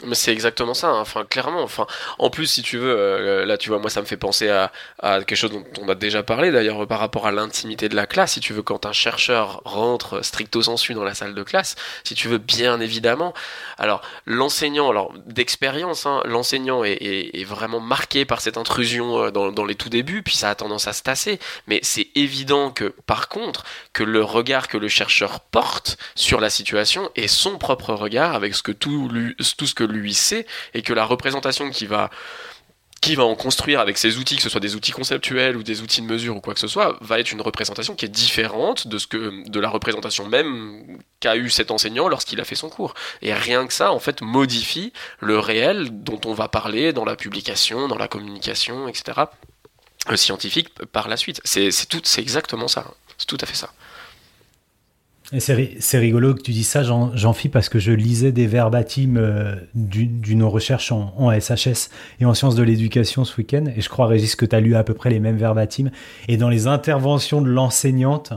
[0.05, 1.01] Mais c'est exactement ça, hein.
[1.01, 1.63] enfin clairement.
[1.63, 1.87] Enfin,
[2.19, 4.71] en plus, si tu veux, euh, là, tu vois, moi, ça me fait penser à,
[5.01, 8.33] quelque chose dont on a déjà parlé d'ailleurs par rapport à l'intimité de la classe.
[8.33, 12.15] Si tu veux, quand un chercheur rentre stricto sensu dans la salle de classe, si
[12.15, 13.33] tu veux, bien évidemment.
[13.79, 19.31] Alors, l'enseignant, alors d'expérience, hein, l'enseignant est, est- est vraiment marqué par cette intrusion euh,
[19.31, 21.39] dans, dans les tout débuts, puis ça a tendance à se tasser.
[21.67, 26.51] Mais c'est évident que, par contre, que le regard que le chercheur porte sur la
[26.51, 30.47] situation est son propre regard avec ce que tout, lui, tout ce que lui sait
[30.75, 32.11] et que la représentation qui va
[33.03, 35.83] qui va en construire avec ses outils, que ce soit des outils conceptuels ou des
[35.83, 38.87] outils de mesure ou quoi que ce soit, va être une représentation qui est différente
[38.87, 42.71] de ce que de la représentation même qu'a eu cet enseignant lorsqu'il a fait son
[42.71, 42.95] cours.
[43.21, 47.17] Et rien que ça, en fait, modifie le réel dont on va parler dans la
[47.17, 49.23] publication, dans la communication, etc.
[50.09, 51.41] euh, scientifique par la suite.
[51.43, 52.87] C'est tout, c'est exactement ça.
[53.19, 53.73] C'est tout à fait ça.
[55.39, 58.47] C'est ri- c'est rigolo que tu dis ça, Jean- Jean-Phi, parce que je lisais des
[58.47, 61.89] verbatims euh, du- d'une recherche en, SHS
[62.21, 64.75] et en sciences de l'éducation ce week-end, et je crois, Régis, que tu as lu
[64.77, 65.91] à peu près les mêmes verbatims.
[66.29, 68.35] Et dans les interventions de l'enseignante,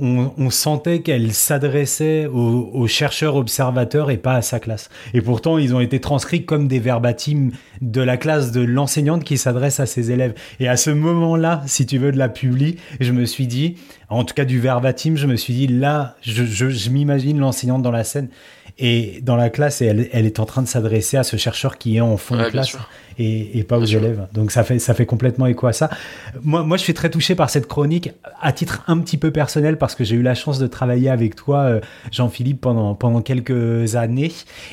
[0.00, 4.88] on, sentait qu'elle s'adressait aux, chercheurs observateurs et pas à sa classe.
[5.14, 7.50] Et pourtant, ils ont été transcrits comme des verbatims
[7.80, 10.34] de la classe de l'enseignante qui s'adresse à ses élèves.
[10.60, 13.76] Et à ce moment-là, si tu veux, de la publi, je me suis dit,
[14.08, 18.04] en tout cas du verbatim, je me suis dit là, je m'imagine l'enseignante dans la
[18.04, 18.28] scène
[18.78, 21.96] et dans la classe elle, elle est en train de s'adresser à ce chercheur qui
[21.96, 22.76] est en fond Ouais, de classe
[23.18, 24.04] et, et pas aux Bien sûr.
[24.04, 24.26] élèves.
[24.34, 25.88] Donc ça fait ça fait complètement écho à ça.
[26.42, 29.78] Moi moi je suis très touché par cette chronique à titre un petit peu personnel
[29.78, 31.80] parce que j'ai eu la chance de travailler avec toi euh,
[32.12, 34.32] Jean-Philippe pendant pendant quelques années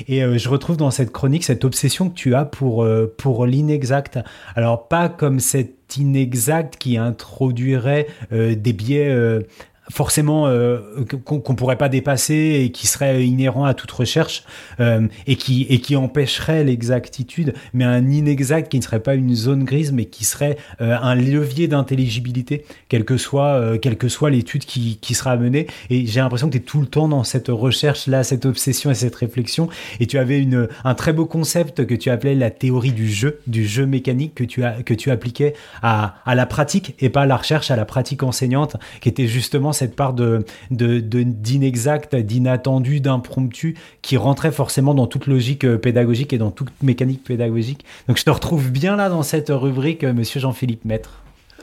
[0.10, 3.46] et euh, je retrouve dans cette chronique cette obsession que tu as pour euh, pour
[3.46, 4.20] l'inexact.
[4.56, 9.42] Alors pas comme cet inexact qui introduirait euh, des biais euh,
[9.90, 10.80] forcément euh,
[11.26, 14.44] qu'on qu'on pourrait pas dépasser et qui serait inhérent à toute recherche
[14.80, 19.36] euh, et qui et qui empêcherait l'exactitude mais un inexact qui ne serait pas une
[19.36, 24.08] zone grise mais qui serait euh, un levier d'intelligibilité quelle que soit euh, quelle que
[24.08, 25.68] soit l'étude qui, qui sera menée.
[25.90, 28.90] Et j'ai l'impression que tu es tout le temps dans cette recherche là cette obsession
[28.90, 29.68] et cette réflexion.
[30.00, 33.40] Et tu avais une un très beau concept que tu appelais la théorie du jeu
[33.48, 37.24] du jeu mécanique que tu as que tu appliquais à, à la pratique et pas
[37.24, 43.76] à la recherche à la pratique enseignante qui était justement part de d'inexact d'inattendu d'impromptu
[44.02, 47.86] qui rentrait forcément dans toute logique euh, pédagogique et dans toute mécanique pédagogique.
[48.08, 51.12] Donc je te retrouve bien là dans cette rubrique euh, monsieur Jean-Philippe Maître.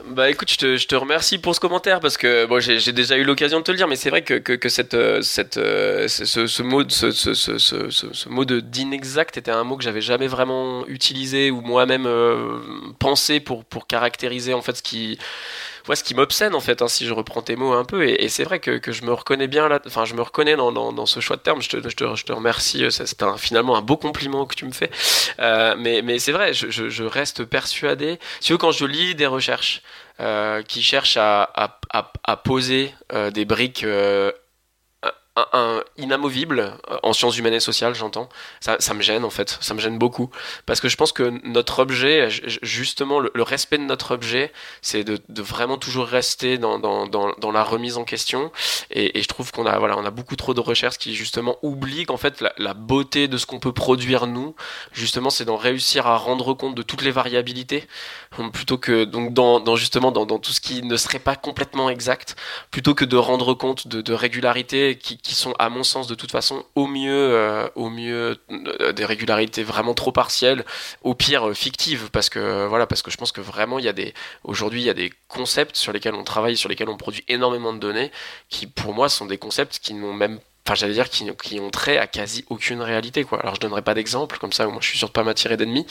[0.07, 3.61] Bah écoute, je te, remercie pour ce commentaire parce que bon, j'ai déjà eu l'occasion
[3.61, 7.13] de te le dire, mais c'est vrai que, que, cette, euh, cette, ce, mot, ce,
[7.13, 12.09] ce, mot de d'inexact était un mot que j'avais jamais vraiment utilisé ou moi-même
[12.99, 15.17] pensé pour, pour caractériser en fait ce qui,
[15.89, 18.07] ouais, ce qui m'obsède en fait, hein, si je reprends tes mots un peu.
[18.09, 20.73] Et, c'est vrai que, que je me reconnais bien là, enfin je me reconnais dans,
[20.73, 21.63] dans, ce choix de terme.
[21.63, 24.55] Je te, je te, je te remercie, euh, c'est un- finalement un beau compliment que
[24.55, 24.91] tu me fais.
[25.41, 28.19] Euh, mais, mais c'est vrai, je, je, reste persuadé.
[28.41, 29.83] Si quand je lis des recherches
[30.21, 32.95] euh, qui cherchent à, à, à, poser
[33.33, 33.85] des briques
[35.97, 38.29] inamovibles euh, en sciences humaines et sociales, j'entends,
[38.61, 40.31] ça, ça me gêne en fait, ça me gêne beaucoup.
[40.67, 44.53] Parce que je pense que notre objet, ju- ju- justement, le, respect de notre objet,
[44.83, 48.53] c'est de, vraiment toujours rester dans, dans, dans, la remise en question.
[48.91, 52.07] Et, je trouve qu'on a, voilà, on a beaucoup trop de recherches qui justement oublient
[52.07, 54.55] qu'en fait la, beauté de ce qu'on peut produire nous,
[54.93, 57.87] justement, c'est d'en réussir à rendre compte de toutes les variabilités,
[58.53, 62.37] plutôt que donc dans, justement dans, dans tout ce qui ne serait pas complètement exact,
[62.71, 66.15] plutôt que de rendre compte de, de régularités qui, qui sont à mon sens de
[66.15, 70.65] toute façon au mieux, euh, au mieux euh, des régularités vraiment trop partielles,
[71.03, 73.89] au pire euh, fictives, parce que voilà, parce que je pense que vraiment il y
[73.89, 74.15] a des
[74.45, 77.73] aujourd'hui il y a des concepts sur lesquels on travaille, sur lesquels on produit énormément
[77.73, 78.11] de données,
[78.49, 81.71] qui pour moi sont des concepts qui n'ont même Enfin, j'allais dire qui, qui ont
[81.71, 83.41] trait à quasi aucune réalité, quoi.
[83.41, 85.87] Alors, je donnerai pas d'exemple, comme ça, moi, je suis sûr de pas m'attirer d'ennemis.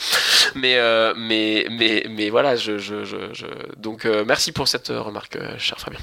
[0.54, 0.78] Mais,
[1.16, 3.46] mais, mais, mais voilà, je, je, je,
[3.76, 5.98] donc, merci pour cette remarque, cher Fabien.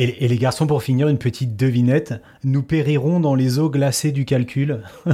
[0.00, 2.14] Et, et les garçons, pour finir, une petite devinette.
[2.44, 4.80] Nous périrons dans les eaux glacées du calcul.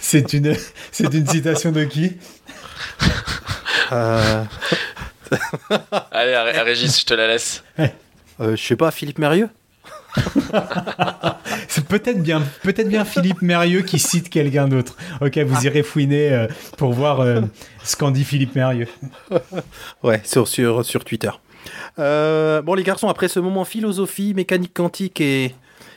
[0.00, 0.56] c'est une,
[0.90, 2.16] c'est une citation de qui?
[3.92, 4.44] Euh,
[6.10, 7.62] Allez, à, Régis, je te la laisse.
[7.78, 9.48] euh, je sais pas, Philippe Mérieux?
[11.68, 14.96] C'est peut-être bien, peut-être bien Philippe Mérieux qui cite quelqu'un d'autre.
[15.20, 16.46] Ok, vous irez fouiner euh,
[16.76, 17.40] pour voir euh,
[17.84, 18.88] ce qu'en dit Philippe Mérieux.
[20.02, 21.30] Ouais, sur, sur, sur Twitter.
[21.98, 25.54] Euh, bon, les garçons, après ce moment philosophie, mécanique quantique et,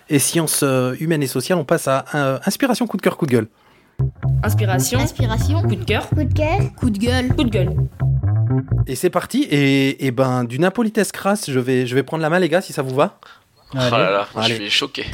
[0.09, 3.25] et sciences euh, humaines et sociales, on passe à euh, inspiration, coup de cœur, coup
[3.25, 3.47] de gueule.
[4.43, 5.61] Inspiration, Inspiration.
[5.61, 6.59] coup de cœur, Coup de cœur.
[6.77, 7.75] coup de gueule, coup de gueule.
[8.87, 9.43] Et c'est parti.
[9.49, 12.61] Et, et ben, d'une impolitesse crasse, je vais, je vais prendre la main, les gars,
[12.61, 13.19] si ça vous va.
[13.73, 14.55] Oh là là, je Allez.
[14.55, 15.05] suis choqué.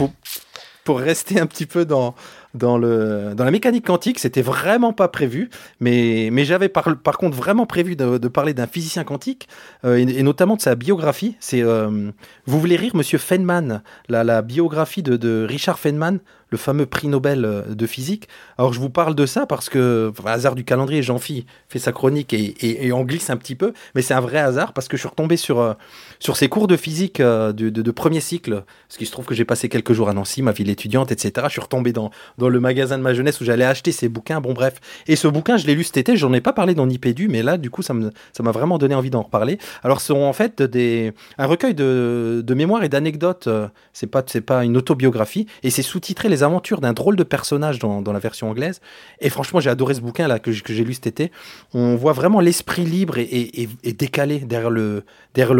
[0.84, 2.16] pour rester un petit peu dans,
[2.54, 5.50] dans, le, dans la mécanique quantique, c'était vraiment pas prévu,
[5.80, 9.48] mais, mais j'avais par, par contre vraiment prévu de, parler d'un physicien quantique,
[9.86, 11.36] euh, et, et notamment de sa biographie.
[11.40, 12.12] C'est, euh,
[12.46, 16.20] vous voulez rire, Monsieur Feynman, la, la biographie de, de Richard Feynman,
[16.52, 18.28] le fameux prix Nobel euh, de physique.
[18.58, 21.92] Alors je vous parle de ça parce que, enfin, hasard du calendrier, Jean-Phi fait sa
[21.92, 24.98] chronique et, et, en glisse un petit peu, mais c'est un vrai hasard parce que
[24.98, 25.74] je suis retombé sur, euh,
[26.20, 29.34] sur ses cours de physique euh, de, de, premier cycle, parce qu'il se trouve que
[29.34, 31.32] j'ai passé quelques jours à Nancy, ma ville étudiante, etc.
[31.46, 34.42] Je suis retombé dans, dans le magasin de ma jeunesse où j'allais acheter ces bouquins,
[34.42, 34.80] bon bref.
[35.08, 37.44] Et ce bouquin, je l'ai lu cet été, j'en ai pas parlé dans Nipédu, mais
[37.44, 37.94] là, du coup, ça
[38.34, 39.58] ça m'a vraiment donné envie d'en reparler.
[39.84, 43.48] Alors, ce sont en fait des, un recueil de, de mémoires et d'anecdotes,
[43.94, 47.80] c'est pas, c'est pas une autobiographie, et c'est sous-titré Les aventures d'un drôle de personnage
[47.80, 48.82] dans, la version anglaise.
[49.20, 51.32] Et franchement, j'ai adoré ce bouquin là que, j'ai lu cet été.
[51.74, 55.04] On voit vraiment l'esprit libre et, décalé derrière le,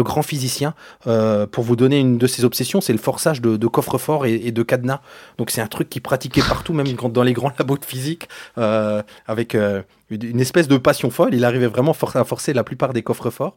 [0.02, 0.74] grand physicien.
[1.06, 4.50] Euh, pour vous donner une de ses obsessions, c'est le forçage de, de coffres-forts et,
[4.52, 5.00] de cadenas.
[5.38, 8.28] Donc c'est un truc qui pratiquait partout, même dans les grands labos de physique,
[8.58, 9.82] euh, avec euh,
[10.14, 11.34] une espèce de passion folle.
[11.34, 13.56] Il arrivait vraiment à forcer la plupart des coffres-forts.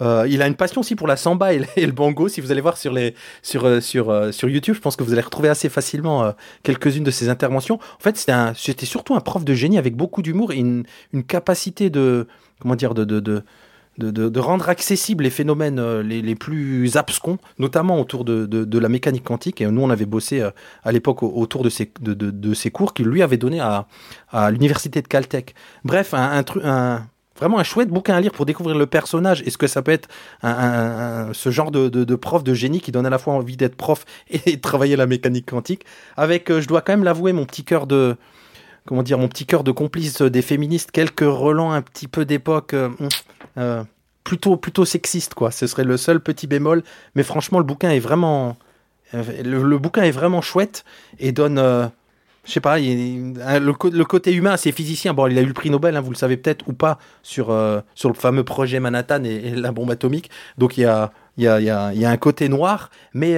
[0.00, 2.28] Euh, il a une passion aussi pour la samba et le, bango.
[2.28, 5.04] Si vous allez voir sur, les, sur, euh, sur, euh, sur YouTube, je pense que
[5.04, 7.76] vous allez retrouver assez facilement quelques-unes de ses interventions.
[7.76, 8.16] En fait,
[8.56, 12.26] c'était surtout un prof de génie avec beaucoup d'humour et une, une capacité de,
[12.60, 13.42] comment dire, de,
[13.98, 19.24] de, rendre accessibles les phénomènes euh, les, plus abscons, notamment autour de, de, la mécanique
[19.24, 19.60] quantique.
[19.60, 20.50] Et nous, on avait bossé euh,
[20.82, 23.86] à l'époque au- autour de ces, de, ces cours qu'il lui avait donné à,
[24.30, 25.54] à l'université de Caltech.
[25.84, 27.06] Bref, un, un, un,
[27.38, 29.92] vraiment un chouette bouquin à lire pour découvrir le personnage et ce que ça peut
[29.92, 30.08] être
[30.42, 34.04] un, ce genre de, prof de génie qui donne à la fois envie d'être prof
[34.30, 35.84] et de travailler la mécanique quantique.
[36.16, 38.16] Avec, euh, je dois quand même l'avouer, mon petit cœur de
[38.86, 42.74] comment dire, mon petit cœur de complice des féministes, quelques relents un petit peu d'époque,
[43.58, 43.84] euh,
[44.24, 45.50] plutôt plutôt sexiste quoi.
[45.50, 46.82] Ce serait le seul petit bémol,
[47.14, 48.56] mais franchement le bouquin est vraiment,
[49.12, 50.84] euh, le, bouquin est vraiment chouette
[51.18, 51.86] et donne, euh,
[52.44, 55.14] je sais pas, le, côté humain, c'est physicien.
[55.14, 57.50] Bon, il a eu le prix Nobel, hein, vous le savez peut-être ou pas, sur
[57.50, 60.30] euh, sur le fameux projet Manhattan et, la bombe atomique.
[60.58, 63.36] Donc il y a y a, y a, un côté noir, mais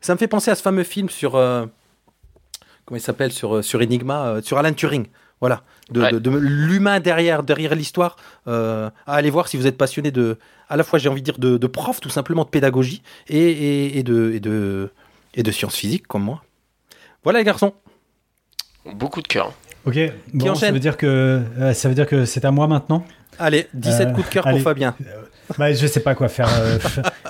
[0.00, 4.40] ça me fait penser à ce fameux film sur comment il s'appelle sur, sur Enigma,
[4.42, 5.06] sur Alan Turing.
[5.44, 5.60] Voilà,
[5.90, 6.12] de, Ouais.
[6.12, 8.16] de- de l'humain derrière, derrière l'histoire.
[8.48, 10.38] Euh, à aller voir si vous êtes passionné de,
[10.70, 13.36] à la fois j'ai envie de dire de, de prof, tout simplement de pédagogie et,
[13.38, 14.90] et, et de, et, de,
[15.34, 16.42] et de sciences physiques comme moi.
[17.24, 17.74] Voilà les garçons.
[18.94, 19.52] Beaucoup de cœur.
[19.86, 19.98] Ok,
[20.32, 23.04] bon, ça veut dire que euh, ça veut dire que c'est à moi maintenant.
[23.38, 24.56] Allez, 17 Euh, coups de cœur allez.
[24.58, 24.94] pour Fabien.
[25.58, 26.48] Bah, je sais pas quoi faire.
[26.58, 26.78] euh,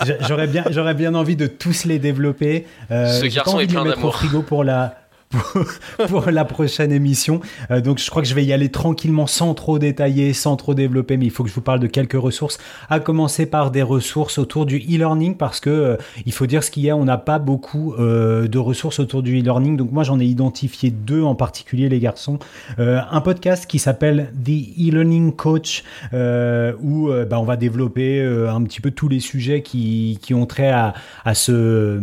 [0.05, 2.65] j'a- j'aurais bien, j'aurais bien envie de tous les développer.
[2.93, 4.15] Euh, Ce garçon envie est plein mettre au d'amour.
[4.17, 5.01] frigo pour la.
[6.09, 7.41] pour- la prochaine émission.
[7.71, 10.75] Euh, donc je crois que je vais y aller tranquillement sans trop détailler, sans trop
[10.75, 12.59] développer, mais il faut que je vous parle de quelques ressources,
[12.89, 15.97] à commencer par des ressources autour du e-learning parce que euh,
[16.27, 19.23] il faut dire ce qu'il y a, on n'a pas beaucoup euh, de ressources autour
[19.23, 19.77] du e-learning.
[19.77, 22.39] Donc moi j'en ai identifié deux en particulier les garçons.
[22.79, 24.49] Un podcast qui s'appelle The
[24.79, 30.35] e-learning coach où bah, on va développer un petit peu tous les sujets qui, qui
[30.35, 30.95] ont trait à,
[31.35, 32.01] ce,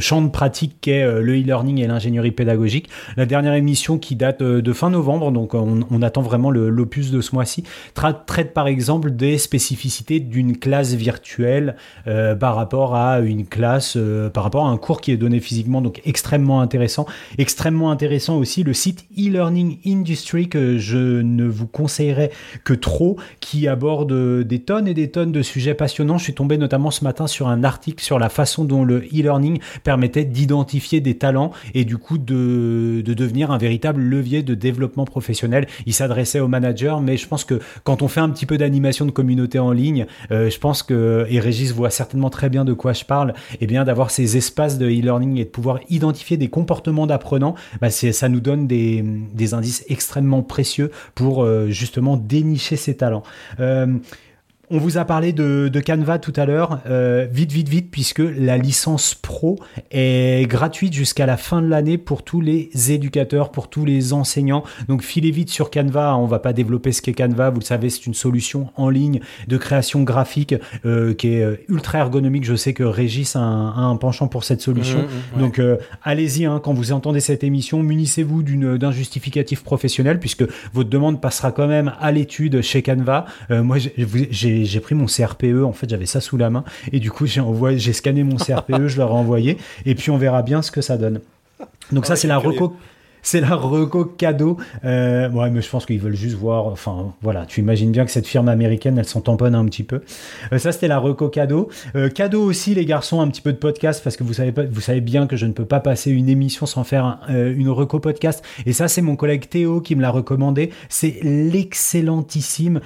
[0.00, 2.59] champ de pratique qu'est le e-learning et l'ingénierie pédagogique.
[3.16, 7.10] La dernière émission qui date euh, de fin novembre, donc on, on attend vraiment l'opus
[7.10, 7.64] de ce mois-ci,
[7.94, 11.76] tra- traite par exemple des spécificités d'une classe virtuelle
[12.06, 15.40] euh, par rapport à une classe, euh, par rapport à un cours qui est donné
[15.40, 17.06] physiquement, donc extrêmement intéressant.
[17.38, 22.30] Extrêmement intéressant aussi le site e-learning industry que je ne vous conseillerais
[22.64, 26.18] que trop, qui aborde euh, des tonnes et des tonnes de sujets passionnants.
[26.18, 29.60] Je suis tombé notamment ce matin sur un article sur la façon dont le e-learning
[29.84, 32.49] permettait d'identifier des talents et du coup de,
[33.02, 35.66] de devenir un véritable levier de développement professionnel.
[35.86, 39.06] Il s'adressait aux managers, mais je pense que quand on fait un petit peu d'animation
[39.06, 42.72] de communauté en ligne, euh, je pense que, et Régis voit certainement très bien de
[42.72, 46.48] quoi je parle, et bien d'avoir ces espaces de e-learning et de pouvoir identifier des
[46.48, 49.04] comportements d'apprenants, bah ça nous donne des,
[49.34, 53.22] des indices extrêmement précieux pour euh, justement dénicher ces talents.
[53.60, 53.86] Euh,
[54.70, 56.80] on vous a parlé de, de Canva tout à l'heure.
[56.88, 59.58] Euh, vite, vite, vite, puisque la licence pro
[59.90, 64.62] est gratuite jusqu'à la fin de l'année pour tous les éducateurs, pour tous les enseignants.
[64.88, 66.16] Donc, filez vite sur Canva.
[66.16, 67.50] On va pas développer ce qu'est Canva.
[67.50, 71.56] Vous le savez, c'est une solution en ligne de création graphique euh, qui est euh,
[71.68, 72.44] ultra ergonomique.
[72.44, 74.98] Je sais que Régis a un, a un penchant pour cette solution.
[75.00, 75.40] Mmh, mmh, ouais.
[75.42, 76.44] Donc, euh, allez-y.
[76.44, 81.50] hein, quand vous entendez cette émission, munissez-vous d'une- d'un justificatif professionnel, puisque votre demande passera
[81.52, 83.24] quand même à l'étude chez Canva.
[83.50, 85.64] Euh, moi, j'ai- j'ai pris mon CRPE.
[85.64, 88.36] En fait, j'avais ça sous la main, et du coup, j'ai envoyé, j'ai scanné mon
[88.36, 91.20] CRPE, je leur ai envoyé, et puis on verra bien ce que ça donne.
[91.92, 92.76] Donc ça, Ouais, c'est la reco.
[93.22, 94.56] C'est la reco cadeau.
[94.84, 96.66] Euh, ouais, mais je pense qu'ils veulent juste voir.
[96.66, 100.02] Enfin, voilà, tu imagines bien que cette firme américaine, elle s'en tamponne un petit peu.
[100.52, 101.68] Euh, ça, c'était la reco cadeau.
[101.96, 104.62] Euh, cadeau aussi, les garçons, un petit peu de podcast parce que vous savez pas,
[104.64, 107.68] vous savez bien que je ne peux pas passer une émission sans faire euh, une
[107.68, 108.44] reco podcast.
[108.66, 110.70] Et ça, c'est mon collègue Théo qui me l'a recommandé.
[110.88, 112.80] C'est l'excellentissime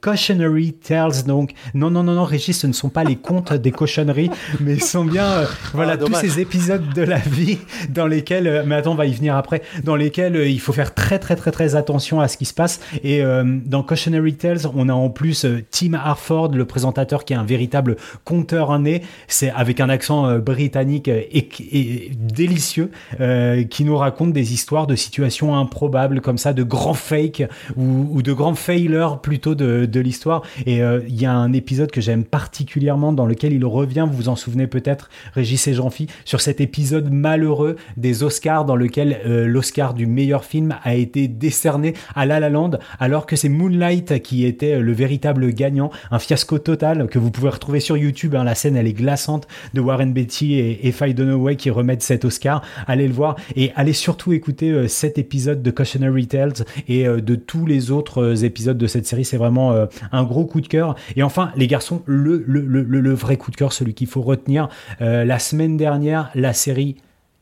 [0.00, 1.24] Cautionary Tales.
[1.26, 4.30] Donc, non, non, non, non, Régis, ce ne sont pas les contes des cochonneries,
[4.60, 7.58] mais ce sont bien, euh, voilà, Ah, tous ces épisodes de la vie
[7.90, 10.94] dans lesquels, mais attends, on va y venir après, dans lesquels euh, il faut faire
[10.94, 12.80] très, très, très, très attention à ce qui se passe.
[13.02, 17.32] Et euh, dans Cautionary Tales, on a en plus euh, Tim Harford, le présentateur, qui
[17.32, 19.02] est un véritable conteur né.
[19.28, 22.90] C'est avec un accent britannique et, délicieux,
[23.70, 27.42] qui nous raconte des histoires de situations improbables comme ça, de grands fakes
[27.76, 30.42] ou, de grands failures plutôt de, l'histoire.
[30.66, 34.28] Et il y a un épisode que j'aime particulièrement dans lequel il revient, vous vous
[34.28, 39.46] en souvenez peut-être, Régis et Jean-Phi, sur cet épisode malheureux des Oscars dans lequel euh,
[39.46, 44.22] l'Oscar du meilleur film a été décerné à La La Land, alors que c'est Moonlight
[44.22, 48.34] qui était euh, le véritable gagnant, un fiasco total que vous pouvez retrouver sur YouTube.
[48.34, 48.44] hein.
[48.44, 52.24] la scène elle est glaçante de Warren Beatty et, et Faye Dunaway qui remettent cet
[52.24, 52.62] Oscar.
[52.86, 57.34] Allez le voir et allez surtout écouter euh, cet épisode de Cautionary Tales et de
[57.34, 59.24] tous les autres épisodes de cette série.
[59.24, 59.74] C'est vraiment
[60.12, 60.94] un gros coup de cœur.
[61.16, 64.68] Et enfin, les garçons, le, vrai coup de cœur, celui qu'il faut retenir,
[65.00, 66.96] la semaine dernière, la série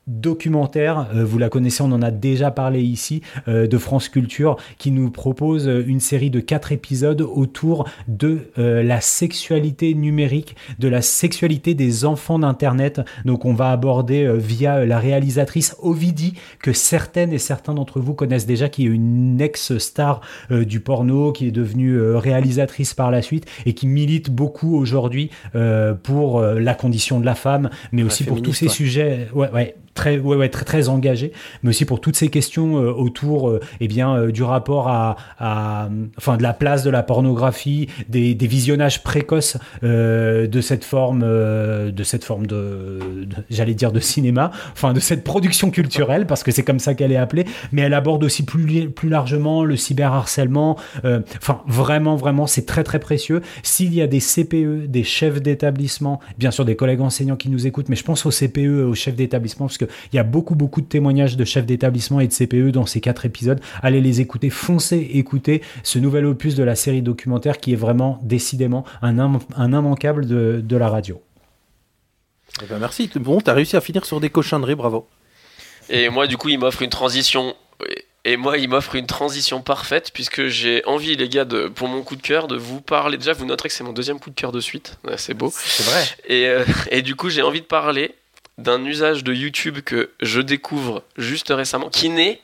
[0.07, 4.57] documentaire, euh, vous la connaissez, on en a déjà parlé ici, euh, de France Culture,
[4.79, 10.89] qui nous propose euh, une série de quatre épisodes autour de la sexualité numérique, de
[10.89, 13.01] la sexualité des enfants d'Internet.
[13.25, 18.47] Donc on va aborder via la réalisatrice Ovidi, que certaines et certains d'entre vous connaissent
[18.47, 20.21] déjà, qui est une ex-star
[20.51, 25.31] du porno, qui est devenue réalisatrice par la suite et qui milite beaucoup aujourd'hui
[26.03, 29.29] pour la condition de la femme, mais aussi pour tous ces sujets.
[29.35, 32.93] Ouais, ouais, très, ouais, ouais, très, très engagé, mais aussi pour toutes ces questions euh,
[32.93, 35.89] autour euh, eh bien, euh, du rapport à, à,
[36.19, 42.03] enfin, de la place de la pornographie, des, des visionnages précoces de cette forme, de
[42.03, 42.99] cette forme de,
[43.51, 47.13] j'allais dire de cinéma, enfin de cette production culturelle, parce que c'est comme ça qu'elle
[47.13, 50.77] est appelée, mais elle aborde aussi plus, plus largement le cyberharcèlement.
[51.05, 53.43] Enfin, vraiment, vraiment, c'est très, très précieux.
[53.63, 57.67] S'il y a des CPE, des chefs d'établissement, bien sûr des collègues enseignants qui nous
[57.67, 60.55] écoutent, mais je pense aux CPE, aux chefs d'établissement, parce que il y a beaucoup,
[60.55, 63.61] beaucoup de témoignages de chefs d'établissement et de CPE dans ces quatre épisodes.
[63.83, 68.19] Allez les écouter, foncez écoutez ce nouvel opus de la série documentaire qui est vraiment
[68.23, 71.21] décidément un, un immanquable de, la radio.
[72.63, 73.11] Eh ben merci.
[73.17, 75.09] Bon, tu as réussi à finir sur des cochonneries, bravo.
[75.89, 77.55] Et moi, du coup, il m'offre une transition.
[78.25, 82.03] Et moi, il m'offre une transition parfaite puisque j'ai envie, les gars, de, pour mon
[82.03, 83.19] coup de cœur, de vous parler.
[83.19, 84.99] Déjà, vous noterez que c'est mon deuxième coup de cœur de suite.
[85.17, 85.53] c'est beau.
[85.55, 86.05] C'est vrai.
[86.27, 88.15] Et, euh, et, du coup, j'ai envie de parler
[88.59, 92.41] d'un usage de YouTube que je découvre juste récemment, qui n'est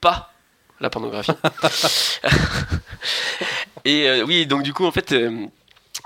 [0.00, 0.32] pas
[0.80, 1.32] la pornographie.
[3.84, 5.46] et euh, oui, donc du coup, en fait, euh,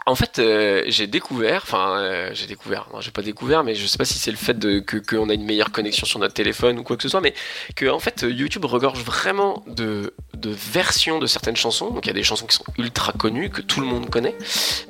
[0.07, 3.99] en fait, euh, j'ai découvert, enfin, j'ai découvert, non, j'ai pas découvert, mais je sais
[3.99, 6.79] pas si c'est le fait de, que qu'on a une meilleure connexion sur notre téléphone
[6.79, 7.35] ou quoi que ce soit, mais
[7.75, 11.91] que en fait, YouTube regorge vraiment de, de versions de certaines chansons.
[11.91, 14.37] Donc il y a des chansons qui sont ultra connues que tout le monde connaît,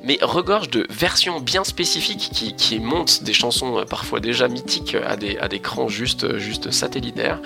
[0.03, 4.95] mais regorge de versions bien spécifiques qui, qui montent des chansons euh, parfois déjà mythiques
[4.95, 7.39] à des à des crans juste juste satellitaires.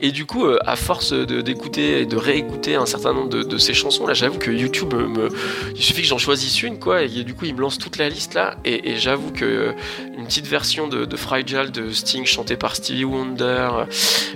[0.00, 3.74] Et du coup, à force d'écouter et de réécouter un certain nombre de, de ces
[3.74, 5.28] chansons, là, j'avoue que YouTube me,
[5.74, 7.02] il suffit que j'en choisisse une, quoi.
[7.02, 9.72] Et du coup il me lance toute la liste là et, j'avoue que euh,
[10.16, 13.70] une petite version de, de, Fragile de Sting chantée par Stevie Wonder,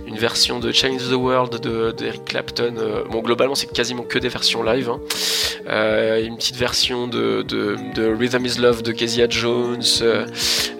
[0.06, 4.18] une version de Change the World de, Eric Clapton, euh, bon globalement c'est quasiment que
[4.18, 5.00] des versions live, hein.
[5.68, 9.82] euh, une petite version de, de, Rhythm is Love de Kezia Jones,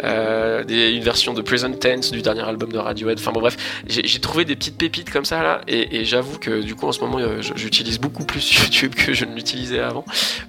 [0.02, 4.44] une version de Present Tense du dernier album de Radiohead, enfin bon bref, j'ai trouvé
[4.44, 7.19] des petites pépites comme ça là et, j'avoue que du coup en ce moment
[7.57, 10.05] j'utilise beaucoup plus YouTube que je ne l'utilisais avant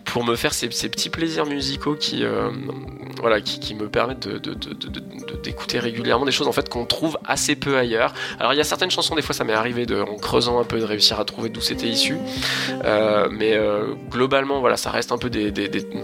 [0.05, 2.49] pour me faire ces petits plaisirs musicaux qui, euh,
[3.21, 4.27] voilà, qui, me permettent
[5.43, 8.13] d'écouter régulièrement des choses en fait qu'on trouve assez peu ailleurs.
[8.37, 10.65] Alors il y a certaines chansons, des fois ça m'est arrivé de, en creusant un
[10.65, 12.17] peu de réussir à trouver d'où c'était issu,
[12.83, 15.53] euh, mais euh, globalement voilà, ça reste un peu des,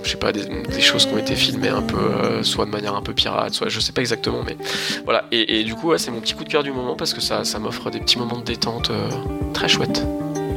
[0.03, 0.41] je sais pas, des,
[0.79, 3.79] choses qui ont été filmées un peu, soit de manière un peu pirate, soit je
[3.79, 4.55] sais pas exactement, mais
[5.03, 5.25] voilà.
[5.31, 7.59] Et, du coup, c'est mon petit coup de cœur du moment parce que ça, ça
[7.59, 8.91] m'offre des petits moments de détente
[9.53, 10.05] très chouettes.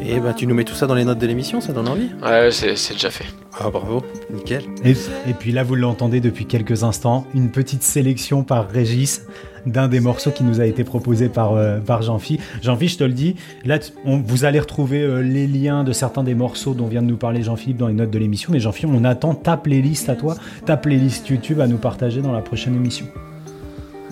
[0.06, 2.08] Et bah tu nous mets tout ça dans les notes de l'émission, ça donne envie
[2.22, 3.26] Ouais, c'est déjà fait.
[3.58, 4.62] Ah bravo, nickel.
[4.84, 4.94] Et,
[5.38, 9.22] puis là, vous l'entendez depuis quelques instants, une petite sélection par Régis
[9.66, 12.40] d'un des morceaux qui nous a été proposé par, euh, par Jean-Phi.
[12.62, 16.34] Jean-Phi, je te le dis, là, vous allez retrouver euh, les liens de certains des
[16.34, 18.52] morceaux dont vient de nous parler Jean-Philippe dans les notes de l'émission.
[18.52, 22.32] Mais Jean-Phi, on attend ta playlist à toi, ta playlist YouTube à nous partager dans
[22.32, 23.06] la prochaine émission.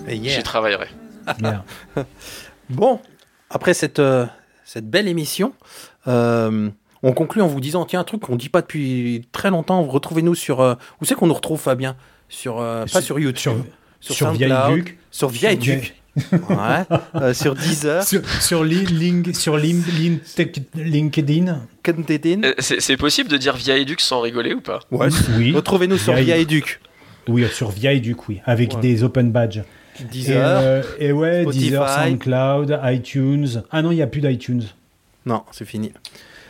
[0.07, 0.87] J'y travaillerai.
[2.69, 2.99] bon,
[3.49, 4.25] après cette, euh,
[4.65, 5.53] cette belle émission,
[6.07, 6.69] euh,
[7.01, 9.83] on conclut en vous disant tiens un truc qu'on dit pas depuis très longtemps.
[9.83, 11.95] Retrouvez-nous sur euh, où c'est qu'on nous retrouve Fabien?
[12.27, 13.63] Sur euh, pas sur YouTube
[13.99, 15.95] sur, sur, Viaduc sur Viaduc
[16.31, 18.03] ouais, sur Deezer.
[18.03, 20.15] Sur sur, link, sur LinkedIn.
[22.59, 24.79] C'est possible de dire Viaduc sans rigoler ou pas?
[24.91, 25.07] Ouais,
[25.37, 25.53] oui.
[25.53, 26.79] Retrouvez-nous sur Viaduc
[27.27, 28.41] oui sur Viaduc oui.
[28.45, 29.61] Avec des open badges.
[30.11, 30.83] Deezer.
[30.99, 33.63] Et, ouais Deezer SoundCloud iTunes.
[33.71, 34.63] Ah non il y a plus d'iTunes.
[35.25, 35.91] Non, c'est fini.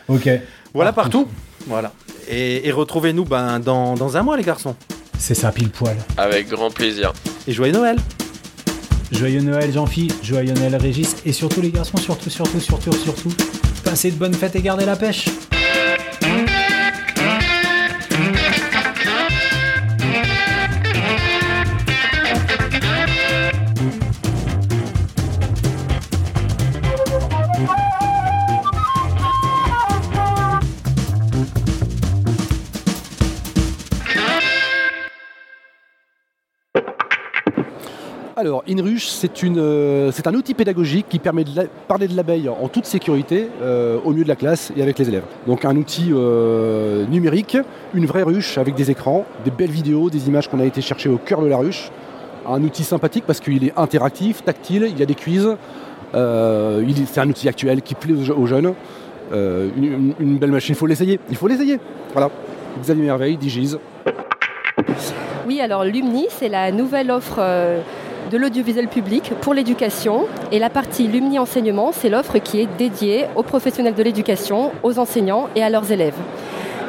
[0.08, 0.28] Ok.
[0.72, 1.28] Voilà partout.
[1.66, 1.92] Voilà.
[2.28, 4.76] Et, retrouvez-nous ben, dans, dans un mois, les garçons.
[5.18, 5.96] C'est ça, pile poil.
[6.16, 7.12] Avec grand plaisir.
[7.46, 7.96] Et joyeux Noël.
[9.12, 10.08] Joyeux Noël, Jean-Phi.
[10.22, 11.16] Joyeux Noël, Régis.
[11.24, 13.32] Et surtout, les garçons, surtout, surtout, surtout, surtout,
[13.84, 15.26] passez de bonnes fêtes et gardez la pêche.
[38.40, 41.50] Alors, InRush, c'est euh, un outil pédagogique qui permet de
[41.86, 45.10] parler de l'abeille en toute sécurité euh, au milieu de la classe et avec les
[45.10, 45.24] élèves.
[45.46, 47.58] Donc un outil euh, numérique,
[47.92, 51.10] une vraie ruche avec des écrans, des belles vidéos, des images qu'on a été chercher
[51.10, 51.90] au cœur de la ruche,
[52.48, 55.46] un outil sympathique parce qu'il est interactif, tactile, il y a des quiz.
[56.14, 58.72] C'est un outil actuel qui plaît aux, je- aux jeunes.
[59.34, 61.20] Une, belle machine, il faut l'essayer.
[61.28, 61.78] Il faut l'essayer.
[62.14, 62.30] Voilà.
[62.80, 63.78] Xavier Merveille, Digiz.
[65.46, 67.38] Oui, alors Lumni, c'est la nouvelle offre
[68.30, 70.26] de l'audiovisuel public pour l'éducation.
[70.52, 74.98] Et la partie Lumni Enseignement, c'est l'offre qui est dédiée aux professionnels de l'éducation, aux
[74.98, 76.14] enseignants et à leurs élèves.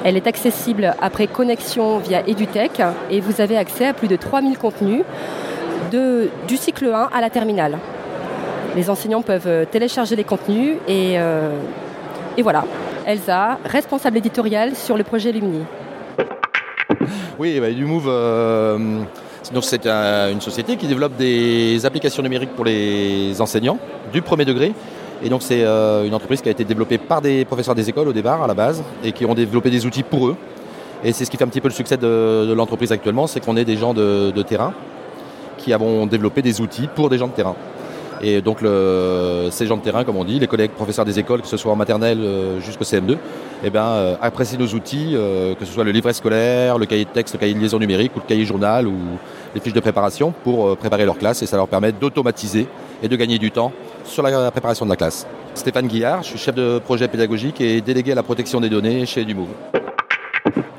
[0.04, 4.58] Elle est accessible après connexion via EduTech et vous avez accès à plus de 3000
[4.58, 5.04] contenus
[5.92, 7.78] de, du cycle 1 à la terminale.
[8.76, 11.52] Les enseignants peuvent euh, télécharger les contenus et, euh,
[12.38, 12.64] et voilà.
[13.06, 15.64] Elsa, responsable éditoriale sur le projet Lumni.
[17.38, 19.02] Oui, bah, du Move, euh,
[19.54, 23.78] donc c'est un- une société qui développe des applications numériques pour les enseignants
[24.14, 24.74] du premier degré.
[25.24, 28.08] Et donc c'est euh, une entreprise qui a été développée par des professeurs des écoles
[28.08, 30.36] au départ, à la base, et qui ont développé des outils pour eux.
[31.04, 33.40] Et c'est ce qui fait un petit peu le succès de, de l'entreprise actuellement, c'est
[33.44, 34.74] qu'on est des gens de, de terrain
[35.58, 37.56] qui avons développé des outils pour des gens de terrain.
[38.24, 41.48] Et donc ces gens de terrain, comme on dit, les collègues professeurs des écoles, que
[41.48, 43.18] ce soit en maternelle euh, jusqu'au CM2,
[43.64, 47.06] eh ben, euh, apprécient nos outils, euh, que ce soit le livret scolaire, le cahier
[47.06, 48.96] de texte, le cahier de liaison numérique ou le cahier journal ou
[49.56, 52.68] les fiches de préparation pour préparer leur classe et ça leur permet d'automatiser
[53.04, 53.72] et de gagner du temps
[54.06, 55.26] sur la préparation de la classe.
[55.56, 59.06] Stéphane Guillard, je suis chef de projet pédagogique et délégué à la protection des données
[59.06, 59.48] chez Dumove.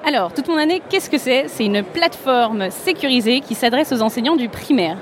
[0.05, 1.45] Alors, toute mon année, qu'est-ce que c'est?
[1.49, 4.97] C'est une plateforme sécurisée qui s'adresse aux enseignants du primaire,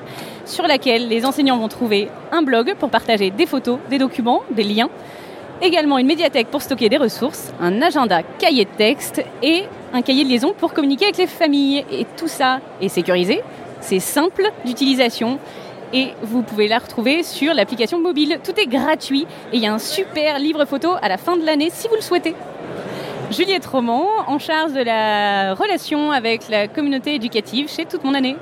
[0.50, 4.64] sur laquelle les enseignants vont trouver un blog pour partager des photos, des documents, des
[4.64, 4.90] liens,
[5.62, 10.24] également une médiathèque pour stocker des ressources, un agenda cahier de texte et un cahier
[10.24, 11.84] de liaison pour communiquer avec les familles.
[11.92, 13.42] Et tout ça est sécurisé,
[13.80, 15.38] c'est simple d'utilisation
[15.92, 18.38] et vous pouvez la retrouver sur l'application mobile.
[18.44, 21.44] Tout est gratuit et il y a un super livre photo à la fin de
[21.44, 22.34] l'année si vous le souhaitez.
[23.30, 28.36] Juliette Roman, en charge de la relation avec la communauté éducative chez Toute Mon Année.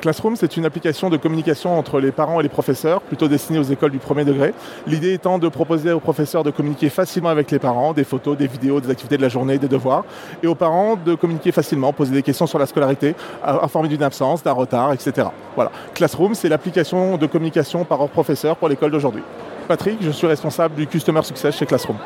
[0.00, 3.64] Classroom, c'est une application de communication entre les parents et les professeurs, plutôt destinée aux
[3.64, 4.54] écoles du premier degré.
[4.86, 8.46] L'idée étant de proposer aux professeurs de communiquer facilement avec les parents, des photos, des
[8.46, 10.04] vidéos, des activités de la journée, des devoirs,
[10.42, 14.42] et aux parents de communiquer facilement, poser des questions sur la scolarité, informer d'une absence,
[14.42, 15.28] d'un retard, etc.
[15.54, 15.70] Voilà.
[15.94, 19.22] Classroom, c'est l'application de communication par professeur pour l'école d'aujourd'hui.
[19.66, 21.98] Patrick, je suis responsable du Customer Success chez Classroom.